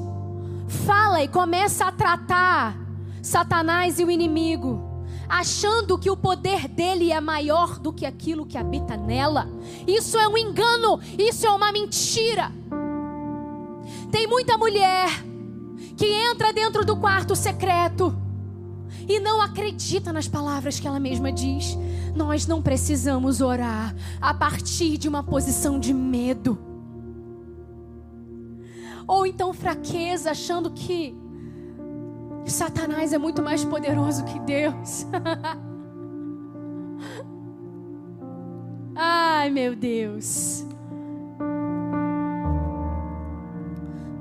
fala 0.87 1.23
e 1.23 1.29
começa 1.29 1.85
a 1.85 1.93
tratar 1.93 2.77
Satanás 3.23 4.01
e 4.01 4.05
o 4.05 4.11
inimigo 4.11 4.90
achando 5.31 5.97
que 5.97 6.11
o 6.11 6.17
poder 6.17 6.67
dele 6.67 7.13
é 7.13 7.21
maior 7.21 7.79
do 7.79 7.93
que 7.93 8.05
aquilo 8.05 8.45
que 8.45 8.59
habita 8.59 8.97
nela. 8.97 9.49
Isso 9.87 10.19
é 10.19 10.27
um 10.27 10.37
engano, 10.37 10.99
isso 11.17 11.47
é 11.47 11.51
uma 11.51 11.71
mentira. 11.71 12.51
Tem 14.11 14.27
muita 14.27 14.59
mulher 14.59 15.09
que 15.97 16.07
entra 16.07 16.53
dentro 16.53 16.85
do 16.85 16.97
quarto 16.97 17.37
secreto 17.37 18.15
e 19.09 19.21
não 19.21 19.41
acredita 19.41 20.13
nas 20.13 20.27
palavras 20.27 20.81
que 20.81 20.89
ela 20.89 20.99
mesma 20.99 21.31
diz. 21.31 21.79
Nós 22.15 22.45
não 22.45 22.61
precisamos 22.61 23.41
orar 23.41 23.95
a 24.21 24.35
partir 24.35 24.99
de 24.99 25.09
uma 25.09 25.23
posição 25.23 25.79
de 25.79 25.93
medo. 25.93 26.59
Ou 29.07 29.25
então 29.25 29.53
fraqueza, 29.53 30.33
achando 30.33 30.71
que 30.71 31.15
Satanás 32.47 33.13
é 33.13 33.19
muito 33.19 33.43
mais 33.43 33.65
poderoso 33.65 34.25
que 34.25 34.39
Deus. 34.41 35.07
Ai, 38.97 39.51
meu 39.51 39.75
Deus. 39.77 40.65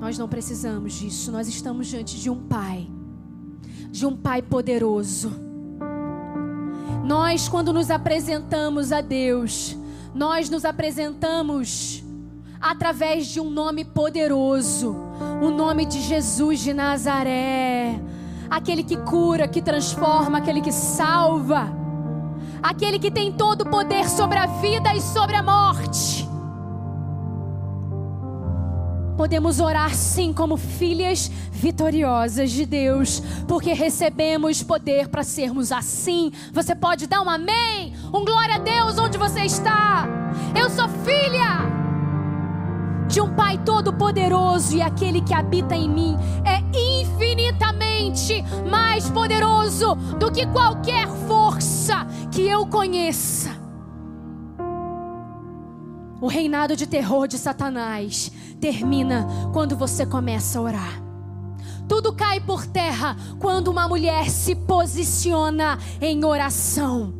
Nós 0.00 0.16
não 0.16 0.28
precisamos 0.28 0.94
disso. 0.94 1.30
Nós 1.30 1.46
estamos 1.48 1.86
diante 1.86 2.18
de 2.18 2.30
um 2.30 2.36
Pai, 2.48 2.88
de 3.90 4.06
um 4.06 4.16
Pai 4.16 4.40
poderoso. 4.40 5.30
Nós, 7.04 7.48
quando 7.48 7.72
nos 7.72 7.90
apresentamos 7.90 8.92
a 8.92 9.00
Deus, 9.00 9.76
nós 10.14 10.48
nos 10.48 10.64
apresentamos 10.64 12.02
através 12.60 13.26
de 13.26 13.40
um 13.40 13.50
nome 13.50 13.84
poderoso, 13.84 14.96
o 15.40 15.50
nome 15.50 15.86
de 15.86 16.00
Jesus 16.00 16.60
de 16.60 16.72
Nazaré 16.72 18.00
aquele 18.50 18.82
que 18.82 18.96
cura, 18.96 19.46
que 19.46 19.62
transforma, 19.62 20.38
aquele 20.38 20.60
que 20.60 20.72
salva, 20.72 21.72
aquele 22.60 22.98
que 22.98 23.10
tem 23.10 23.30
todo 23.30 23.62
o 23.62 23.70
poder 23.70 24.08
sobre 24.08 24.38
a 24.38 24.46
vida 24.46 24.92
e 24.94 25.00
sobre 25.00 25.36
a 25.36 25.42
morte. 25.42 26.28
Podemos 29.16 29.60
orar 29.60 29.94
sim 29.94 30.32
como 30.32 30.56
filhas 30.56 31.30
vitoriosas 31.52 32.50
de 32.50 32.64
Deus, 32.64 33.22
porque 33.46 33.72
recebemos 33.74 34.62
poder 34.62 35.08
para 35.08 35.22
sermos 35.22 35.70
assim. 35.70 36.32
Você 36.52 36.74
pode 36.74 37.06
dar 37.06 37.20
um 37.20 37.28
amém, 37.28 37.94
um 38.12 38.24
glória 38.24 38.56
a 38.56 38.58
Deus 38.58 38.98
onde 38.98 39.18
você 39.18 39.42
está. 39.42 40.08
Eu 40.58 40.70
sou 40.70 40.88
filha 40.88 41.79
de 43.10 43.20
um 43.20 43.34
Pai 43.34 43.58
todo-poderoso 43.64 44.76
e 44.76 44.80
aquele 44.80 45.20
que 45.20 45.34
habita 45.34 45.74
em 45.74 45.88
mim 45.88 46.16
é 46.44 46.62
infinitamente 46.78 48.40
mais 48.70 49.10
poderoso 49.10 49.96
do 50.18 50.30
que 50.30 50.46
qualquer 50.46 51.08
força 51.26 52.06
que 52.30 52.42
eu 52.42 52.66
conheça. 52.66 53.50
O 56.20 56.28
reinado 56.28 56.76
de 56.76 56.86
terror 56.86 57.26
de 57.26 57.36
Satanás 57.36 58.30
termina 58.60 59.26
quando 59.52 59.76
você 59.76 60.06
começa 60.06 60.58
a 60.58 60.62
orar. 60.62 61.02
Tudo 61.88 62.12
cai 62.12 62.38
por 62.38 62.64
terra 62.64 63.16
quando 63.40 63.68
uma 63.68 63.88
mulher 63.88 64.30
se 64.30 64.54
posiciona 64.54 65.78
em 66.00 66.24
oração. 66.24 67.19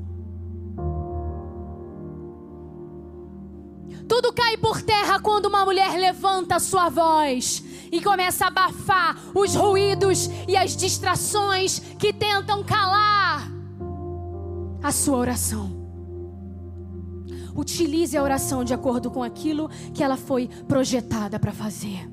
Tudo 4.10 4.32
cai 4.32 4.56
por 4.56 4.82
terra 4.82 5.20
quando 5.20 5.46
uma 5.46 5.64
mulher 5.64 5.96
levanta 5.96 6.56
a 6.56 6.58
sua 6.58 6.88
voz 6.88 7.62
e 7.92 8.02
começa 8.02 8.44
a 8.44 8.48
abafar 8.48 9.16
os 9.32 9.54
ruídos 9.54 10.28
e 10.48 10.56
as 10.56 10.76
distrações 10.76 11.78
que 11.96 12.12
tentam 12.12 12.64
calar 12.64 13.48
a 14.82 14.90
sua 14.90 15.16
oração. 15.16 15.70
Utilize 17.54 18.16
a 18.16 18.22
oração 18.24 18.64
de 18.64 18.74
acordo 18.74 19.12
com 19.12 19.22
aquilo 19.22 19.70
que 19.94 20.02
ela 20.02 20.16
foi 20.16 20.48
projetada 20.66 21.38
para 21.38 21.52
fazer. 21.52 22.10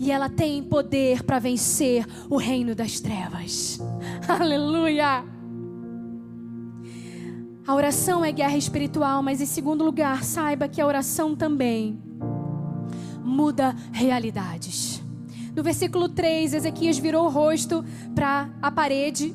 E 0.00 0.10
ela 0.10 0.28
tem 0.28 0.64
poder 0.64 1.22
para 1.22 1.38
vencer 1.38 2.04
o 2.28 2.36
reino 2.36 2.74
das 2.74 2.98
trevas. 2.98 3.78
Aleluia! 4.26 5.39
A 7.66 7.74
oração 7.74 8.24
é 8.24 8.32
guerra 8.32 8.56
espiritual, 8.56 9.22
mas 9.22 9.40
em 9.40 9.46
segundo 9.46 9.84
lugar, 9.84 10.24
saiba 10.24 10.68
que 10.68 10.80
a 10.80 10.86
oração 10.86 11.36
também 11.36 12.00
muda 13.22 13.76
realidades. 13.92 15.02
No 15.54 15.62
versículo 15.62 16.08
3, 16.08 16.54
Ezequias 16.54 16.98
virou 16.98 17.26
o 17.26 17.28
rosto 17.28 17.84
para 18.14 18.50
a 18.62 18.70
parede 18.70 19.34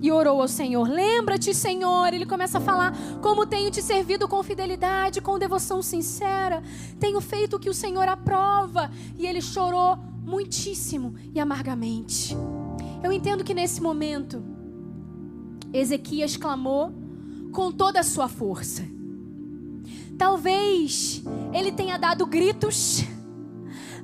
e 0.00 0.12
orou 0.12 0.40
ao 0.40 0.48
Senhor. 0.48 0.88
Lembra-te, 0.88 1.54
Senhor. 1.54 2.12
Ele 2.12 2.26
começa 2.26 2.58
a 2.58 2.60
falar: 2.60 2.94
Como 3.20 3.46
tenho 3.46 3.70
te 3.70 3.82
servido 3.82 4.28
com 4.28 4.42
fidelidade, 4.42 5.20
com 5.20 5.38
devoção 5.38 5.82
sincera. 5.82 6.62
Tenho 7.00 7.20
feito 7.20 7.56
o 7.56 7.58
que 7.58 7.70
o 7.70 7.74
Senhor 7.74 8.06
aprova. 8.08 8.90
E 9.18 9.26
ele 9.26 9.40
chorou 9.40 9.96
muitíssimo 10.22 11.14
e 11.34 11.40
amargamente. 11.40 12.36
Eu 13.02 13.12
entendo 13.12 13.44
que 13.44 13.54
nesse 13.54 13.82
momento, 13.82 14.42
Ezequias 15.72 16.36
clamou 16.36 17.03
com 17.54 17.70
toda 17.70 18.00
a 18.00 18.02
sua 18.02 18.28
força. 18.28 18.82
Talvez 20.18 21.22
ele 21.52 21.72
tenha 21.72 21.96
dado 21.96 22.26
gritos, 22.26 23.04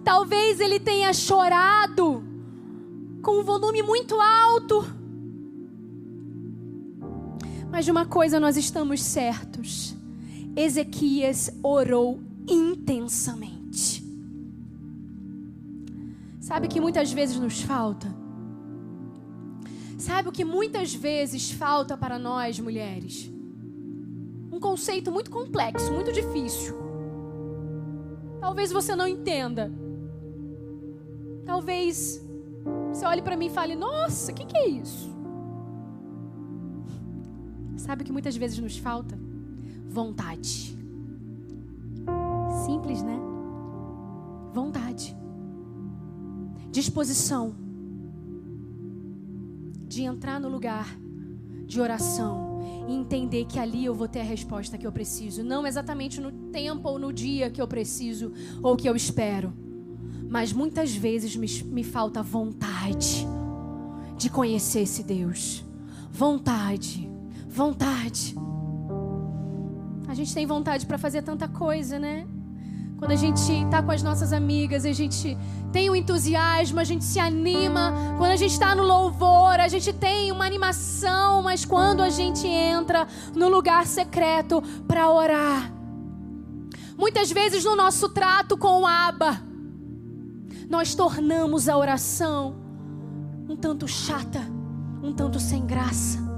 talvez 0.05 0.61
ele 0.61 0.79
tenha 0.79 1.13
chorado 1.13 2.25
com 3.23 3.41
um 3.41 3.45
volume 3.45 3.83
muito 3.83 4.15
alto. 4.19 4.87
Mas 7.71 7.85
de 7.85 7.91
uma 7.91 8.07
coisa 8.07 8.41
nós 8.41 8.57
estamos 8.57 9.03
certos: 9.03 9.97
Ezequias 10.57 11.51
orou 11.63 12.21
intensamente. 12.49 14.03
Sabe 16.41 16.67
o 16.67 16.71
que 16.71 16.81
muitas 16.81 17.13
vezes 17.13 17.37
nos 17.37 17.61
falta? 17.63 18.13
Sabe 19.99 20.29
o 20.29 20.33
que 20.33 20.45
muitas 20.45 20.95
vezes 20.95 21.51
falta 21.51 21.97
para 21.97 22.19
nós, 22.19 22.59
mulheres? 22.59 23.30
Um 24.61 24.63
conceito 24.63 25.11
muito 25.11 25.31
complexo, 25.31 25.91
muito 25.91 26.13
difícil. 26.13 26.75
Talvez 28.39 28.71
você 28.71 28.95
não 28.95 29.09
entenda. 29.09 29.73
Talvez 31.47 32.23
você 32.93 33.07
olhe 33.07 33.23
para 33.23 33.39
mim 33.39 33.47
e 33.47 33.51
fale: 33.51 33.75
Nossa, 33.75 34.31
o 34.31 34.35
que, 34.35 34.45
que 34.45 34.55
é 34.59 34.69
isso? 34.69 35.11
Sabe 37.75 38.03
o 38.03 38.05
que 38.05 38.13
muitas 38.13 38.37
vezes 38.37 38.59
nos 38.59 38.77
falta? 38.77 39.19
Vontade. 39.89 40.77
Simples, 42.67 43.03
né? 43.03 43.19
Vontade. 44.53 45.17
Disposição 46.71 47.55
de 49.89 50.03
entrar 50.03 50.39
no 50.39 50.51
lugar 50.51 50.87
de 51.65 51.81
oração 51.81 52.50
e 52.89 52.95
entender 52.95 53.45
que 53.45 53.59
ali 53.59 53.85
eu 53.85 53.95
vou 53.95 54.09
ter 54.09 54.21
a 54.21 54.25
resposta 54.25 54.79
que 54.79 54.87
eu 54.87 54.93
preciso, 54.93 55.43
não 55.43 55.67
exatamente 55.67 56.21
no 56.21 56.31
tempo 56.51 56.89
ou 56.89 56.99
no 56.99 57.13
dia 57.13 57.51
que 57.51 57.61
eu 57.61 57.69
preciso 57.69 58.33
ou 58.63 58.77
que 58.77 58.89
eu 58.89 58.97
espero, 58.97 59.53
mas 60.29 60.53
muitas 60.53 60.95
vezes 60.95 61.35
me, 61.37 61.49
me 61.65 61.85
falta 61.85 62.23
vontade 62.23 63.27
de 64.17 64.29
conhecer 64.29 64.81
esse 64.81 65.03
Deus. 65.03 65.65
Vontade, 66.11 67.11
vontade. 67.49 68.35
A 70.07 70.15
gente 70.15 70.35
tem 70.35 70.47
vontade 70.47 70.87
para 70.87 70.99
fazer 70.99 71.23
tanta 71.23 71.49
coisa, 71.49 71.99
né? 71.99 72.27
Quando 73.01 73.13
a 73.13 73.17
gente 73.17 73.51
está 73.51 73.83
com 73.83 73.91
as 73.91 74.03
nossas 74.03 74.31
amigas, 74.31 74.85
a 74.85 74.93
gente 74.93 75.37
tem 75.73 75.89
o 75.89 75.95
um 75.95 75.97
entusiasmo, 75.97 76.79
a 76.79 76.85
gente 76.85 77.03
se 77.03 77.19
anima. 77.19 78.15
Quando 78.19 78.33
a 78.33 78.37
gente 78.37 78.53
está 78.53 78.75
no 78.75 78.83
louvor, 78.83 79.59
a 79.59 79.69
gente 79.69 79.91
tem 79.91 80.31
uma 80.31 80.45
animação. 80.45 81.43
Mas 81.43 81.65
quando 81.65 82.03
a 82.03 82.11
gente 82.11 82.47
entra 82.47 83.09
no 83.35 83.49
lugar 83.49 83.87
secreto 83.87 84.63
para 84.87 85.11
orar, 85.11 85.73
muitas 86.95 87.33
vezes 87.33 87.65
no 87.65 87.75
nosso 87.75 88.11
trato 88.11 88.59
com 88.59 88.83
o 88.83 88.87
Aba, 88.87 89.41
nós 90.69 90.95
tornamos 90.95 91.71
a 91.71 91.79
oração 91.79 92.55
um 93.49 93.57
tanto 93.57 93.89
chata, 93.89 94.43
um 95.03 95.11
tanto 95.11 95.41
sem 95.41 95.65
graça. 95.65 96.30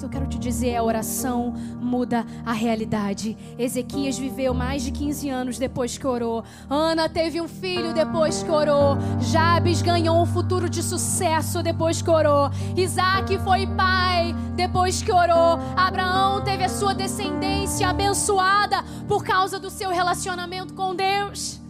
Mas 0.00 0.04
eu 0.04 0.08
quero 0.08 0.26
te 0.26 0.38
dizer, 0.38 0.76
a 0.76 0.82
oração 0.82 1.52
muda 1.78 2.24
a 2.46 2.54
realidade. 2.54 3.36
Ezequias 3.58 4.16
viveu 4.16 4.54
mais 4.54 4.82
de 4.82 4.90
15 4.90 5.28
anos 5.28 5.58
depois 5.58 5.98
que 5.98 6.06
orou. 6.06 6.42
Ana 6.70 7.06
teve 7.06 7.38
um 7.38 7.46
filho 7.46 7.92
depois 7.92 8.42
que 8.42 8.50
orou. 8.50 8.96
Jabes 9.20 9.82
ganhou 9.82 10.18
um 10.18 10.24
futuro 10.24 10.70
de 10.70 10.82
sucesso 10.82 11.62
depois 11.62 12.00
que 12.00 12.08
orou. 12.08 12.48
Isaac 12.74 13.36
foi 13.40 13.66
pai 13.66 14.34
depois 14.56 15.02
que 15.02 15.12
orou. 15.12 15.58
Abraão 15.76 16.42
teve 16.42 16.64
a 16.64 16.70
sua 16.70 16.94
descendência 16.94 17.86
abençoada 17.86 18.82
por 19.06 19.22
causa 19.22 19.60
do 19.60 19.68
seu 19.68 19.90
relacionamento 19.90 20.72
com 20.72 20.96
Deus. 20.96 21.60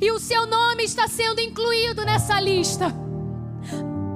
E 0.00 0.12
o 0.12 0.20
seu 0.20 0.46
nome 0.46 0.84
está 0.84 1.08
sendo 1.08 1.40
incluído 1.40 2.04
nessa 2.04 2.40
lista. 2.40 2.86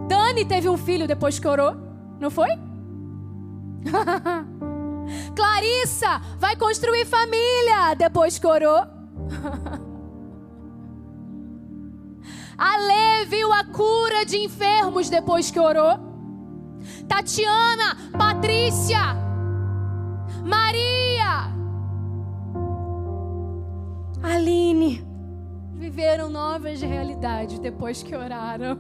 Dani 0.07 0.45
teve 0.45 0.69
um 0.69 0.77
filho 0.77 1.09
depois 1.09 1.41
que 1.41 1.49
orou, 1.49 1.75
não 2.21 2.31
foi? 2.31 2.51
Clarissa 5.37 6.21
vai 6.39 6.57
construir 6.57 7.05
família 7.05 7.95
depois 7.97 8.39
que 8.39 8.47
orou. 8.47 8.87
Ale 12.57 13.27
viu 13.29 13.53
a 13.53 13.65
cura 13.65 14.25
de 14.25 14.39
enfermos 14.39 15.11
depois 15.11 15.51
que 15.51 15.61
orou. 15.61 15.99
Tatiana, 17.09 17.97
Patrícia, 18.19 19.17
Maria, 20.45 21.53
Aline 24.23 25.05
viveram 25.75 26.31
novas 26.31 26.81
realidades 26.81 27.59
depois 27.59 28.03
que 28.03 28.17
oraram. 28.17 28.79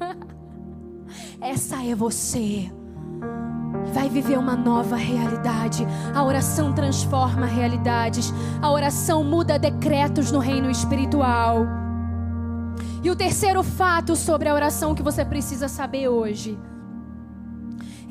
Essa 1.40 1.84
é 1.84 1.94
você 1.94 2.72
vai 3.92 4.08
viver 4.08 4.38
uma 4.38 4.56
nova 4.56 4.96
realidade. 4.96 5.86
A 6.14 6.22
oração 6.22 6.72
transforma 6.72 7.46
realidades. 7.46 8.32
A 8.60 8.70
oração 8.70 9.24
muda 9.24 9.58
decretos 9.58 10.30
no 10.30 10.38
reino 10.38 10.70
espiritual. 10.70 11.66
E 13.02 13.10
o 13.10 13.16
terceiro 13.16 13.62
fato 13.62 14.16
sobre 14.16 14.48
a 14.48 14.54
oração 14.54 14.94
que 14.94 15.02
você 15.02 15.24
precisa 15.24 15.68
saber 15.68 16.08
hoje 16.08 16.58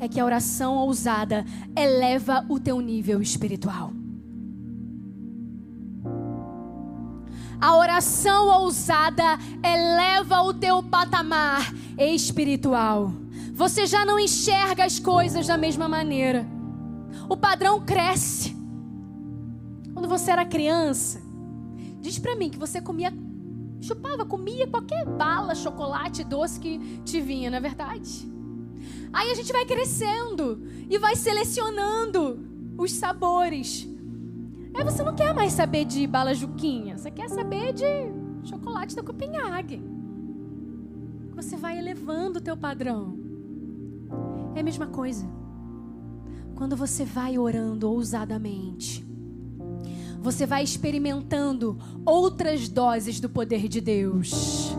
é 0.00 0.08
que 0.08 0.20
a 0.20 0.24
oração 0.24 0.76
ousada 0.76 1.44
eleva 1.76 2.44
o 2.48 2.60
teu 2.60 2.80
nível 2.80 3.20
espiritual. 3.20 3.92
A 7.60 7.76
oração 7.76 8.62
ousada 8.62 9.38
eleva 9.64 10.42
o 10.42 10.52
teu 10.52 10.82
patamar 10.82 11.72
espiritual. 11.98 13.23
Você 13.54 13.86
já 13.86 14.04
não 14.04 14.18
enxerga 14.18 14.84
as 14.84 14.98
coisas 14.98 15.46
da 15.46 15.56
mesma 15.56 15.88
maneira. 15.88 16.44
O 17.28 17.36
padrão 17.36 17.80
cresce. 17.80 18.52
Quando 19.92 20.08
você 20.08 20.32
era 20.32 20.44
criança, 20.44 21.22
diz 22.00 22.18
para 22.18 22.34
mim 22.34 22.50
que 22.50 22.58
você 22.58 22.80
comia, 22.80 23.14
chupava, 23.80 24.26
comia 24.26 24.66
qualquer 24.66 25.06
bala, 25.06 25.54
chocolate, 25.54 26.24
doce 26.24 26.58
que 26.58 27.00
te 27.04 27.20
vinha, 27.20 27.48
não 27.48 27.58
é 27.58 27.60
verdade? 27.60 28.28
Aí 29.12 29.30
a 29.30 29.34
gente 29.34 29.52
vai 29.52 29.64
crescendo 29.64 30.66
e 30.90 30.98
vai 30.98 31.14
selecionando 31.14 32.44
os 32.76 32.90
sabores. 32.90 33.88
Aí 34.74 34.82
você 34.82 35.04
não 35.04 35.14
quer 35.14 35.32
mais 35.32 35.52
saber 35.52 35.84
de 35.84 36.04
bala 36.08 36.34
juquinha, 36.34 36.98
você 36.98 37.08
quer 37.08 37.28
saber 37.28 37.72
de 37.72 37.84
chocolate 38.48 38.96
da 38.96 39.02
Copenhague. 39.04 39.80
Você 41.36 41.56
vai 41.56 41.78
elevando 41.78 42.40
o 42.40 42.42
teu 42.42 42.56
padrão. 42.56 43.23
É 44.54 44.60
a 44.60 44.62
mesma 44.62 44.86
coisa. 44.86 45.26
Quando 46.54 46.76
você 46.76 47.04
vai 47.04 47.36
orando 47.36 47.90
ousadamente, 47.90 49.04
você 50.20 50.46
vai 50.46 50.62
experimentando 50.62 51.76
outras 52.06 52.68
doses 52.68 53.18
do 53.18 53.28
poder 53.28 53.66
de 53.66 53.80
Deus. 53.80 54.76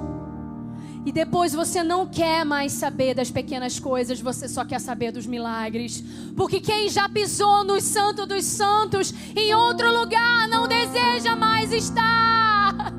E 1.05 1.11
depois 1.11 1.53
você 1.53 1.83
não 1.83 2.07
quer 2.07 2.45
mais 2.45 2.71
saber 2.71 3.13
das 3.13 3.29
pequenas 3.29 3.77
coisas, 3.77 4.19
você 4.19 4.47
só 4.47 4.65
quer 4.65 4.79
saber 4.79 5.11
dos 5.11 5.27
milagres. 5.27 6.03
Porque 6.35 6.59
quem 6.61 6.89
já 6.89 7.09
pisou 7.09 7.63
no 7.63 7.79
Santo 7.81 8.25
dos 8.25 8.45
Santos 8.45 9.13
em 9.35 9.53
outro 9.53 9.95
lugar 9.95 10.47
não 10.47 10.67
deseja 10.67 11.35
mais 11.35 11.71
estar. 11.73 12.91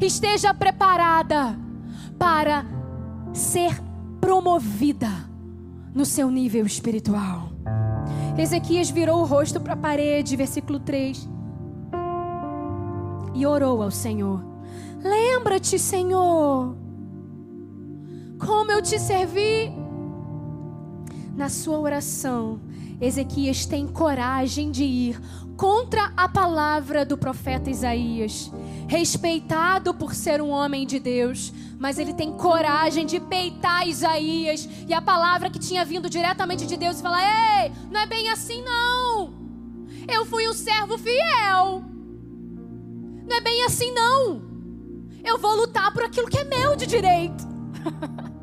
Esteja 0.00 0.54
preparada 0.54 1.65
para 2.18 2.64
ser 3.32 3.80
promovida 4.20 5.10
no 5.94 6.04
seu 6.04 6.30
nível 6.30 6.66
espiritual. 6.66 7.50
Ezequias 8.38 8.90
virou 8.90 9.20
o 9.20 9.24
rosto 9.24 9.60
para 9.60 9.72
a 9.72 9.76
parede, 9.76 10.36
versículo 10.36 10.78
3, 10.78 11.28
e 13.34 13.46
orou 13.46 13.82
ao 13.82 13.90
Senhor: 13.90 14.44
Lembra-te, 15.02 15.78
Senhor, 15.78 16.76
como 18.38 18.72
eu 18.72 18.82
te 18.82 18.98
servi. 18.98 19.72
Na 21.34 21.50
sua 21.50 21.78
oração, 21.78 22.60
Ezequias 22.98 23.66
tem 23.66 23.86
coragem 23.86 24.70
de 24.70 24.84
ir 24.84 25.20
contra 25.56 26.12
a 26.16 26.28
palavra 26.28 27.04
do 27.04 27.16
profeta 27.16 27.70
Isaías, 27.70 28.50
respeitado 28.86 29.94
por 29.94 30.14
ser 30.14 30.40
um 30.40 30.50
homem 30.50 30.86
de 30.86 31.00
Deus, 31.00 31.52
mas 31.78 31.98
ele 31.98 32.12
tem 32.12 32.32
coragem 32.32 33.06
de 33.06 33.18
peitar 33.18 33.88
Isaías 33.88 34.68
e 34.86 34.92
a 34.92 35.00
palavra 35.00 35.50
que 35.50 35.58
tinha 35.58 35.84
vindo 35.84 36.10
diretamente 36.10 36.66
de 36.66 36.76
Deus 36.76 36.98
e 36.98 37.02
falar: 37.02 37.62
Ei, 37.62 37.72
não 37.90 38.00
é 38.00 38.06
bem 38.06 38.30
assim 38.30 38.62
não. 38.62 39.34
Eu 40.08 40.24
fui 40.24 40.48
um 40.48 40.52
servo 40.52 40.96
fiel. 40.96 41.82
Não 43.28 43.36
é 43.36 43.40
bem 43.40 43.64
assim, 43.64 43.92
não. 43.92 44.42
Eu 45.24 45.38
vou 45.38 45.56
lutar 45.56 45.92
por 45.92 46.04
aquilo 46.04 46.28
que 46.28 46.38
é 46.38 46.44
meu 46.44 46.76
de 46.76 46.86
direito. 46.86 47.44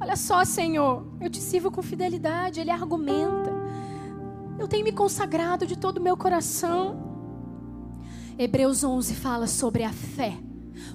Olha 0.00 0.16
só, 0.16 0.44
Senhor, 0.44 1.04
eu 1.20 1.28
te 1.28 1.40
sirvo 1.40 1.70
com 1.70 1.82
fidelidade. 1.82 2.60
Ele 2.60 2.70
argumenta. 2.70 3.59
Eu 4.60 4.68
tenho 4.68 4.84
me 4.84 4.92
consagrado 4.92 5.66
de 5.66 5.74
todo 5.74 5.96
o 5.96 6.02
meu 6.02 6.18
coração. 6.18 7.00
Hebreus 8.38 8.84
11 8.84 9.14
fala 9.14 9.46
sobre 9.46 9.82
a 9.84 9.90
fé, 9.90 10.36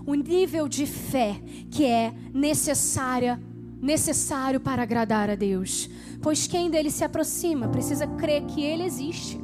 o 0.05 0.13
nível 0.13 0.67
de 0.67 0.85
fé 0.85 1.41
que 1.71 1.83
é 1.83 2.13
necessária, 2.31 3.41
necessário 3.81 4.59
para 4.59 4.83
agradar 4.83 5.31
a 5.31 5.35
Deus. 5.35 5.89
Pois 6.21 6.45
quem 6.45 6.69
dele 6.69 6.91
se 6.91 7.03
aproxima 7.03 7.67
precisa 7.67 8.05
crer 8.05 8.45
que 8.45 8.61
ele 8.61 8.83
existe 8.83 9.43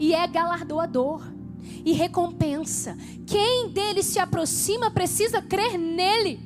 e 0.00 0.12
é 0.12 0.26
galardoador 0.26 1.22
e 1.84 1.92
recompensa. 1.92 2.96
Quem 3.24 3.68
dele 3.68 4.02
se 4.02 4.18
aproxima 4.18 4.90
precisa 4.90 5.40
crer 5.40 5.78
nele. 5.78 6.40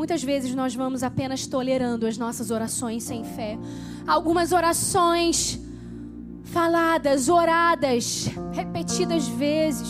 Muitas 0.00 0.22
vezes 0.24 0.54
nós 0.54 0.74
vamos 0.74 1.02
apenas 1.02 1.46
tolerando 1.46 2.06
as 2.06 2.16
nossas 2.16 2.50
orações 2.50 3.02
sem 3.02 3.22
fé. 3.22 3.58
Algumas 4.06 4.50
orações 4.50 5.60
faladas, 6.42 7.28
oradas, 7.28 8.30
repetidas 8.50 9.28
vezes. 9.28 9.86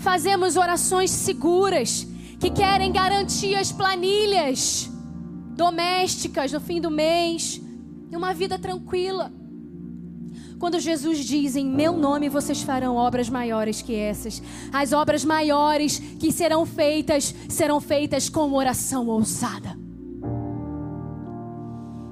Fazemos 0.00 0.58
orações 0.58 1.10
seguras 1.10 2.06
que 2.38 2.50
querem 2.50 2.92
garantir 2.92 3.54
as 3.54 3.72
planilhas 3.72 4.90
domésticas 5.56 6.52
no 6.52 6.60
fim 6.60 6.78
do 6.78 6.90
mês, 6.90 7.58
uma 8.12 8.34
vida 8.34 8.58
tranquila. 8.58 9.32
Quando 10.58 10.80
Jesus 10.80 11.18
diz: 11.24 11.54
Em 11.54 11.64
meu 11.64 11.92
nome 11.92 12.28
vocês 12.28 12.62
farão 12.62 12.96
obras 12.96 13.28
maiores 13.28 13.80
que 13.80 13.94
essas, 13.94 14.42
as 14.72 14.92
obras 14.92 15.24
maiores 15.24 15.98
que 15.98 16.32
serão 16.32 16.66
feitas, 16.66 17.34
serão 17.48 17.80
feitas 17.80 18.28
com 18.28 18.52
oração 18.54 19.06
ousada. 19.06 19.78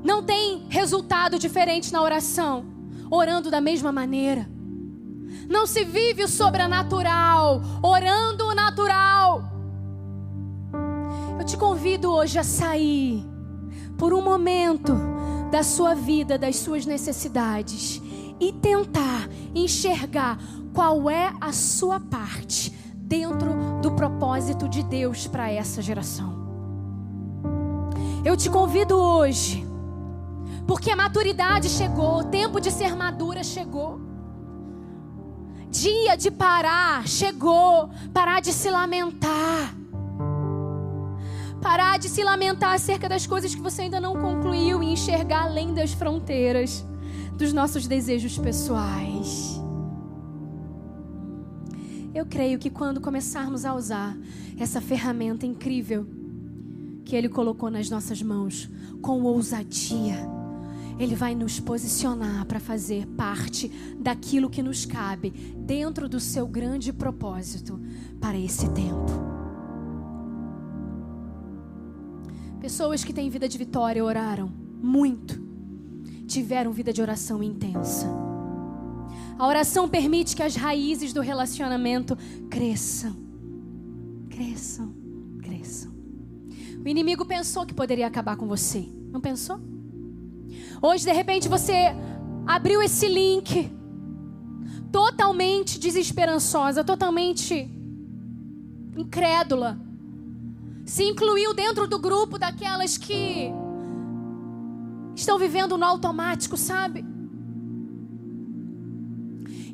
Não 0.05 0.23
tem 0.23 0.67
resultado 0.69 1.39
diferente 1.39 1.93
na 1.93 2.01
oração 2.01 2.65
orando 3.11 3.51
da 3.51 3.61
mesma 3.61 3.91
maneira. 3.91 4.49
Não 5.49 5.67
se 5.67 5.85
vive 5.85 6.23
o 6.23 6.29
sobrenatural 6.29 7.61
orando 7.83 8.47
o 8.47 8.55
natural. 8.55 9.43
Eu 11.39 11.45
te 11.45 11.57
convido 11.57 12.13
hoje 12.13 12.39
a 12.39 12.45
sair 12.45 13.25
por 13.99 14.15
um 14.15 14.23
momento 14.23 14.95
da 15.51 15.63
sua 15.63 15.95
vida, 15.95 16.39
das 16.39 16.57
suas 16.57 16.87
necessidades 16.87 18.01
e 18.39 18.53
tentar 18.53 19.29
enxergar 19.55 20.39
qual 20.73 21.09
é 21.09 21.33
a 21.41 21.53
sua 21.53 21.99
parte 21.99 22.71
dentro 22.95 23.55
do 23.81 23.93
propósito 23.93 24.69
de 24.69 24.83
Deus 24.83 25.27
para 25.27 25.51
essa 25.51 25.81
geração. 25.81 26.35
Eu 28.25 28.37
te 28.37 28.51
convido 28.51 28.97
hoje 28.97 29.65
porque 30.67 30.91
a 30.91 30.97
maturidade 30.97 31.69
chegou, 31.69 32.19
o 32.19 32.25
tempo 32.25 32.61
de 32.61 32.71
ser 32.73 32.95
madura 32.97 33.45
chegou. 33.45 34.01
Dia 35.71 36.17
de 36.17 36.31
parar 36.31 37.07
chegou, 37.07 37.89
parar 38.13 38.41
de 38.41 38.53
se 38.53 38.69
lamentar. 38.69 39.75
Parar 41.63 41.99
de 41.99 42.09
se 42.09 42.23
lamentar 42.23 42.75
acerca 42.75 43.09
das 43.09 43.27
coisas 43.27 43.55
que 43.55 43.61
você 43.61 43.83
ainda 43.83 44.01
não 44.01 44.15
concluiu 44.15 44.83
e 44.83 44.93
enxergar 44.93 45.45
além 45.45 45.73
das 45.73 45.93
fronteiras 45.93 46.85
dos 47.37 47.53
nossos 47.53 47.87
desejos 47.87 48.39
pessoais. 48.39 49.61
Eu 52.15 52.25
creio 52.25 52.59
que 52.59 52.71
quando 52.71 53.01
começarmos 53.01 53.65
a 53.65 53.75
usar 53.75 54.17
essa 54.59 54.81
ferramenta 54.81 55.45
incrível 55.45 56.07
que 57.05 57.15
Ele 57.15 57.29
colocou 57.29 57.71
nas 57.71 57.91
nossas 57.91 58.23
mãos, 58.23 58.69
com 59.03 59.23
ousadia, 59.23 60.17
ele 60.99 61.15
vai 61.15 61.35
nos 61.35 61.61
posicionar 61.61 62.47
para 62.47 62.59
fazer 62.59 63.07
parte 63.09 63.69
daquilo 64.01 64.49
que 64.49 64.63
nos 64.63 64.87
cabe 64.87 65.31
dentro 65.59 66.09
do 66.09 66.19
seu 66.19 66.47
grande 66.47 66.93
propósito 66.93 67.79
para 68.21 68.39
esse 68.39 68.69
tempo. 68.71 69.13
Pessoas 72.61 73.05
que 73.05 73.13
têm 73.13 73.29
vida 73.29 73.49
de 73.49 73.59
vitória 73.59 74.03
oraram 74.03 74.51
muito, 74.83 75.46
tiveram 76.27 76.73
vida 76.73 76.93
de 76.93 77.01
oração 77.01 77.43
intensa. 77.43 78.07
A 79.39 79.47
oração 79.47 79.89
permite 79.89 80.35
que 80.35 80.43
as 80.43 80.57
raízes 80.57 81.13
do 81.13 81.21
relacionamento 81.21 82.17
cresçam, 82.51 83.15
cresçam, 84.31 84.95
cresçam. 85.43 85.93
O 86.85 86.89
inimigo 86.89 87.25
pensou 87.25 87.67
que 87.67 87.75
poderia 87.75 88.07
acabar 88.07 88.37
com 88.37 88.47
você, 88.47 88.89
não 89.11 89.21
pensou? 89.21 89.61
Hoje, 90.81 91.05
de 91.05 91.13
repente, 91.13 91.49
você 91.49 91.95
abriu 92.47 92.81
esse 92.83 93.09
link 93.09 93.71
totalmente 94.91 95.79
desesperançosa, 95.79 96.83
totalmente 96.83 97.69
incrédula. 98.97 99.79
Se 100.85 101.05
incluiu 101.05 101.53
dentro 101.53 101.87
do 101.87 101.99
grupo 101.99 102.39
daquelas 102.39 102.97
que 102.97 103.51
estão 105.17 105.39
vivendo 105.39 105.77
no 105.77 105.85
automático, 105.85 106.57
sabe? 106.57 107.05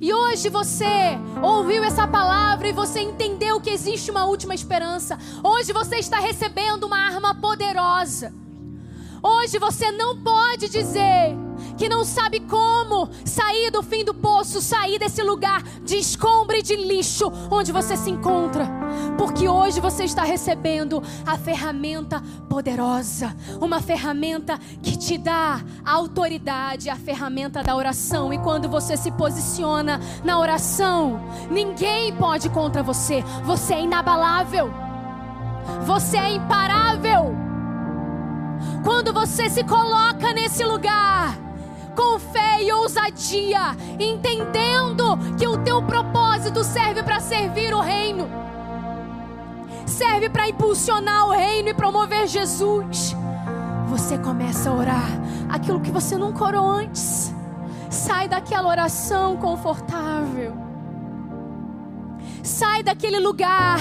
E 0.00 0.12
hoje 0.12 0.48
você 0.48 1.18
ouviu 1.42 1.84
essa 1.84 2.08
palavra 2.08 2.68
e 2.68 2.72
você 2.72 3.00
entendeu 3.00 3.60
que 3.60 3.70
existe 3.70 4.10
uma 4.10 4.24
última 4.24 4.54
esperança. 4.54 5.18
Hoje 5.44 5.72
você 5.72 5.96
está 5.96 6.18
recebendo 6.18 6.84
uma 6.84 6.98
arma 6.98 7.34
poderosa. 7.34 8.34
Hoje 9.22 9.56
você 9.56 9.92
não 9.92 10.18
pode 10.18 10.68
dizer 10.68 11.36
que 11.78 11.88
não 11.88 12.04
sabe 12.04 12.40
como 12.40 13.08
sair 13.24 13.70
do 13.70 13.80
fim 13.80 14.04
do 14.04 14.12
poço, 14.12 14.60
sair 14.60 14.98
desse 14.98 15.22
lugar 15.22 15.62
de 15.84 15.96
escombro 15.96 16.56
e 16.56 16.62
de 16.62 16.74
lixo 16.74 17.32
onde 17.48 17.70
você 17.70 17.96
se 17.96 18.10
encontra. 18.10 18.68
Porque 19.16 19.48
hoje 19.48 19.80
você 19.80 20.04
está 20.04 20.24
recebendo 20.24 21.00
a 21.24 21.38
ferramenta 21.38 22.20
poderosa, 22.48 23.34
uma 23.60 23.80
ferramenta 23.80 24.58
que 24.82 24.96
te 24.96 25.16
dá 25.16 25.60
autoridade, 25.84 26.90
a 26.90 26.96
ferramenta 26.96 27.62
da 27.62 27.76
oração. 27.76 28.32
E 28.32 28.38
quando 28.38 28.68
você 28.68 28.96
se 28.96 29.12
posiciona 29.12 30.00
na 30.24 30.38
oração, 30.38 31.20
ninguém 31.48 32.12
pode 32.12 32.48
contra 32.50 32.82
você. 32.82 33.22
Você 33.44 33.74
é 33.74 33.82
inabalável. 33.82 34.68
Você 35.86 36.16
é 36.16 36.32
imparável. 36.32 37.41
Quando 38.82 39.12
você 39.12 39.48
se 39.48 39.62
coloca 39.64 40.32
nesse 40.32 40.64
lugar, 40.64 41.36
com 41.94 42.18
fé 42.18 42.62
e 42.62 42.72
ousadia, 42.72 43.76
entendendo 43.98 45.16
que 45.38 45.46
o 45.46 45.58
teu 45.58 45.82
propósito 45.82 46.64
serve 46.64 47.02
para 47.02 47.20
servir 47.20 47.72
o 47.74 47.80
reino, 47.80 48.28
serve 49.86 50.28
para 50.28 50.48
impulsionar 50.48 51.26
o 51.28 51.30
reino 51.30 51.68
e 51.68 51.74
promover 51.74 52.26
Jesus. 52.26 53.14
Você 53.88 54.16
começa 54.18 54.70
a 54.70 54.74
orar 54.74 55.08
aquilo 55.48 55.80
que 55.80 55.90
você 55.90 56.16
nunca 56.16 56.44
orou 56.44 56.68
antes. 56.68 57.32
Sai 57.90 58.26
daquela 58.26 58.68
oração 58.68 59.36
confortável. 59.36 60.56
Sai 62.42 62.82
daquele 62.82 63.20
lugar 63.20 63.78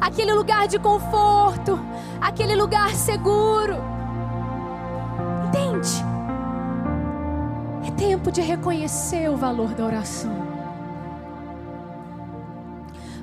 aquele 0.00 0.32
lugar 0.32 0.68
de 0.68 0.78
conforto, 0.78 1.78
aquele 2.20 2.54
lugar 2.54 2.90
seguro. 2.94 3.76
Entende? 5.46 6.04
É 7.86 7.90
tempo 7.92 8.30
de 8.30 8.40
reconhecer 8.40 9.30
o 9.30 9.36
valor 9.36 9.68
da 9.74 9.84
oração. 9.84 10.48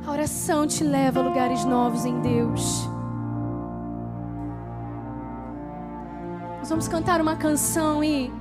A 0.06 0.11
oração 0.11 0.68
te 0.68 0.84
leva 0.84 1.19
a 1.19 1.23
lugares 1.23 1.65
novos 1.65 2.06
em 2.06 2.19
Deus. 2.22 2.88
Nós 6.60 6.69
vamos 6.69 6.88
cantar 6.88 7.22
uma 7.22 7.36
canção 7.36 8.03
e 8.03 8.32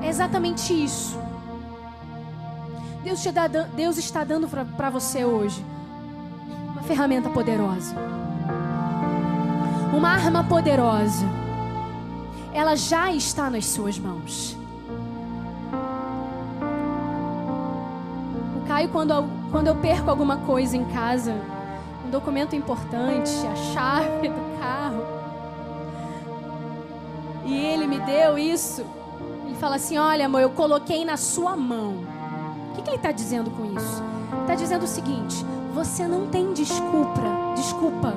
é 0.00 0.08
exatamente 0.08 0.72
isso. 0.72 1.18
Deus, 3.02 3.24
dá, 3.32 3.46
Deus 3.46 3.96
está 3.96 4.24
dando 4.24 4.48
para 4.48 4.90
você 4.90 5.24
hoje 5.24 5.64
ferramenta 6.88 7.28
poderosa. 7.28 7.94
Uma 9.94 10.08
arma 10.08 10.42
poderosa. 10.42 11.26
Ela 12.50 12.74
já 12.76 13.12
está 13.12 13.50
nas 13.50 13.66
suas 13.66 13.98
mãos. 13.98 14.56
O 18.56 18.66
Caio, 18.66 18.88
quando 18.88 19.12
eu, 19.12 19.28
quando 19.50 19.66
eu 19.66 19.76
perco 19.76 20.08
alguma 20.08 20.38
coisa 20.38 20.78
em 20.78 20.84
casa, 20.86 21.34
um 22.06 22.10
documento 22.10 22.56
importante, 22.56 23.30
a 23.46 23.54
chave 23.74 24.28
do 24.28 24.58
carro, 24.58 25.18
E 27.44 27.54
ele 27.54 27.86
me 27.86 27.98
deu 28.00 28.38
isso. 28.38 28.84
Ele 29.44 29.56
fala 29.56 29.76
assim: 29.76 29.98
Olha, 29.98 30.24
amor, 30.24 30.40
eu 30.40 30.50
coloquei 30.50 31.04
na 31.04 31.18
sua 31.18 31.54
mão. 31.54 31.96
O 32.70 32.74
que, 32.74 32.82
que 32.82 32.90
ele 32.90 32.96
está 32.96 33.12
dizendo 33.12 33.50
com 33.50 33.64
isso? 33.76 34.02
Está 34.42 34.54
dizendo 34.54 34.84
o 34.84 34.88
seguinte: 34.88 35.44
Você 35.78 36.08
não 36.08 36.26
tem 36.26 36.52
desculpa, 36.52 37.22
desculpa, 37.54 38.12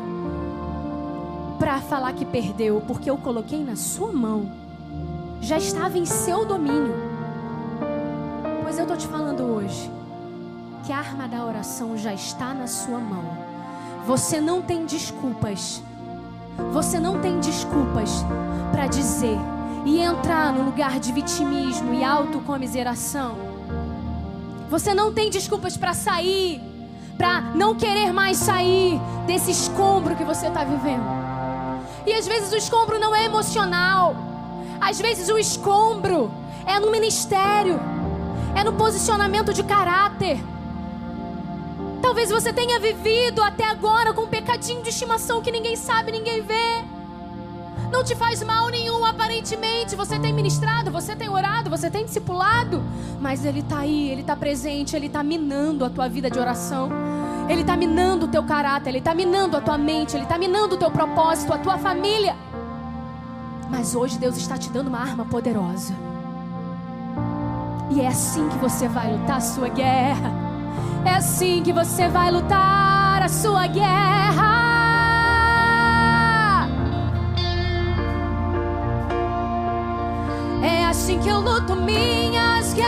para 1.59 1.79
falar 1.79 2.11
que 2.13 2.25
perdeu, 2.25 2.81
porque 2.87 3.07
eu 3.07 3.15
coloquei 3.19 3.63
na 3.63 3.75
sua 3.75 4.11
mão. 4.11 4.51
Já 5.41 5.59
estava 5.59 5.95
em 5.95 6.03
seu 6.03 6.43
domínio. 6.43 6.95
Pois 8.63 8.79
eu 8.79 8.81
estou 8.81 8.97
te 8.97 9.05
falando 9.05 9.43
hoje 9.43 9.91
que 10.83 10.91
a 10.91 10.97
arma 10.97 11.27
da 11.27 11.45
oração 11.45 11.95
já 11.95 12.11
está 12.11 12.51
na 12.51 12.65
sua 12.65 12.97
mão. 12.97 13.25
Você 14.07 14.41
não 14.41 14.63
tem 14.63 14.83
desculpas. 14.83 15.83
Você 16.73 16.99
não 16.99 17.21
tem 17.21 17.39
desculpas 17.39 18.25
para 18.71 18.87
dizer 18.87 19.37
e 19.85 19.99
entrar 19.99 20.51
no 20.51 20.63
lugar 20.63 20.99
de 20.99 21.11
vitimismo 21.11 21.93
e 21.93 22.03
autocomiseração. 22.03 23.35
Você 24.67 24.95
não 24.95 25.13
tem 25.13 25.29
desculpas 25.29 25.77
para 25.77 25.93
sair, 25.93 26.70
para 27.21 27.39
não 27.53 27.75
querer 27.75 28.11
mais 28.11 28.35
sair 28.35 28.99
desse 29.27 29.51
escombro 29.51 30.15
que 30.15 30.23
você 30.23 30.47
está 30.47 30.63
vivendo. 30.63 31.03
E 32.03 32.13
às 32.13 32.25
vezes 32.25 32.51
o 32.51 32.57
escombro 32.57 32.97
não 32.97 33.13
é 33.13 33.25
emocional, 33.25 34.15
às 34.81 34.99
vezes 34.99 35.29
o 35.29 35.37
escombro 35.37 36.31
é 36.65 36.79
no 36.79 36.89
ministério, 36.89 37.79
é 38.55 38.63
no 38.63 38.73
posicionamento 38.73 39.53
de 39.53 39.61
caráter. 39.61 40.43
Talvez 42.01 42.31
você 42.31 42.51
tenha 42.51 42.79
vivido 42.79 43.43
até 43.43 43.65
agora 43.65 44.15
com 44.15 44.23
um 44.23 44.27
pecadinho 44.27 44.81
de 44.81 44.89
estimação 44.89 45.43
que 45.43 45.51
ninguém 45.51 45.75
sabe, 45.75 46.11
ninguém 46.11 46.41
vê. 46.41 46.83
Não 47.91 48.03
te 48.03 48.15
faz 48.15 48.41
mal 48.41 48.69
nenhum, 48.69 49.05
aparentemente. 49.05 49.95
Você 49.95 50.17
tem 50.17 50.31
ministrado, 50.31 50.89
você 50.89 51.15
tem 51.15 51.27
orado, 51.27 51.69
você 51.69 51.89
tem 51.89 52.05
discipulado. 52.05 52.81
Mas 53.19 53.43
ele 53.43 53.59
está 53.59 53.79
aí, 53.79 54.09
ele 54.09 54.21
está 54.21 54.35
presente, 54.35 54.95
ele 54.95 55.07
está 55.07 55.21
minando 55.21 55.83
a 55.83 55.89
tua 55.89 56.07
vida 56.07 56.31
de 56.31 56.39
oração. 56.39 56.89
Ele 57.49 57.61
está 57.61 57.75
minando 57.75 58.27
o 58.27 58.29
teu 58.29 58.43
caráter, 58.43 58.91
ele 58.91 58.99
está 58.99 59.13
minando 59.13 59.57
a 59.57 59.61
tua 59.61 59.77
mente, 59.77 60.15
ele 60.15 60.23
está 60.23 60.37
minando 60.37 60.75
o 60.75 60.77
teu 60.77 60.89
propósito, 60.89 61.51
a 61.53 61.57
tua 61.57 61.77
família. 61.77 62.33
Mas 63.69 63.93
hoje 63.93 64.17
Deus 64.17 64.37
está 64.37 64.57
te 64.57 64.69
dando 64.69 64.87
uma 64.87 64.99
arma 64.99 65.25
poderosa. 65.25 65.93
E 67.89 67.99
é 67.99 68.07
assim 68.07 68.47
que 68.47 68.57
você 68.57 68.87
vai 68.87 69.11
lutar 69.11 69.37
a 69.37 69.41
sua 69.41 69.67
guerra. 69.67 70.31
É 71.03 71.09
assim 71.09 71.61
que 71.61 71.73
você 71.73 72.07
vai 72.07 72.31
lutar 72.31 73.21
a 73.21 73.27
sua 73.27 73.67
guerra. 73.67 74.60
Assim 81.11 81.19
que 81.19 81.27
eu 81.29 81.39
luto 81.41 81.75
minhas 81.75 82.73
guerras. 82.73 82.87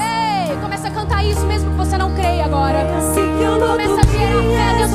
Ei, 0.00 0.56
começa 0.62 0.88
a 0.88 0.90
cantar 0.90 1.22
isso 1.24 1.44
mesmo 1.46 1.70
que 1.72 1.76
você 1.76 1.98
não 1.98 2.14
creia 2.14 2.46
agora. 2.46 2.78
É 2.78 2.96
assim 2.96 3.36
que 3.36 3.42
eu 3.42 3.52
luto 3.52 3.66
Começa 3.66 4.00
a 4.00 4.04
gerar 4.04 4.42
fé 4.42 4.85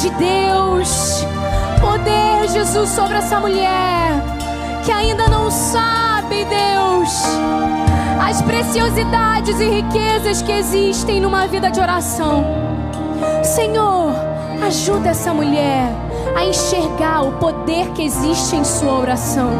de 0.00 0.08
Deus, 0.10 1.26
poder, 1.78 2.48
Jesus, 2.48 2.88
sobre 2.88 3.18
essa 3.18 3.38
mulher 3.38 4.12
que 4.82 4.90
ainda 4.90 5.28
não 5.28 5.50
sabe, 5.50 6.46
Deus, 6.46 7.22
as 8.26 8.40
preciosidades 8.40 9.60
e 9.60 9.68
riquezas 9.68 10.40
que 10.40 10.52
existem 10.52 11.20
numa 11.20 11.46
vida 11.46 11.70
de 11.70 11.78
oração. 11.78 12.42
Senhor, 13.44 14.14
ajuda 14.66 15.10
essa 15.10 15.34
mulher 15.34 15.92
a 16.34 16.46
enxergar 16.46 17.20
o 17.22 17.32
poder 17.32 17.90
que 17.90 18.02
existe 18.02 18.56
em 18.56 18.64
sua 18.64 19.00
oração. 19.00 19.50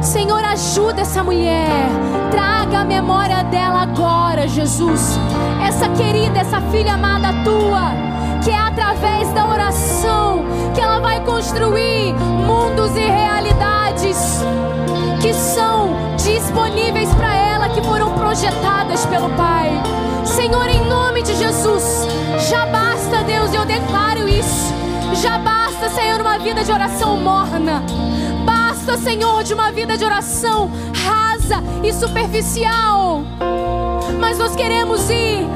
Senhor, 0.00 0.44
ajuda 0.44 1.00
essa 1.00 1.24
mulher. 1.24 1.88
Traga 2.30 2.80
a 2.80 2.84
memória 2.84 3.42
dela 3.42 3.82
agora, 3.82 4.46
Jesus. 4.46 5.18
Essa 5.66 5.88
querida, 5.88 6.38
essa 6.38 6.60
filha 6.70 6.94
amada 6.94 7.32
tua, 7.42 8.09
que 8.42 8.50
é 8.50 8.58
através 8.58 9.28
da 9.32 9.46
oração 9.46 10.44
que 10.74 10.80
ela 10.80 11.00
vai 11.00 11.22
construir 11.24 12.14
mundos 12.46 12.96
e 12.96 13.00
realidades 13.00 14.42
que 15.20 15.34
são 15.34 15.90
disponíveis 16.16 17.12
para 17.14 17.34
ela, 17.34 17.68
que 17.68 17.82
foram 17.82 18.12
projetadas 18.14 19.04
pelo 19.06 19.28
Pai. 19.30 19.70
Senhor, 20.24 20.68
em 20.68 20.84
nome 20.88 21.22
de 21.22 21.34
Jesus, 21.36 22.06
já 22.48 22.66
basta, 22.66 23.22
Deus, 23.24 23.52
eu 23.52 23.64
declaro 23.64 24.28
isso. 24.28 24.72
Já 25.22 25.38
basta, 25.38 25.90
Senhor, 25.90 26.20
uma 26.20 26.38
vida 26.38 26.64
de 26.64 26.72
oração 26.72 27.16
morna. 27.16 27.82
Basta, 28.44 28.96
Senhor, 28.96 29.42
de 29.42 29.52
uma 29.52 29.70
vida 29.70 29.96
de 29.96 30.04
oração 30.04 30.70
rasa 30.94 31.62
e 31.82 31.92
superficial. 31.92 33.22
Mas 34.18 34.38
nós 34.38 34.54
queremos 34.54 35.10
ir 35.10 35.46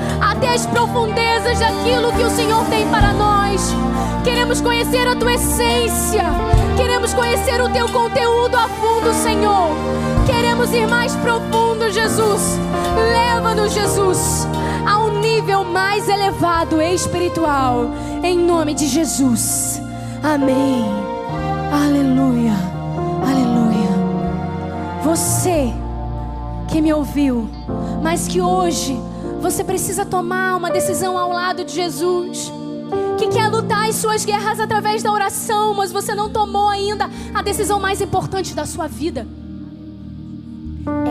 as 0.46 0.66
profundezas 0.66 1.58
daquilo 1.58 2.12
que 2.12 2.22
o 2.22 2.30
Senhor 2.30 2.64
tem 2.66 2.86
para 2.88 3.12
nós. 3.12 3.74
Queremos 4.22 4.60
conhecer 4.60 5.06
a 5.06 5.14
tua 5.14 5.34
essência. 5.34 6.24
Queremos 6.76 7.12
conhecer 7.14 7.60
o 7.60 7.68
teu 7.68 7.88
conteúdo 7.88 8.56
a 8.56 8.68
fundo, 8.68 9.12
Senhor. 9.14 9.70
Queremos 10.26 10.72
ir 10.72 10.86
mais 10.86 11.14
profundo, 11.16 11.90
Jesus. 11.90 12.58
Leva-nos, 13.12 13.72
Jesus, 13.72 14.46
a 14.86 14.98
um 15.00 15.20
nível 15.20 15.64
mais 15.64 16.08
elevado 16.08 16.80
espiritual. 16.80 17.90
Em 18.22 18.38
nome 18.38 18.74
de 18.74 18.86
Jesus. 18.86 19.80
Amém. 20.22 20.84
Aleluia. 21.72 22.54
Aleluia. 23.22 23.90
Você 25.02 25.72
que 26.68 26.80
me 26.80 26.92
ouviu, 26.92 27.48
mas 28.02 28.26
que 28.26 28.40
hoje 28.40 28.98
você 29.44 29.62
precisa 29.62 30.06
tomar 30.06 30.56
uma 30.56 30.70
decisão 30.70 31.18
ao 31.18 31.30
lado 31.30 31.66
de 31.66 31.74
Jesus. 31.74 32.50
Que 33.18 33.28
quer 33.28 33.48
lutar 33.48 33.90
as 33.90 33.96
suas 33.96 34.24
guerras 34.24 34.58
através 34.58 35.02
da 35.02 35.12
oração, 35.12 35.74
mas 35.74 35.92
você 35.92 36.14
não 36.14 36.30
tomou 36.30 36.66
ainda 36.66 37.10
a 37.34 37.42
decisão 37.42 37.78
mais 37.78 38.00
importante 38.00 38.54
da 38.54 38.64
sua 38.64 38.86
vida. 38.86 39.26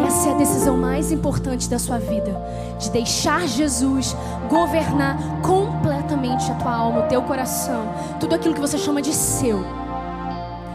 Essa 0.08 0.30
é 0.30 0.32
a 0.34 0.36
decisão 0.36 0.76
mais 0.76 1.12
importante 1.12 1.70
da 1.70 1.78
sua 1.78 2.00
vida, 2.00 2.36
de 2.80 2.90
deixar 2.90 3.48
Jesus 3.48 4.16
governar 4.50 5.16
completamente 5.44 6.52
a 6.52 6.56
tua 6.56 6.74
alma, 6.74 7.06
o 7.06 7.08
teu 7.08 7.22
coração, 7.22 7.86
tudo 8.20 8.34
aquilo 8.34 8.56
que 8.56 8.62
você 8.62 8.80
chama 8.80 9.00
de 9.00 9.14
seu. 9.14 9.64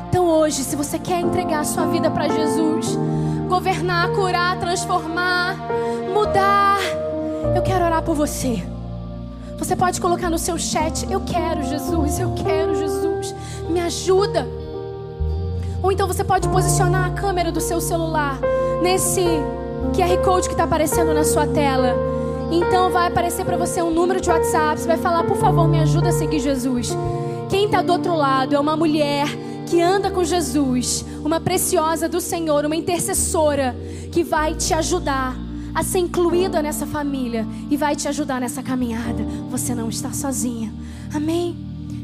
Então 0.08 0.26
hoje, 0.26 0.62
se 0.62 0.76
você 0.76 0.96
quer 0.96 1.20
entregar 1.20 1.60
a 1.60 1.64
sua 1.64 1.86
vida 1.86 2.08
para 2.08 2.28
Jesus, 2.28 2.96
governar, 3.48 4.10
curar, 4.10 4.58
transformar, 4.60 5.56
mudar, 6.14 6.78
eu 7.54 7.62
quero 7.62 7.84
orar 7.84 8.02
por 8.02 8.14
você. 8.14 8.62
Você 9.58 9.74
pode 9.74 10.00
colocar 10.00 10.30
no 10.30 10.38
seu 10.38 10.56
chat: 10.56 11.10
Eu 11.10 11.20
quero 11.20 11.62
Jesus, 11.64 12.18
eu 12.18 12.32
quero 12.34 12.74
Jesus, 12.74 13.34
me 13.68 13.80
ajuda. 13.80 14.46
Ou 15.82 15.92
então 15.92 16.06
você 16.06 16.24
pode 16.24 16.48
posicionar 16.48 17.06
a 17.06 17.10
câmera 17.10 17.52
do 17.52 17.60
seu 17.60 17.80
celular 17.80 18.38
nesse 18.82 19.22
QR 19.94 20.24
Code 20.24 20.48
que 20.48 20.54
está 20.54 20.64
aparecendo 20.64 21.12
na 21.14 21.24
sua 21.24 21.46
tela. 21.46 21.94
Então 22.50 22.90
vai 22.90 23.08
aparecer 23.08 23.44
para 23.44 23.56
você 23.56 23.82
um 23.82 23.90
número 23.90 24.20
de 24.20 24.30
WhatsApp. 24.30 24.80
Você 24.80 24.86
vai 24.86 24.98
falar: 24.98 25.24
Por 25.24 25.36
favor, 25.36 25.68
me 25.68 25.80
ajuda 25.80 26.10
a 26.10 26.12
seguir 26.12 26.40
Jesus. 26.40 26.96
Quem 27.48 27.64
está 27.66 27.82
do 27.82 27.92
outro 27.92 28.14
lado 28.14 28.54
é 28.54 28.60
uma 28.60 28.76
mulher 28.76 29.26
que 29.66 29.82
anda 29.82 30.10
com 30.10 30.24
Jesus, 30.24 31.04
uma 31.24 31.40
preciosa 31.40 32.08
do 32.08 32.20
Senhor, 32.20 32.64
uma 32.64 32.76
intercessora 32.76 33.76
que 34.10 34.22
vai 34.22 34.54
te 34.54 34.72
ajudar 34.72 35.47
a 35.78 35.82
ser 35.84 36.00
incluída 36.00 36.60
nessa 36.60 36.84
família 36.84 37.46
e 37.70 37.76
vai 37.76 37.94
te 37.94 38.08
ajudar 38.08 38.40
nessa 38.40 38.64
caminhada. 38.64 39.22
Você 39.48 39.76
não 39.76 39.88
está 39.88 40.12
sozinha. 40.12 40.72
Amém? 41.14 41.56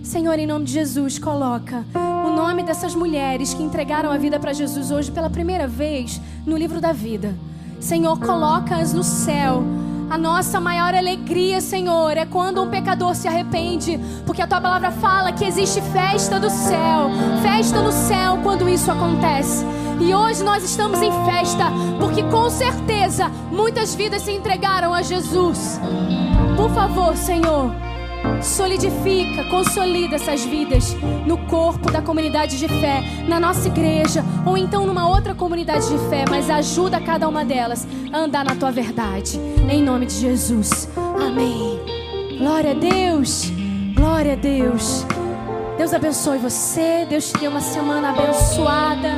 Senhor, 0.05 0.39
em 0.39 0.47
nome 0.47 0.65
de 0.65 0.75
Jesus, 0.75 1.19
coloca 1.19 1.85
o 1.93 2.31
nome 2.31 2.63
dessas 2.63 2.95
mulheres 2.95 3.53
que 3.53 3.65
entregaram 3.65 4.13
a 4.13 4.17
vida 4.17 4.39
para 4.39 4.53
Jesus 4.53 4.93
hoje 4.93 5.11
pela 5.11 5.29
primeira 5.29 5.67
vez 5.67 6.21
no 6.47 6.57
livro 6.57 6.81
da 6.81 6.93
vida. 6.93 7.35
Senhor, 7.81 8.17
coloca-as 8.21 8.95
no 8.95 9.03
céu. 9.03 9.65
A 10.11 10.19
nossa 10.19 10.61
maior 10.61 10.95
alegria, 10.95 11.61
Senhor, 11.61 12.17
é 12.17 12.27
quando 12.27 12.63
um 12.63 12.71
pecador 12.71 13.15
se 13.15 13.27
arrepende, 13.27 13.99
porque 14.27 14.43
a 14.43 14.47
tua 14.47 14.61
palavra 14.61 14.91
fala 14.91 15.33
que 15.33 15.45
existe 15.45 15.81
festa 15.81 16.39
do 16.39 16.51
céu, 16.51 17.11
festa 17.43 17.81
no 17.81 17.91
céu 17.91 18.39
quando 18.43 18.69
isso 18.69 18.91
acontece. 18.91 19.65
E 20.01 20.15
hoje 20.15 20.45
nós 20.45 20.63
estamos 20.63 21.01
em 21.01 21.11
festa, 21.25 21.65
porque 21.99 22.23
com 22.25 22.51
certeza 22.51 23.29
muitas 23.51 23.95
vidas 23.95 24.23
se 24.23 24.33
entregaram 24.33 24.93
a 24.93 25.03
Jesus. 25.03 25.81
Por 26.57 26.71
favor, 26.71 27.17
Senhor, 27.17 27.71
solidifica, 28.43 29.45
consolida 29.45 30.17
essas 30.17 30.45
vidas 30.45 30.95
no 31.27 31.39
corpo 31.47 31.91
da 31.91 32.03
comunidade 32.03 32.59
de 32.59 32.69
fé, 32.69 33.03
na 33.27 33.41
nossa 33.41 33.69
igreja, 33.69 34.25
ou 34.47 34.57
então 34.57 34.87
numa 34.87 35.09
outra 35.09 35.35
comunidade 35.35 35.89
de 35.89 35.99
fé, 36.09 36.25
mas 36.29 36.51
ajuda 36.51 37.01
cada 37.01 37.29
uma 37.29 37.45
delas 37.45 37.87
a 38.13 38.19
andar 38.19 38.45
na 38.45 38.55
tua 38.55 38.71
verdade. 38.71 39.41
Em 39.71 39.83
nome 39.83 40.07
de 40.07 40.15
Jesus. 40.15 40.89
Amém. 40.97 41.81
Glória 42.39 42.73
a 42.73 42.75
Deus. 42.75 43.51
Glória 43.95 44.35
a 44.35 44.37
Deus. 44.37 45.07
Deus 45.79 45.93
abençoe 45.93 46.39
você. 46.39 47.07
Deus 47.09 47.31
te 47.31 47.39
dê 47.39 47.49
uma 47.49 47.61
semana 47.61 48.11
abençoada, 48.11 49.13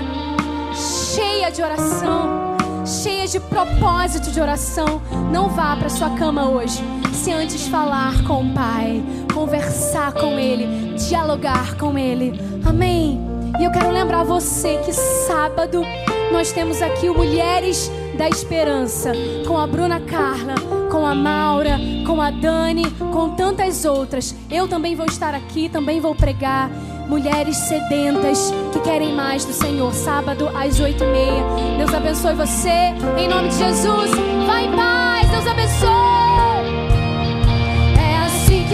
cheia 1.15 1.51
de 1.51 1.63
oração, 1.63 2.57
cheia 2.85 3.27
de 3.27 3.41
propósito 3.41 4.31
de 4.31 4.41
oração. 4.41 5.03
Não 5.31 5.49
vá 5.49 5.77
para 5.77 5.89
sua 5.89 6.11
cama 6.11 6.49
hoje 6.49 6.83
se 7.17 7.33
antes 7.33 7.67
falar 7.69 8.23
com 8.25 8.43
o 8.43 8.53
Pai, 8.53 9.03
conversar 9.33 10.13
com 10.13 10.39
Ele, 10.39 10.95
dialogar 11.09 11.77
com 11.77 11.99
Ele. 11.99 12.39
Amém. 12.65 13.19
E 13.59 13.65
eu 13.65 13.71
quero 13.71 13.91
lembrar 13.91 14.23
você 14.23 14.79
que 14.85 14.93
sábado 14.93 15.83
nós 16.31 16.53
temos 16.53 16.83
aqui 16.83 17.09
o 17.09 17.15
Mulheres 17.15 17.91
da 18.19 18.29
Esperança 18.29 19.13
com 19.47 19.57
a 19.57 19.67
Bruna 19.67 19.99
Carla, 20.01 20.55
com 20.91 21.07
a 21.07 21.15
Maura, 21.15 21.79
com 22.07 22.21
a 22.21 22.31
Dani, 22.31 22.91
com 23.13 23.31
tantas 23.31 23.87
outras. 23.87 24.35
Eu 24.51 24.69
também 24.69 24.95
vou 24.95 25.07
estar 25.07 25.35
aqui, 25.35 25.71
também 25.71 26.01
vou 26.01 26.15
pregar. 26.15 26.71
Mulheres 27.09 27.57
sedentas 27.57 28.53
que 28.73 28.81
querem 28.81 29.15
mais 29.15 29.45
do 29.45 29.53
Senhor. 29.53 29.93
Sábado 29.95 30.51
às 30.55 30.81
oito 30.81 31.03
e 31.03 31.07
meia. 31.07 31.45
Deus 31.79 31.95
abençoe 31.95 32.35
você. 32.35 32.93
Em 33.17 33.29
nome 33.29 33.49
de 33.49 33.57
Jesus. 33.57 34.11
Vai 34.47 34.67
em 34.67 34.77
paz. 34.77 35.31
Deus 35.31 35.47
abençoe 35.47 36.36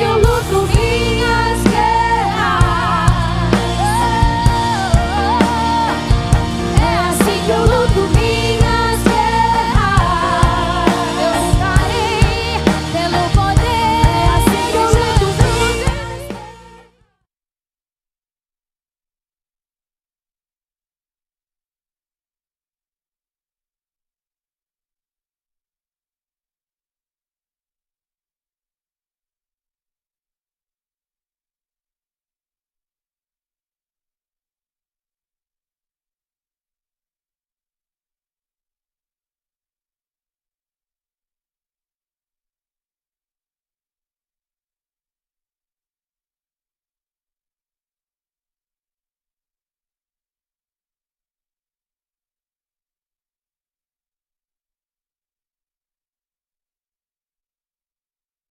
que 0.02 0.06
eu 0.06 0.16
luto 0.16 0.66
minhas 0.74 1.62
guerras. 1.62 1.81